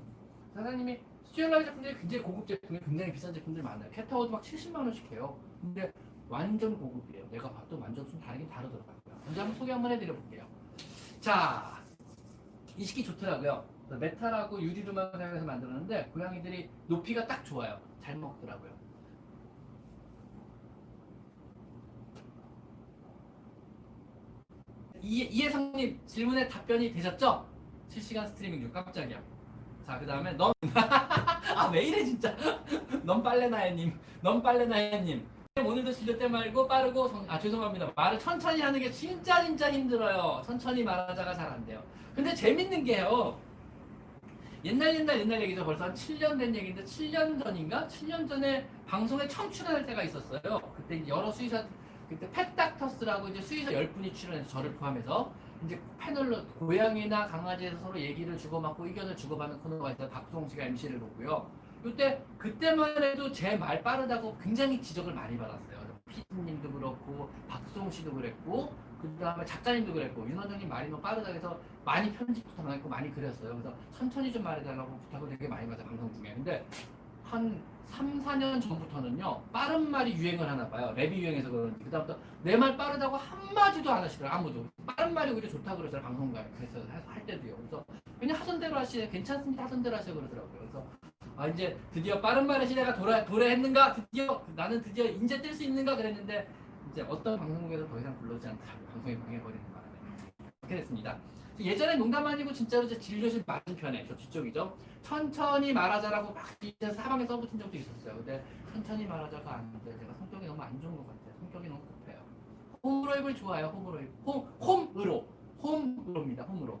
[0.53, 0.99] 사장님이
[1.31, 3.89] 스튜얼라이 제품들이 굉장히 고급 제품이 굉장히 비싼 제품들 많아요.
[3.91, 5.39] 캣타워도 막 70만 원씩 해요.
[5.61, 5.91] 근데
[6.27, 7.25] 완전 고급이에요.
[7.31, 8.93] 내가 봐도 완전 좀 다르긴 다르더라고요.
[9.25, 10.45] 먼저 한번 소개 한번 해드려 볼게요.
[11.21, 11.81] 자,
[12.77, 13.65] 이 식기 좋더라고요.
[13.85, 17.79] 그래서 메탈하고 유리로만 사용해서 만들었는데 고양이들이 높이가 딱 좋아요.
[18.01, 18.71] 잘 먹더라고요.
[25.01, 27.49] 이, 이해성님 질문에 답변이 되셨죠?
[27.89, 29.30] 실시간 스트리밍 중 깜짝이야.
[29.85, 30.51] 자, 그 다음에 넌,
[31.55, 32.35] 아, 왜 이래, 진짜.
[33.03, 35.25] 넌 빨래나야님, 넌 빨래나야님.
[35.63, 37.91] 오늘도 실력 때 말고 빠르고, 성- 아, 죄송합니다.
[37.95, 40.41] 말을 천천히 하는 게 진짜 진짜 힘들어요.
[40.45, 41.81] 천천히 말하자가 잘 안 돼요.
[42.15, 43.37] 근데 재밌는 게요.
[44.63, 45.65] 옛날 옛날 옛날 얘기죠.
[45.65, 47.87] 벌써 한 7년 된 얘기인데 7년 전인가?
[47.87, 50.41] 7년 전에 방송에 처음 출연할 때가 있었어요.
[50.77, 51.63] 그때 여러 수의사
[52.07, 55.31] 그때 펫닥터스라고 이제 수의사 10분이 출연해서 저를 포함해서
[55.65, 60.09] 이제 패널로 고양이나 강아지에서 서로 얘기를 주고받고 의견을 주고받는 코너가 있어요.
[60.09, 61.49] 박수홍 씨가 MC를 보고요.
[61.83, 65.81] 그때 그때만 해도 제 말 빠르다고 굉장히 지적을 많이 받았어요.
[66.09, 72.11] 피디님도 그렇고 박수홍 씨도 그랬고 그 다음에 작가님도 그랬고 윤원장님 말이 너무 빠르다 해서 많이
[72.13, 73.51] 편집도 당했고 많이 그랬어요.
[73.53, 76.33] 그래서 천천히 좀 말해달라고 부탁을 되게 많이 받아요 방송 중에.
[76.33, 76.65] 근데
[77.23, 80.93] 한 3, 4년 전부터는요 빠른 말이 유행을 하나 봐요.
[80.95, 84.65] 랩이 유행해서 그런지 그다음부터 내 말 빠르다고 한마디도 안 하시더라고요 아무도.
[84.85, 86.49] 빠른 말이 오히려 좋다 그러잖아요 방송가에서
[87.07, 87.55] 할 때도요.
[87.55, 87.85] 그래서
[88.19, 90.59] 그냥 하던 대로 하시네 괜찮습니다 하던 대로 하세요 그러더라고요.
[90.59, 90.85] 그래서
[91.37, 95.95] 아 이제 드디어 빠른 말의 시대가 돌아 도래했는가 드디어 나는 드디어 인제 뜰 수 있는가
[95.95, 96.47] 그랬는데
[96.91, 98.87] 이제 어떤 방송국에서 더 이상 불러오지 않더라고요.
[98.87, 99.91] 방송이 망해버리는 바람에.
[100.61, 101.17] 그렇게 됐습니다.
[101.59, 104.75] 예전에 농담 아니고 진짜로 제 진료실 맞은편에 저 뒤쪽이죠.
[105.03, 106.45] 천천히 말하자라고 막
[106.95, 108.15] 사방에 써붙인 적도 있었어요.
[108.17, 111.35] 근데 천천히 말하자가 아닌데 제가 성격이 너무 안 좋은 것 같아요.
[111.39, 111.81] 성격이 너무
[112.83, 113.67] 홈으로입을 좋아요.
[113.67, 114.09] 홈으로입.
[114.25, 115.27] 홈, 홈으로.
[115.61, 116.43] 홈으로입니다.
[116.43, 116.79] 홈으로.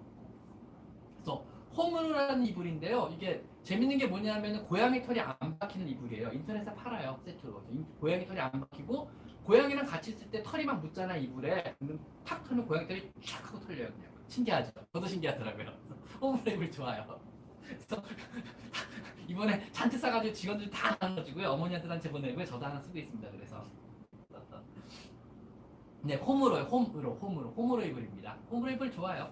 [1.15, 1.43] 그래서
[1.75, 3.09] 홈으로라는 이불인데요.
[3.13, 6.31] 이게 재밌는 게 뭐냐면 고양이 털이 안 박히는 이불이에요.
[6.31, 7.19] 인터넷에 팔아요.
[7.23, 7.63] 세트로.
[7.69, 9.09] 인- 고양이 털이 안 박히고
[9.43, 11.75] 고양이랑 같이 있을 때 털이 막 묻잖아 이불에.
[12.25, 13.89] 탁 털면 고양이 털이 쫙 하고 털려요.
[13.93, 14.11] 그냥.
[14.27, 14.71] 신기하죠?
[14.91, 15.67] 저도 신기하더라고요.
[16.21, 17.19] 홈으로입을 좋아요.
[17.63, 18.03] 그래서
[19.27, 21.49] 이번에 잔뜩 싸가지고 직원들 다 나눠주고요.
[21.51, 22.43] 어머니한테 단체 보내고요.
[22.45, 23.29] 저도 하나 쓰고 있습니다.
[23.31, 23.63] 그래서
[26.03, 26.63] 네 홈으로요.
[26.63, 28.37] 홈으로 홈으로 홈으로 이불입니다.
[28.49, 29.29] 홈으로 이불 좋아요.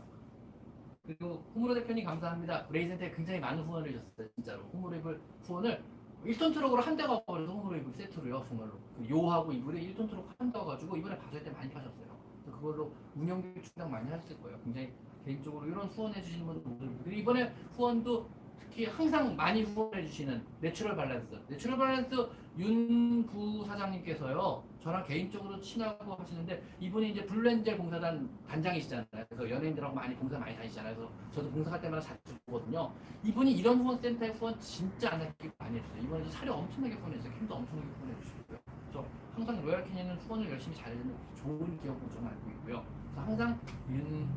[1.03, 2.67] 그리고 홈으로 대표님 감사합니다.
[2.69, 4.27] 레이센터에 굉장히 많은 후원을 주셨어요.
[4.35, 5.83] 진짜로 홈으로 이불 후원을
[6.25, 8.43] 1톤 트럭으로 한 대가 버려서 홈으로 이불 세트로요.
[8.47, 12.19] 정말로 그 요하고 이불에 1톤 트럭 한 대가 가지고 이번에 봐줄 때 많이 파셨어요.
[12.45, 14.59] 그걸로 운영비 충당 많이 하셨을 거예요.
[14.63, 14.91] 굉장히
[15.25, 21.39] 개인적으로 이런 후원해 주시는 분들 그리고 이번에 후원도 특히 항상 많이 후원해 주시는 내추럴 밸런스
[21.47, 22.29] 내추럴 밸런스
[22.59, 29.07] 윤 부사장님께서요 저랑 개인적으로 친하고 하시는데 이분이 이제 블루엔젤 봉사단 단장이시잖아요.
[29.29, 30.95] 그래서 연예인들하고 많이 봉사 많이 다니시잖아요.
[30.95, 32.91] 그래서 저도 봉사 갈 때마다 자주 보거든요.
[33.23, 36.03] 이분이 이런 후원 센터에 후원 진짜 안 하기 많이 해주세요.
[36.03, 37.33] 이번에도 사료 엄청나게 후원해주세요.
[37.33, 38.59] 캔도 엄청나게 후원해 주시고요.
[38.83, 39.05] 그래서
[39.35, 42.85] 항상 로얄 캐니는 후원을 열심히 잘해주는 좋은 기업으로 저는 알고 있고요.
[43.13, 44.27] 그래서 항상 윤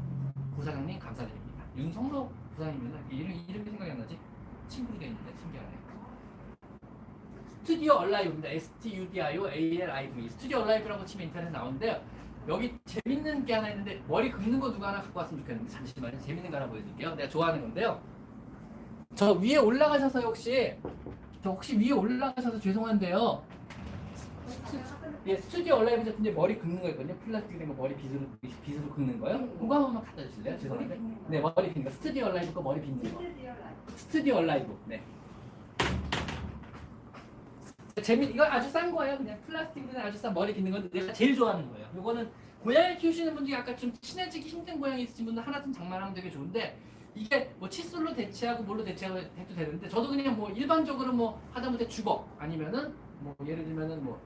[0.55, 1.65] 부사장님 감사드립니다.
[1.77, 4.17] 윤성로 부사장님은 이름, 이름이 생각이 안 나지?
[4.69, 5.82] 친구로 돼 있는데 신기하네.
[7.63, 8.49] 스튜디오 얼라이브입니다.
[8.49, 12.03] S-T-U-D-I-O A-L-I-V 스튜디오 얼라이브라고 치면 인터넷에 나오는데요.
[12.49, 16.19] 여기 재밌는 게 하나 있는데 머리 긁는 거 누가 하나 갖고 왔으면 좋겠는데 잠시만요.
[16.19, 17.15] 재밌는 거 하나 보여드릴게요.
[17.15, 18.03] 내가 좋아하는 건데요.
[19.15, 20.75] 저 위에 올라가셔서 혹시
[21.41, 23.45] 저 혹시 위에 올라가셔서 죄송한데요.
[25.27, 27.17] 예, 스튜디오 얼라이브 제품 이제 머리 긁는 거 있거든요.
[27.19, 28.23] 플라스틱 된거 머리 빗으로
[28.65, 29.39] 빗으로 긁는 거요.
[29.61, 30.59] 그거 한 번만 갖다 주실래요?
[30.59, 31.01] 죄송한데.
[31.29, 31.91] 네, 머리 빗는 거.
[31.91, 33.23] 스튜디오 얼라이브 거 머리 빗는 거.
[33.95, 34.77] 스튜디오 얼라이브.
[34.87, 35.01] 네.
[38.01, 39.19] 재미 이거 아주 싼 거예요.
[39.19, 41.89] 그냥 플라스틱은 아주 싼 머리 빗는 건데 내가 제일 좋아하는 거예요.
[41.99, 42.31] 이거는
[42.63, 46.79] 고양이 키우시는 분들이 약간 좀 친해지기 힘든 고양이 있으신 분들 하나쯤 장만하면 되게 좋은데
[47.15, 52.27] 이게 뭐 칫솔로 대체하고 뭘로 대체하고 해도 되는데 저도 그냥 뭐 일반적으로 뭐 하다못해 주걱
[52.39, 54.19] 아니면은 뭐 예를 들면은 뭐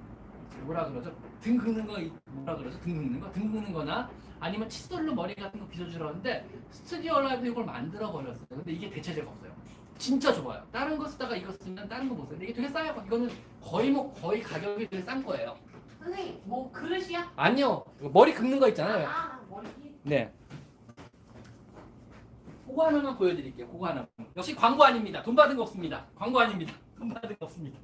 [0.63, 1.15] 뭐라 그러죠?
[1.41, 2.79] 등 긁는 거 뭐라 그러죠?
[2.81, 3.33] 등 긁는 거?
[3.33, 4.09] 등 긁는 거나
[4.39, 8.47] 아니면 칫솔로 머리 같은 거 빗어주려 하는데 스튜디오 라이브 이걸 만들어 버렸어요.
[8.49, 9.56] 근데 이게 대체제가 없어요.
[9.99, 10.63] 진짜 좋아요.
[10.73, 12.39] 다른 거 쓰다가 이거 쓰면 다른 거못 써요.
[12.43, 12.95] 이게 되게 싸요.
[13.07, 13.31] 이거는
[13.63, 15.57] 거의 뭐 거의 가격이 되게 싼 거예요.
[15.99, 17.33] 선생님 뭐 그릇이야?
[17.37, 17.85] 아니요.
[18.01, 19.09] 이거 머리 긁는 거 있잖아요.
[19.09, 19.69] 아 머리
[20.03, 20.33] 네.
[22.67, 23.69] 그거 하나만 보여드릴게요.
[23.69, 24.07] 그거 하나.
[24.37, 25.23] 역시 광고 아닙니다.
[25.23, 26.05] 돈 받은 거 없습니다.
[26.15, 26.75] 광고 아닙니다.
[26.99, 27.79] 돈 받은 거 없습니다.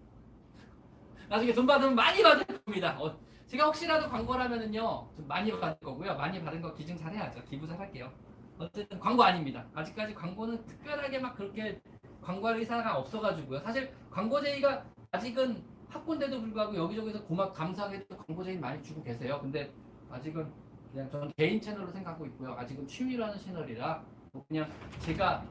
[1.28, 2.96] 나중에 돈 받으면 많이 받을 겁니다.
[3.00, 3.16] 어,
[3.46, 6.14] 제가 혹시라도 광고라면은요, 좀 많이 받을 거고요.
[6.16, 7.42] 많이 받은 거 기증 잘 해야죠.
[7.44, 8.12] 기부 잘 할게요.
[8.58, 9.64] 어쨌든 광고 아닙니다.
[9.74, 11.80] 아직까지 광고는 특별하게 막 그렇게
[12.22, 13.60] 광고할 의사가 없어가지고요.
[13.60, 19.38] 사실 광고 제의가 아직은 학군데도 불구하고 여기저기서 고막 감사하게 또 광고 제일 많이 주고 계세요.
[19.42, 19.72] 근데
[20.10, 20.50] 아직은
[20.92, 22.52] 그냥 저는 개인 채널로 생각하고 있고요.
[22.52, 24.70] 아직은 취미로 하는 채널이라 뭐 그냥
[25.00, 25.44] 제가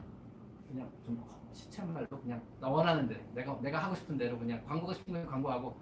[0.68, 1.22] 그냥 좀
[1.52, 5.78] 시체말로 그냥 나 원하는 대 내가 내가 하고 싶은 대로 그냥 광고가 싶은 거 광고하고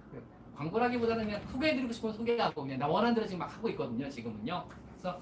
[0.56, 4.08] 광고라기보다는 그냥 소개해드리고 싶으면 소개하고 그냥 나 원하는 대로 지금 막 하고 있거든요.
[4.08, 4.66] 지금은요.
[4.90, 5.20] 그래서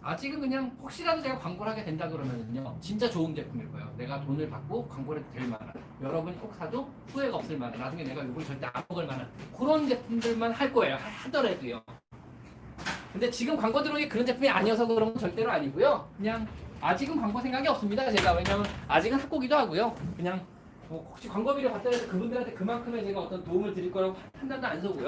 [0.00, 3.92] 아직은 그냥 혹시라도 제가 광고를 하게 된다 그러면은요 진짜 좋은 제품일 거예요.
[3.96, 8.22] 내가 돈을 받고 광고를 해도 될 만한 여러분이 꼭 사도 후회가 없을 만한 나중에 내가
[8.22, 10.94] 이걸 절대 안 먹을 만한 그런 제품들만 할 거예요.
[10.94, 11.82] 하- 하더라도요.
[13.12, 16.08] 근데 지금 광고 들어오는 게 그런 제품이 아니어서 그런 건 절대로 아니고요.
[16.16, 16.46] 그냥
[16.80, 18.10] 아직은 광고 생각이 없습니다.
[18.12, 19.94] 제가 왜냐면 아직은 학고기도 하고요.
[20.16, 20.40] 그냥
[20.88, 25.06] 뭐 혹시 광고비를 받더라도 그분들한테 그만큼의 제가 어떤 도움을 드릴 거라고 판단도 안 서고요.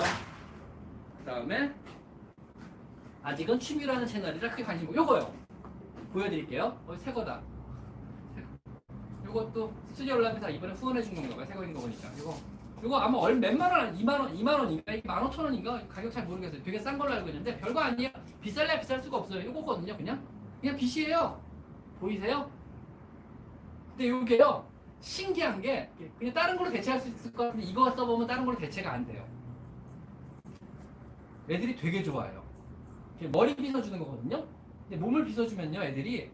[1.19, 1.73] 그 다음에
[3.23, 5.33] 아직은 취미로 하는 채널이라 크게 관심 없고 요거요.
[6.13, 6.79] 보여드릴게요.
[6.87, 7.41] 어, 새 거다.
[8.35, 8.49] 새 거.
[9.27, 11.47] 요것도 스튜디오 랩에서 이번에 후원해 준 건가 봐요.
[11.47, 12.09] 새 거인 거 보니까.
[12.19, 12.37] 이거
[12.83, 14.93] 이거 아마 얼 몇만 원, 2만 원, 2만 원인가?
[14.93, 15.87] 1만 5천 원인가?
[15.87, 16.63] 가격 잘 모르겠어요.
[16.63, 18.11] 되게 싼 걸로 알고 있는데 별거 아니에요.
[18.41, 19.41] 비쌀래 비쌀 수가 없어요.
[19.43, 19.97] 이거거든요.
[19.97, 20.25] 그냥
[20.61, 21.41] 그냥 빛이에요.
[22.01, 22.51] 보이세요?
[23.97, 24.67] 근데 이게요
[25.01, 28.93] 신기한 게 그냥 다른 걸로 대체할 수 있을 것 같은데 이거 써보면 다른 걸로 대체가
[28.95, 29.27] 안 돼요.
[31.51, 32.40] 애들이 되게 좋아해요.
[33.29, 34.47] 머리 빗어주는 거거든요.
[34.89, 36.31] 근데 몸을 빗어주면요 애들이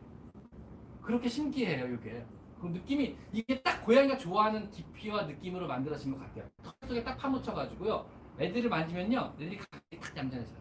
[1.02, 2.24] 그렇게 신기해요 이게.
[2.60, 6.48] 그 느낌이 이게 딱 고양이가 좋아하는 깊이와 느낌으로 만들어진 것 같아요.
[6.62, 8.06] 턱 속에 딱 파묻혀가지고요.
[8.40, 10.56] 애들을 만지면요 애들이 각기 딱 얌전해져요.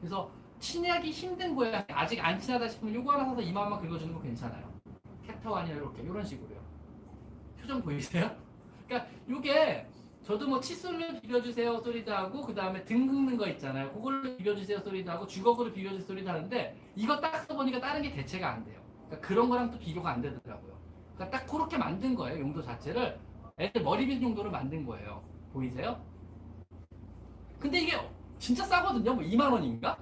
[0.00, 4.72] 그래서 친하기 힘든 고양이 아직 안 친하다 싶으면 요거 하나 사서 이마만 긁어주는 거 괜찮아요.
[5.26, 6.60] 캣타워 아니야 이렇게 이런 식으로요.
[7.60, 8.34] 표정 보이세요?
[8.86, 9.86] 그러니까 요게
[10.26, 13.92] 저도 뭐 칫솔로 비벼주세요 소리도 하고 그 다음에 등 긁는 거 있잖아요.
[13.92, 18.64] 그걸로 비벼주세요 소리도 하고 주걱으로 비벼주세요 소리도 하는데 이거 딱 써보니까 다른 게 대체가 안
[18.64, 18.80] 돼요.
[19.06, 20.76] 그러니까 그런 거랑 또 비교가 안 되더라고요.
[21.14, 23.20] 그러니까 딱 그렇게 만든 거예요 용도 자체를
[23.56, 25.22] 애들 머리 빗 용도로 만든 거예요.
[25.52, 26.04] 보이세요?
[27.60, 27.96] 근데 이게
[28.40, 29.14] 진짜 싸거든요.
[29.14, 29.96] 뭐 2만 원인가?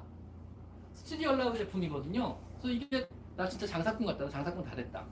[0.94, 2.38] 스튜디오 라브 제품이거든요.
[2.62, 3.06] 그래서 이게
[3.36, 4.26] 나 진짜 장사꾼 같다.
[4.30, 5.05] 장사꾼 다 됐다.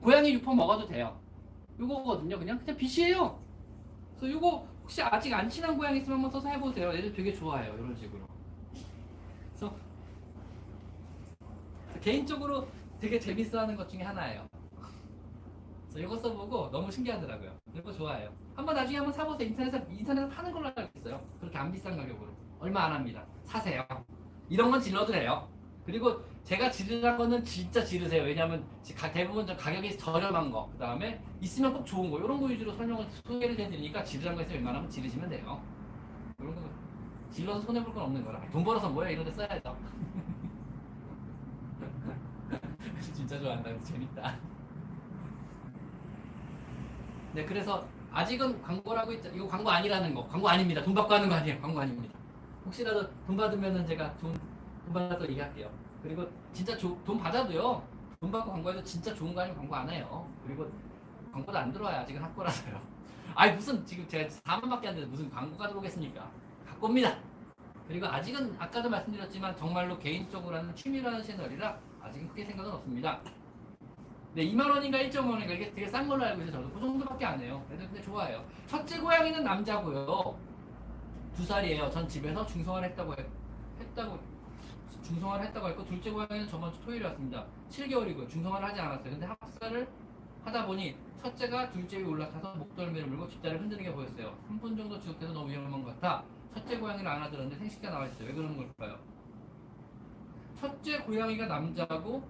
[0.00, 1.23] 고양이 유포 먹어도 돼요.
[1.78, 2.38] 요거거든요.
[2.38, 3.38] 그냥 그냥 빛이에요.
[4.18, 6.92] 그래서 요거 혹시 아직 안 친한 고양이 있으면 한번 써서 해보세요.
[6.92, 7.74] 애들 되게 좋아해요.
[7.74, 8.26] 이런 식으로.
[9.50, 9.74] 그래서
[12.00, 12.68] 개인적으로
[13.00, 14.46] 되게 재밌어하는 것 중에 하나예요.
[15.88, 17.56] 그래서 이거 써보고 너무 신기하더라고요.
[17.74, 18.30] 이거 좋아해요.
[18.54, 19.48] 한번 나중에 한번 사보세요.
[19.48, 21.20] 인터넷에 인터넷에 파는 걸로 알고 있어요.
[21.40, 23.24] 그렇게 안 비싼 가격으로 얼마 안 합니다.
[23.44, 23.86] 사세요.
[24.48, 25.48] 이런 건 질러도 돼요.
[25.84, 28.22] 그리고 제가 지르는 거는 진짜 지르세요.
[28.22, 28.64] 왜냐하면
[29.12, 33.06] 대부분 좀 가격이 저렴한 거, 그 다음에 있으면 꼭 좋은 거, 이런 거 위주로 설명을
[33.24, 35.60] 소개를 해드리니까 지르는 거 있으면 웬만하면 지르시면 돼요.
[36.38, 36.62] 이런 거
[37.30, 38.40] 질러서 손해 볼 건 없는 거라.
[38.50, 39.76] 돈 벌어서 뭐야 이런 데 써야죠.
[43.14, 43.70] 진짜 좋아한다.
[43.82, 44.36] 재밌다.
[47.32, 49.28] 네, 그래서 아직은 광고를 하고 있죠.
[49.34, 50.26] 이거 광고 아니라는 거.
[50.28, 50.82] 광고 아닙니다.
[50.82, 51.60] 돈 받고 하는 거 아니에요.
[51.60, 52.14] 광고 아닙니다.
[52.64, 54.38] 혹시라도 돈 받으면은 제가 돈,
[54.84, 55.70] 돈 받아서 얘기할게요.
[56.02, 57.82] 그리고 진짜 조- 돈 받아도요.
[58.20, 60.28] 돈 받고 광고해도 진짜 좋은 거 아니면 광고 안 해요.
[60.46, 60.70] 그리고
[61.32, 62.00] 광고도 안 들어와요.
[62.00, 62.80] 아직은 학고라서요.
[63.34, 66.30] 아니 무슨 지금 제가 4만밖에 안 되는데 무슨 광고가 들어오겠습니까?
[66.66, 67.16] 갖고 옵니다.
[67.88, 73.20] 그리고 아직은 아까도 말씀드렸지만 정말로 개인적으로 하는 취미로 하는 채널이라 아직은 크게 생각은 없습니다.
[74.34, 76.62] 네, 2만 원인가 1.5 원인가 이게 되게 싼 걸로 알고 있어요.
[76.62, 77.62] 저도 그 정도밖에 안 해요.
[77.68, 78.44] 근데 근데 좋아요.
[78.66, 80.36] 첫째 고양이는 남자고요.
[81.36, 81.90] 두 살이에요.
[81.90, 83.26] 전 집에서 중성화를 했다고 해,
[83.80, 84.18] 했다고
[85.04, 87.44] 중성화를 했다고 했고 둘째 고양이는 저번 주 토요일에 왔습니다.
[87.70, 88.28] 7개월이고요.
[88.28, 89.10] 중성화를 하지 않았어요.
[89.10, 89.88] 근데 합사를
[90.44, 94.36] 하다 보니 첫째가 둘째 위에 올라타서 목덜미를 물고 뒷다리를 흔드는 게 보였어요.
[94.48, 96.24] 3분 정도 지속해서 너무 위험한 것 같아.
[96.54, 98.28] 첫째 고양이를 안아들었는데 생식기가 나와 있어요.
[98.28, 98.98] 왜 그러는 걸까요?
[100.60, 102.26] 첫째 고양이가 남자고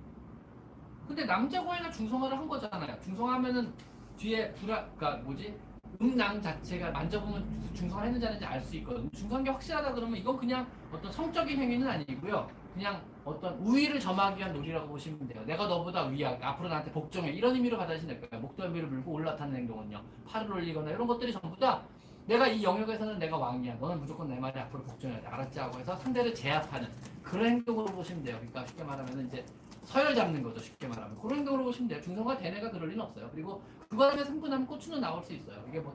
[1.07, 2.99] 근데 남자 고양이가 중성화를 한 거잖아요.
[3.01, 3.73] 중성화하면은
[4.17, 5.55] 뒤에 불안, 그러니까 뭐지?
[6.01, 9.09] 음낭 자체가 만져보면 중성화 했는지 안 했는지 알 수 있거든요.
[9.11, 12.49] 중성한 게 확실하다 그러면 이건 그냥 어떤 성적인 행위는 아니고요.
[12.75, 15.43] 그냥 어떤 우위를 점하기 위한 놀이라고 보시면 돼요.
[15.47, 16.37] 내가 너보다 위야.
[16.43, 17.31] 앞으로 나한테 복종해.
[17.31, 18.43] 이런 의미로 받아주시면 될 거예요.
[18.43, 20.03] 목덜미를 물고 올라타는 행동은요.
[20.27, 21.83] 팔을 올리거나 이런 것들이 전부 다
[22.27, 23.75] 내가 이 영역에서는 내가 왕이야.
[23.77, 25.27] 너는 무조건 내 말에 앞으로 복종해야 돼.
[25.29, 25.59] 알았지?
[25.61, 26.89] 하고 해서 상대를 제압하는
[27.23, 28.37] 그런 행동으로 보시면 돼요.
[28.39, 29.45] 그러니까 쉽게 말하면 이제
[29.85, 30.61] 서열 잡는 거죠.
[30.61, 31.19] 쉽게 말하면.
[31.21, 32.01] 그런 행동으로 보시면 돼요.
[32.03, 33.31] 중성화 된 애가 그럴 리는 없어요.
[33.31, 35.63] 그리고 그거라면 승분하면 고추는 나올 수 있어요.
[35.69, 35.95] 이게 뭐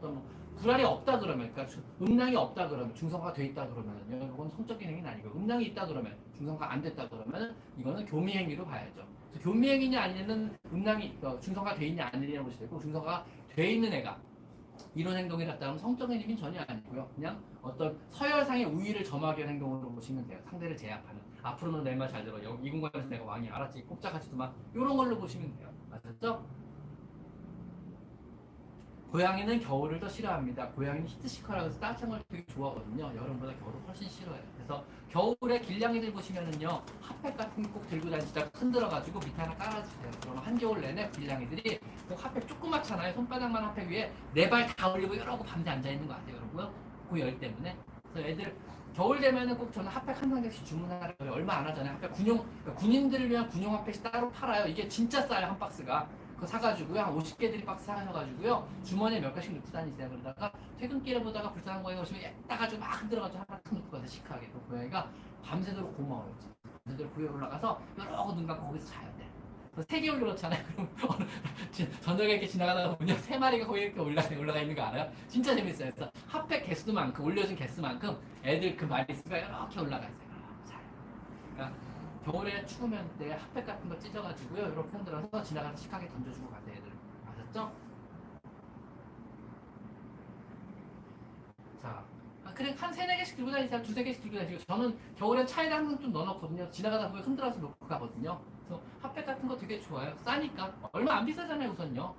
[0.62, 4.34] 불알이 없다 그러면, 그러니까 주- 음낭이 없다 그러면, 중성화가 돼 있다 그러면요.
[4.34, 9.08] 이건 성적인 행위는 아니고, 음낭이 있다 그러면, 중성화가 안 됐다 그러면, 이거는 교미 행위로 봐야죠.
[9.42, 14.20] 교미 행위냐 아니냐는 음낭이 어, 중성화가 돼 있냐 아니냐를 보시면 되고, 중성화가 돼 있는 애가
[14.96, 17.08] 이런 행동을 했다 면 성적인 행위는 전혀 아니고요.
[17.16, 20.40] 그냥 어떤 서열상의 우위를 점하기 위한 행동으로 보시면 돼요.
[20.46, 21.22] 상대를 제압하는.
[21.44, 22.38] 앞으로는 내 말 잘 들어.
[22.40, 23.84] 이 공간에서 내가 왕이 알았지.
[23.84, 24.52] 꼼짝하지도 마.
[24.74, 25.70] 이런 걸로 보시면 돼요.
[25.90, 26.44] 맞았죠?
[29.12, 30.68] 고양이는 겨울을 더 싫어합니다.
[30.70, 33.06] 고양이는 히트시커라고 해서 따뜻한 걸 되게 좋아하거든요.
[33.16, 34.44] 여름보다 겨울을 훨씬 싫어해요.
[34.56, 40.12] 그래서 겨울에 길냥이들 보시면은요 핫팩 같은 거 꼭 들고 다니시다가 흔들어가지고 밑에 하나 깔아주세요.
[40.22, 43.14] 그러면 한겨울 내내 길냥이들이 꼭 핫팩 조그맣잖아요.
[43.14, 46.70] 손바닥만 핫팩 위에 네 발 다 올리고 이러고 밤새 앉아있는 거 아세요 여러분?
[47.10, 47.76] 그 열 때문에.
[48.14, 48.56] 그래서 애들
[48.96, 51.32] 겨울 되면은 꼭 저는 핫팩 한 상자씩 주문하라고.
[51.34, 51.94] 얼마 안 하잖아요.
[51.96, 54.68] 핫팩 군용, 그러니까 군인들을 위한 군용 핫팩이 따로 팔아요.
[54.68, 56.08] 이게 진짜 싸요, 한 박스가.
[56.40, 57.02] 그거 사가지고요.
[57.02, 58.66] 한 50개들이 박스 사가셔가지고요.
[58.86, 60.08] 주머니에 몇 개씩 넣고 다니세요.
[60.10, 60.50] 그러다가
[60.80, 64.48] 퇴근길에 보다가 불쌍한 고양이 오시면 약 따가지고 막 흔들어가지고 하나 탁 놓고 가서 시크하게.
[64.48, 65.10] 그 고양이가
[65.44, 66.34] 밤새도록 고마워요.
[66.86, 69.28] 밤새도록 구에 올라가서 이러고 눈 감고 거기서 자야 돼.
[69.86, 70.64] 세 개월 그렇잖아요.
[70.76, 71.26] 그럼 어느
[71.72, 75.12] 지- 저녁에 이렇게 지나가다가 보면 세 마리가 거기 이렇게 올라가, 올라가 있는 거 알아요?
[75.28, 75.92] 진짜 재밌어요.
[75.94, 80.30] 그래서 핫팩 개수만큼, 올려준 개수만큼 애들 그 마리 수가 이렇게 올라가 있어요.
[80.66, 80.80] 자요.
[81.54, 81.78] 그러니까
[82.24, 84.68] 겨울에 추우면 때 핫팩 같은 거 찢어가지고요.
[84.68, 86.92] 이렇게 흔들어서 지나가서 시크하게 던져주고 가세요, 애들.
[87.32, 87.72] 아셨죠?
[91.82, 92.04] 자,
[92.44, 93.82] 아, 그래 한 세네 개씩 들고 다니세요.
[93.82, 96.70] 두세 개씩 들고 다니시고 저는 겨울엔 차에다 항상 좀 넣어놓거든요.
[96.72, 98.40] 지나가다 보면 흔들어서 놓고 가거든요.
[98.66, 100.16] 그래서 핫팩 같은 거 되게 좋아요.
[100.18, 102.14] 싸니까 얼마 안 비싸잖아요, 우선요.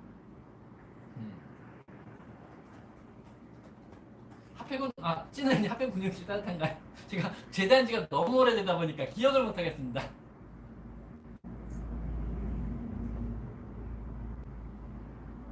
[4.61, 6.77] 핫팩은 아 찌는 핫팩 분유실 따뜻한가요?
[7.07, 10.01] 제가 제대한 지가 너무 오래되다 보니까 기억을 못 하겠습니다.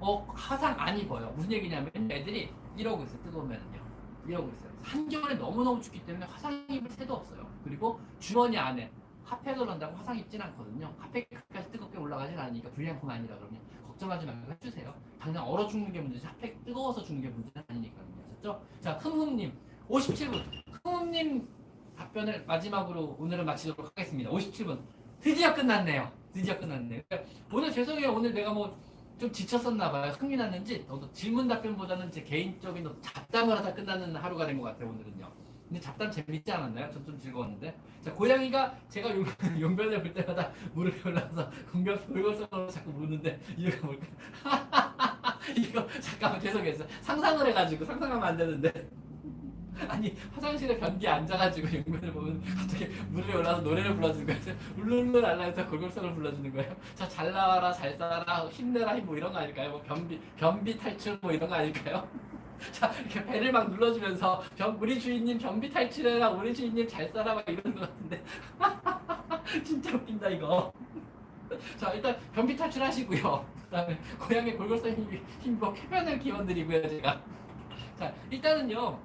[0.01, 1.31] 어 화상 안 입어요.
[1.35, 3.21] 무슨 얘기냐면 애들이 이러고 있어요.
[3.23, 3.79] 뜨거우면요.
[4.27, 4.71] 이러고 있어요.
[4.83, 7.49] 한겨울에 너무너무 춥기 때문에 화상 입을 새도 없어요.
[7.63, 8.91] 그리고 주머니 안에
[9.25, 10.93] 핫팩을 넣는다고 화상 입진 않거든요.
[10.99, 13.59] 핫팩이 그렇게까지 뜨겁게 올라가진 않으니까 불량품 아니라 그러면
[13.99, 14.93] 걱정하지 말고 해주세요.
[15.19, 18.05] 당장 얼어 죽는 게 문제지 핫팩 뜨거워서 죽는 게 문제는 아니니까요.
[18.31, 18.61] 아셨죠?
[18.81, 19.51] 자, 흠흠님
[19.89, 20.41] 57분
[20.83, 21.47] 흠흠님
[21.97, 24.29] 답변을 마지막으로 오늘은 마치도록 하겠습니다.
[24.29, 24.79] 57분
[25.19, 26.09] 드디어 끝났네요.
[26.31, 27.01] 드디어 끝났네요.
[27.09, 28.13] 그러니까 오늘 죄송해요.
[28.13, 28.73] 오늘 내가 뭐
[29.19, 30.13] 좀 지쳤었나 봐요.
[30.13, 34.87] 흥이 났는지 질문 답변보다는 제 개인적인 잡담을 하다 끝나는 하루가 된 것 같아요.
[34.91, 35.29] 오늘은요.
[35.69, 36.89] 근데 잡담 재밌지 않았나요?
[36.91, 37.75] 전 좀 즐거웠는데.
[38.03, 39.23] 자, 고양이가 제가 용,
[39.59, 44.07] 용변을 볼 때마다 무릎에 올라가서 공격 골골성으로 자꾸 무는데 이유가 뭘까?
[45.55, 46.75] 이거 잠깐만 죄송해요.
[47.01, 48.89] 상상을 해가지고 상상하면 안 되는데.
[49.87, 54.57] 아니 화장실에 변기에 앉아가지고 용변을 보면 갑자기 무릎에 올라서 노래를 불러주는 거예요.
[54.77, 56.75] 울룰루 랄라해서 골골성을 불러주는 거예요.
[56.95, 59.69] 자 잘 나와라 잘 살아라 힘내라 뭐 이런 거 아닐까요?
[59.71, 62.07] 뭐 변비 변비 탈출 뭐 이런 거 아닐까요?
[62.71, 67.47] 자 이렇게 배를 막 눌러주면서 변, 우리 주인님 변비 탈출해라 우리 주인님 잘 살아 막
[67.47, 68.23] 이러는 것 같은데
[69.63, 70.71] 진짜 웃긴다 이거.
[71.77, 73.45] 자 일단 변비 탈출하시고요.
[73.65, 77.21] 그다음에 고양이 골골성 힘- 힘입어 쾌변을 기원드리고요 제가.
[77.97, 78.99] 자 일단은요.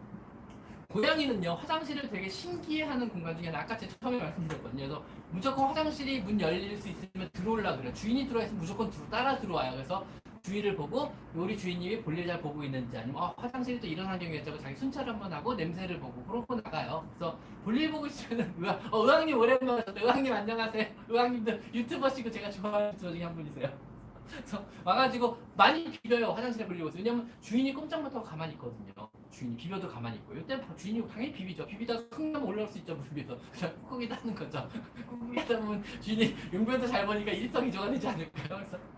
[0.88, 4.82] 고양이는요 화장실을 되게 신기해하는 공간 중에 하나 아까 제가 처음에 말씀드렸거든요.
[4.86, 7.92] 그래서 무조건 화장실이 문 열릴 수 있으면 들어올라 그래요.
[7.94, 9.72] 주인이 들어와 있으면 무조건 따라 들어와요.
[9.72, 10.04] 그래서
[10.44, 14.76] 주위를 보고 우리 주인님이 볼일 잘 보고 있는지 아니면 어, 화장실이 또 이런 환경이었다고 자기
[14.76, 17.08] 순찰 한번 하고 냄새를 보고 그러고 나가요.
[17.16, 20.00] 그래서 볼일 보고 있으면 의왕, 어, 의왕님 오랜만에 오셨다.
[20.02, 20.86] 의왕님 안녕하세요.
[21.08, 23.94] 의왕님도 유튜버시고 제가 좋아하는 유튜버 중에 한 분이세요.
[24.28, 26.92] 그래서 와가지고 많이 비벼요 화장실에 보고 있어요.
[26.94, 28.92] 왜냐면 주인이 꼼짝 못하고 가만히 있거든요.
[29.30, 31.66] 주인이 비벼도 가만히 있고 이때 주인이 당연히 비비죠.
[31.66, 33.38] 비비다가 콩나면 올라올 수 있죠 물 위에서.
[33.50, 34.68] 그냥 꾹꾹이 따는 거죠.
[35.08, 38.48] 꾹꾹이 따다 보면 주인이 용변도 잘 보니까 일석이조가 되지 않을까요?
[38.48, 38.93] 그래서 뭐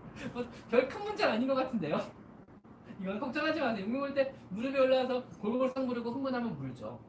[0.69, 1.99] 별 큰 문제는 아닌 것 같은데요.
[3.01, 3.85] 이건 걱정하지 마세요.
[3.85, 6.99] 용변 볼때 무릎에 올라와서 골골상 부르고 흥분하면 물죠.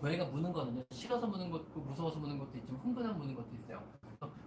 [0.00, 0.82] 고양이가 무는 거는요.
[0.90, 3.82] 싫어서 무는 것도 무서워서 무는 것도 있지만 흥분하면 무는 것도 있어요.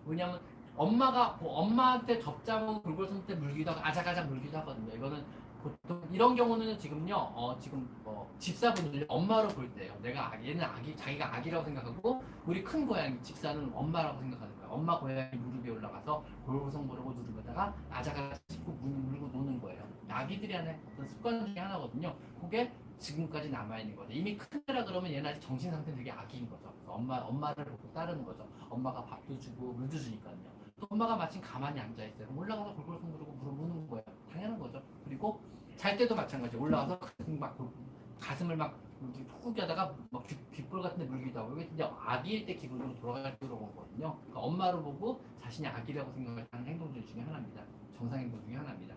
[0.05, 0.39] 왜냐하면
[0.75, 4.93] 엄마가 뭐 엄마한테 접자고 골골선 때 물기도 하고 아작아작 물기도 하거든요.
[4.95, 5.25] 이거는
[5.63, 9.93] 보통 이런 경우는 지금요, 어, 지금 뭐 집사분들 엄마로 볼 때요.
[10.01, 14.58] 내가 얘는 아기, 자기가 아기라고 생각하고 우리 큰 고양이 집사는 엄마라고 생각하는.
[14.69, 19.83] 엄마 고양이 무릎에 올라가서 골고성 모르고 누르다가 아작아작 짚고 물, 물고 노는 거예요.
[20.07, 22.15] 아기들이 하는 어떤 습관 중에 하나거든요.
[22.39, 24.11] 그게 지금까지 남아있는 거죠.
[24.11, 26.73] 이미 큰 애라 그러면 얘는 아직 정신 상태는 되게 아기인 거죠.
[26.85, 28.47] 엄마, 엄마를 보고 따르는 거죠.
[28.69, 30.35] 엄마가 밥도 주고 물도 주니까요.
[30.79, 32.27] 또 엄마가 마침 가만히 앉아있어요.
[32.35, 34.03] 올라가서 골골성 부르고 물어 무는 거예요.
[34.31, 34.81] 당연한 거죠.
[35.05, 35.41] 그리고
[35.75, 36.57] 잘 때도 마찬가지.
[36.57, 37.69] 올라와서 가슴 막 골-
[38.19, 42.55] 가슴을 막 이렇게 푹 하다가 막 귓- 귓볼 같은 데 하고 이게 진짜 아기일 때
[42.55, 44.17] 기분으로 돌아갈 때 그런 거거든요.
[44.19, 47.63] 그러니까 엄마를 보고 자신이 아기라고 생각을 하는 행동들 중에 하나입니다.
[47.97, 48.95] 정상 행동 중에 하나입니다.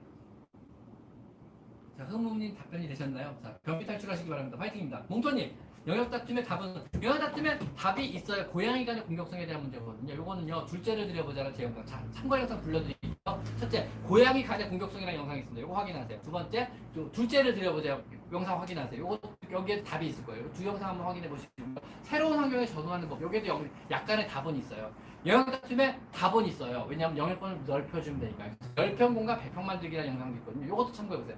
[1.97, 3.37] 자, 흐무님 답변이 되셨나요?
[3.43, 4.57] 자, 변비 탈출하시기 바랍니다.
[4.57, 5.05] 파이팅입니다.
[5.09, 5.55] 몽토님,
[5.87, 8.49] 영역 다툼의 답은 영역 다툼에 답이 있어요.
[8.51, 10.15] 고양이 간의 공격성에 대한 문제거든요.
[10.15, 13.02] 요거는요, 둘째를 드려보자는 제 영상, 자, 참고 영상 불러드릴게요.
[13.59, 15.67] 첫째, 고양이 가장 공격성이라는 영상이 있습니다.
[15.67, 16.21] 이거 확인하세요.
[16.23, 18.01] 두 번째, 또 둘째를 드려보세요.
[18.33, 19.01] 영상 확인하세요.
[19.01, 19.19] 이거
[19.51, 20.51] 여기에 답이 있을 거예요.
[20.53, 21.53] 두 영상 한번 확인해 보시고
[22.03, 23.21] 새로운 환경에 적응하는 법.
[23.23, 24.91] 여기에도 영- 약간의 답은 있어요.
[25.25, 26.87] 영역 다툼에 답은 있어요.
[26.89, 28.45] 왜냐하면 영역권을 넓혀주면 되니까.
[28.77, 30.67] 열평 공간 100평 만들기라는 영상도 있거든요.
[30.67, 31.37] 이것도 참고해 보세요.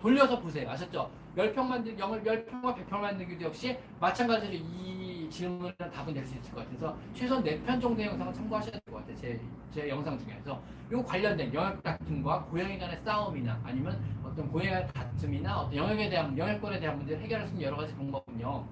[0.00, 0.68] 돌려서 보세요.
[0.70, 1.10] 아셨죠?
[1.36, 6.64] 열평 만들, 영을 열평과 100평 만들기도 역시 마찬가지로 이 대한 답은 될 수 있을 것
[6.64, 9.16] 같아서 최소한 4편 정도의 영상을 참고하셔야 될 것 같아요.
[9.16, 9.40] 제,
[9.72, 10.60] 제 영상 중에서.
[10.92, 16.36] 요 관련된 영역 다툼과 고양이 간의 싸움이나 아니면 어떤 고양이 간의 다툼이나 어떤 영역에 대한,
[16.38, 18.64] 영역권에 대한 문제를 해결할 수 있는 여러 가지 방법은요.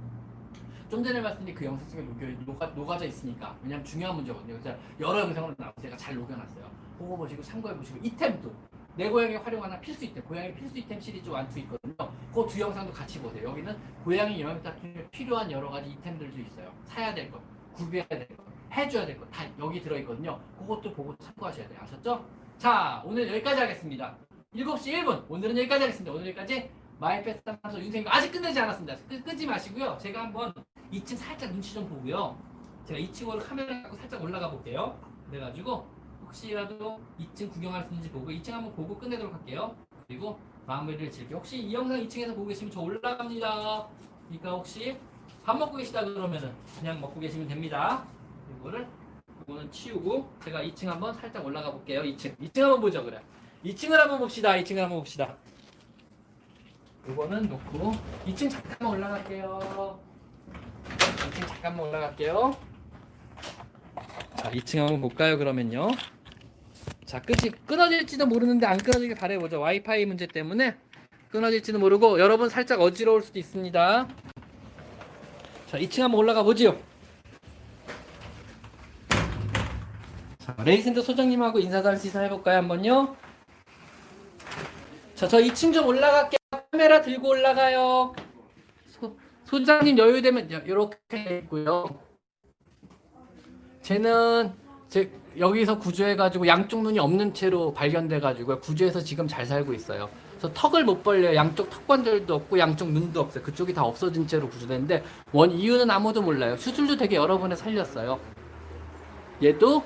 [0.89, 5.21] 좀 전에 말씀드린 그 영상 속에 녹여, 녹아, 녹아져 있으니까 왜냐면 중요한 문제거든요 그래서 여러
[5.21, 8.53] 영상으로 나와서 제가 잘 녹여놨어요 그거 보시고 참고해 보시고 이 템도
[8.97, 11.95] 내 고양이 활용하는 필수 이템 고양이 필수 이템 시리즈 1, 2 있거든요.
[12.33, 13.49] 그 두 영상도 같이 보세요.
[13.49, 16.73] 여기는 고양이 다툼에 필요한 여러 가지 이템들도 있어요.
[16.85, 17.41] 사야 될 것
[17.75, 18.45] 구비해야 될 것
[18.77, 20.41] 해줘야 될 것 다 여기 들어있거든요.
[20.59, 21.79] 그것도 보고 참고하셔야 돼요.
[21.83, 22.25] 아셨죠?
[22.59, 24.17] 자 오늘 여기까지 하겠습니다.
[24.55, 25.25] 7시 1분.
[25.29, 26.13] 오늘은 여기까지 하겠습니다.
[26.13, 28.97] 오늘 여기까지 마이패스 탐소 윤생이 아직 끝내지 않았습니다.
[29.09, 29.99] 끄, 끄지 마시고요.
[30.01, 30.53] 제가 한번
[30.93, 32.37] 2층 살짝 눈치 좀 보고요.
[32.85, 34.97] 제가 2층으로 카메라 갖고 살짝 올라가 볼게요.
[35.29, 35.85] 그래가지고
[36.35, 39.75] 혹시라도 2층 구경할 수 있는지 보고 2층 한번 보고 끝내도록 할게요.
[40.09, 41.39] 그리고 마무리를 질게요.
[41.39, 43.89] 혹시 이 영상 2층에서 보고 계시면 저 올라갑니다.
[44.27, 44.99] 그러니까 혹시
[45.45, 48.05] 밥 먹고 계시다 그러면은 그냥 먹고 계시면 됩니다.
[48.59, 48.89] 이거를
[49.43, 52.03] 이거는 치우고 제가 2층 한번 살짝 올라가 볼게요.
[52.03, 53.23] 2층 2층 한번 보죠 그래.
[53.65, 54.53] 2층을 한번 봅시다.
[54.55, 55.37] 2층을 한번 봅시다.
[57.09, 57.93] 이거는 놓고
[58.27, 60.01] 2층 잠깐만 올라갈게요.
[60.89, 62.57] 2층 잠깐만 올라갈게요.
[64.37, 65.91] 자, 2층 한번 볼까요, 그러면요.
[67.05, 69.61] 자, 끝이 끊어질지도 모르는데 안 끊어지길 바라보죠.
[69.61, 70.77] 와이파이 문제 때문에
[71.31, 74.09] 끊어질지도 모르고 여러분 살짝 어지러울 수도 있습니다.
[75.67, 76.79] 자, 2층 한번 올라가 보지요.
[80.39, 81.59] 자, 레이센터 소장님하고
[81.97, 83.17] 수 있어 해볼까요, 한번요?
[85.15, 86.39] 자, 저 2층 좀 올라갈게요.
[86.71, 88.15] 카메라 들고 올라가요.
[88.89, 92.01] 소, 소장님 여유되면 이렇게 있고요.
[93.83, 94.53] 쟤는
[94.89, 100.09] 제 여기서 구조해가지고 양쪽 눈이 없는 채로 발견돼가지고 구조해서 지금 잘 살고 있어요.
[100.31, 101.35] 그래서 턱을 못 벌려요.
[101.35, 103.43] 양쪽 턱관절도 없고 양쪽 눈도 없어요.
[103.43, 105.03] 그쪽이 다 없어진 채로 구조됐는데
[105.33, 106.57] 원 이유는 아무도 몰라요.
[106.57, 108.19] 수술도 되게 여러 번에 살렸어요.
[109.43, 109.83] 얘도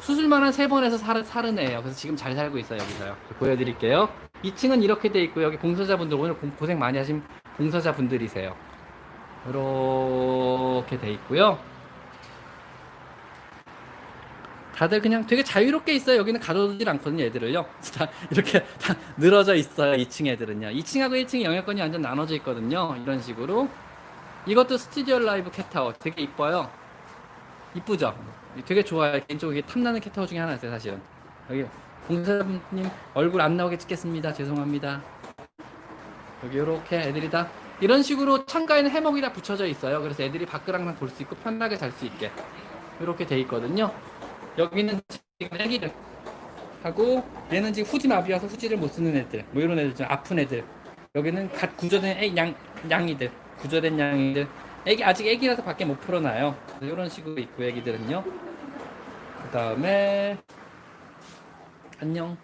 [0.00, 1.82] 수술만 한 세 번에서 살은, 살은 애예요.
[1.82, 2.80] 그래서 지금 잘 살고 있어요.
[2.80, 3.14] 여기서요.
[3.38, 4.08] 보여드릴게요.
[4.42, 7.22] 2층은 이렇게 돼 있고 여기 봉사자분들 오늘 고- 고생 많이 하신
[7.58, 8.54] 봉사자분들이세요.
[9.48, 11.58] 이렇게 돼 있고요.
[14.80, 16.16] 다들 그냥 되게 자유롭게 있어요.
[16.16, 17.66] 여기는 가둬두질 않거든요, 애들을요.
[17.94, 20.68] 다 이렇게 다 늘어져 있어요, 2층 애들은요.
[20.68, 22.96] 2층하고 1층 영역권이 완전 나눠져 있거든요.
[23.02, 23.68] 이런 식으로.
[24.46, 25.92] 이것도 스튜디오 라이브 캣타워.
[25.98, 26.70] 되게 이뻐요.
[27.74, 28.16] 이쁘죠?
[28.64, 29.20] 되게 좋아요.
[29.26, 30.98] 개인적으로 탐나는 캣타워 중에 하나였어요, 사실은.
[31.50, 31.66] 여기
[32.08, 34.32] 공사님 얼굴 안 나오게 찍겠습니다.
[34.32, 35.02] 죄송합니다.
[36.42, 37.50] 여기 이렇게 애들이 다
[37.82, 40.00] 이런 식으로 창가에는 해먹이 다 붙여져 있어요.
[40.00, 42.32] 그래서 애들이 밖을 항상 볼 수 있고 편하게 잘 수 있게
[42.98, 43.92] 이렇게 돼 있거든요.
[44.58, 45.00] 여기는
[45.38, 45.92] 지금 애기들
[46.82, 47.22] 하고
[47.52, 50.64] 얘는 지금 후지 마비여서 후지를 못 쓰는 애들 뭐 이런 애들 좀 아픈 애들.
[51.14, 52.54] 여기는 갓 구조된 애, 양,
[52.88, 54.46] 양이들 구조된 양이들.
[54.86, 56.56] 애기 아직 애기라서 밖에 못 풀어놔요.
[56.80, 58.22] 이런 식으로 있고 애기들은요.
[58.24, 60.38] 그 다음에
[62.00, 62.36] 안녕.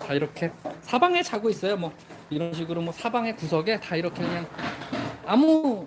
[0.00, 0.52] 다 이렇게
[0.82, 1.76] 사방에 자고 있어요.
[1.76, 1.92] 뭐
[2.28, 4.46] 이런 식으로 뭐 사방의 구석에 다 이렇게 그냥
[5.24, 5.86] 아무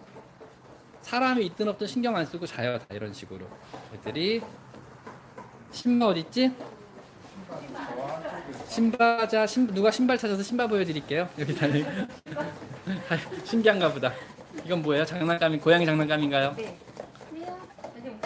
[1.04, 3.46] 사람이 있든 없든 신경 안 쓰고 자요 다 이런 식으로
[3.94, 4.42] 애들이
[5.72, 6.52] 신바 어딨지?
[8.70, 14.12] 신바자 신 누가 신발 찾아서 신바 보여드릴게요 여기 다 아, 신기한가 보다
[14.66, 16.56] 이건 뭐예요 장난감이 고양이 장난감인가요?
[16.56, 16.78] 네.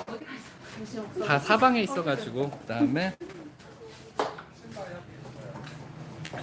[0.07, 1.25] 어디.
[1.25, 3.17] 다 사방에 있어가지고 그다음에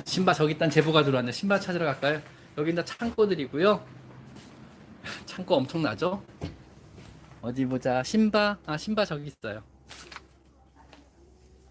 [0.05, 2.21] 신바 저기 있단 제보가 들어왔네 신바 찾으러 갈까요?
[2.59, 4.04] 여긴 다 창고들이고요
[5.27, 6.23] 창고 엄청나죠?
[7.41, 8.03] 어디 보자.
[8.03, 8.59] 신바?
[8.67, 9.63] 아 신바 저기 있어요.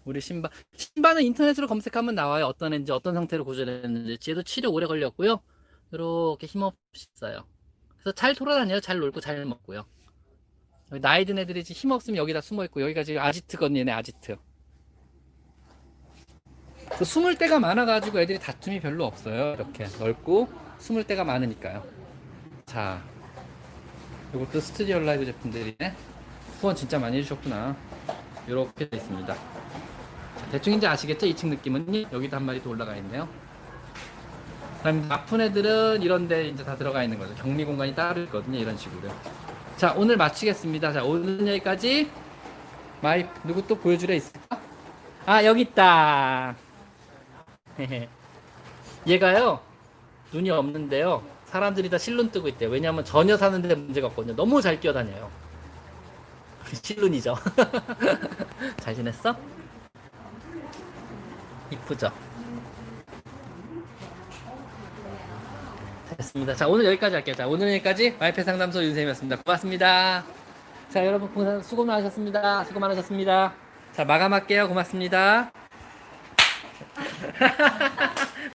[0.04, 0.50] 우리 신바.
[0.76, 2.46] 신바는 인터넷으로 검색하면 나와요.
[2.46, 4.30] 어떤 애인지 어떤 상태로 구조됐는지.
[4.30, 5.40] 얘도 치료 오래 걸렸고요.
[5.92, 7.44] 이렇게 힘없이 있어요.
[7.98, 8.80] 그래서 잘 돌아다녀요.
[8.80, 9.84] 잘 놀고 잘 먹고요.
[11.00, 14.36] 나이 든 애들이 힘없으면 여기다 숨어 있고 여기가 지금 아지트거든요 얘네 아지트.
[16.90, 19.54] 그 숨을 데가 많아가지고 애들이 다툼이 별로 없어요.
[19.54, 20.48] 이렇게 넓고
[20.78, 21.84] 숨을 데가 많으니까요.
[22.66, 23.02] 자
[24.34, 25.94] 이것도 스튜디오 라이브 제품들이네.
[26.60, 27.76] 후원 진짜 많이 해주셨구나.
[28.48, 29.32] 이렇게 돼 있습니다.
[29.32, 31.26] 자, 대충 이제 아시겠죠?
[31.26, 32.12] 2층 느낌은?
[32.12, 33.28] 여기도 한 마리 더 올라가 있네요.
[34.78, 37.32] 그다음 아픈 애들은 이런데 이제 다 들어가 있는 거죠.
[37.36, 39.08] 격리 공간이 따로 있거든요 이런 식으로.
[39.76, 40.92] 자 오늘 마치겠습니다.
[40.92, 42.10] 자 오늘 여기까지.
[43.00, 44.60] 마이 누구 또 보여줄 애 있을까?
[45.26, 46.56] 아 여기 있다.
[49.06, 49.60] 얘가요
[50.32, 51.33] 눈이 없는데요.
[51.54, 52.68] 사람들이 다 실눈 뜨고 있대요.
[52.68, 54.34] 왜냐하면 전혀 사는데 문제가 없거든요.
[54.34, 55.30] 너무 잘 뛰어다녀요.
[56.82, 57.36] 실눈이죠.
[58.82, 59.36] 잘 지냈어?
[61.70, 62.10] 이쁘죠?
[66.16, 66.56] 됐습니다.
[66.56, 67.36] 자, 오늘 여기까지 할게요.
[67.36, 69.36] 자, 오늘 여기까지 와이프 상담소 윤쌤이었습니다.
[69.44, 70.24] 고맙습니다.
[70.88, 72.64] 자, 여러분 고생- 수고 많으셨습니다.
[72.64, 73.54] 수고 많으셨습니다.
[73.92, 74.66] 자, 마감할게요.
[74.66, 75.52] 고맙습니다.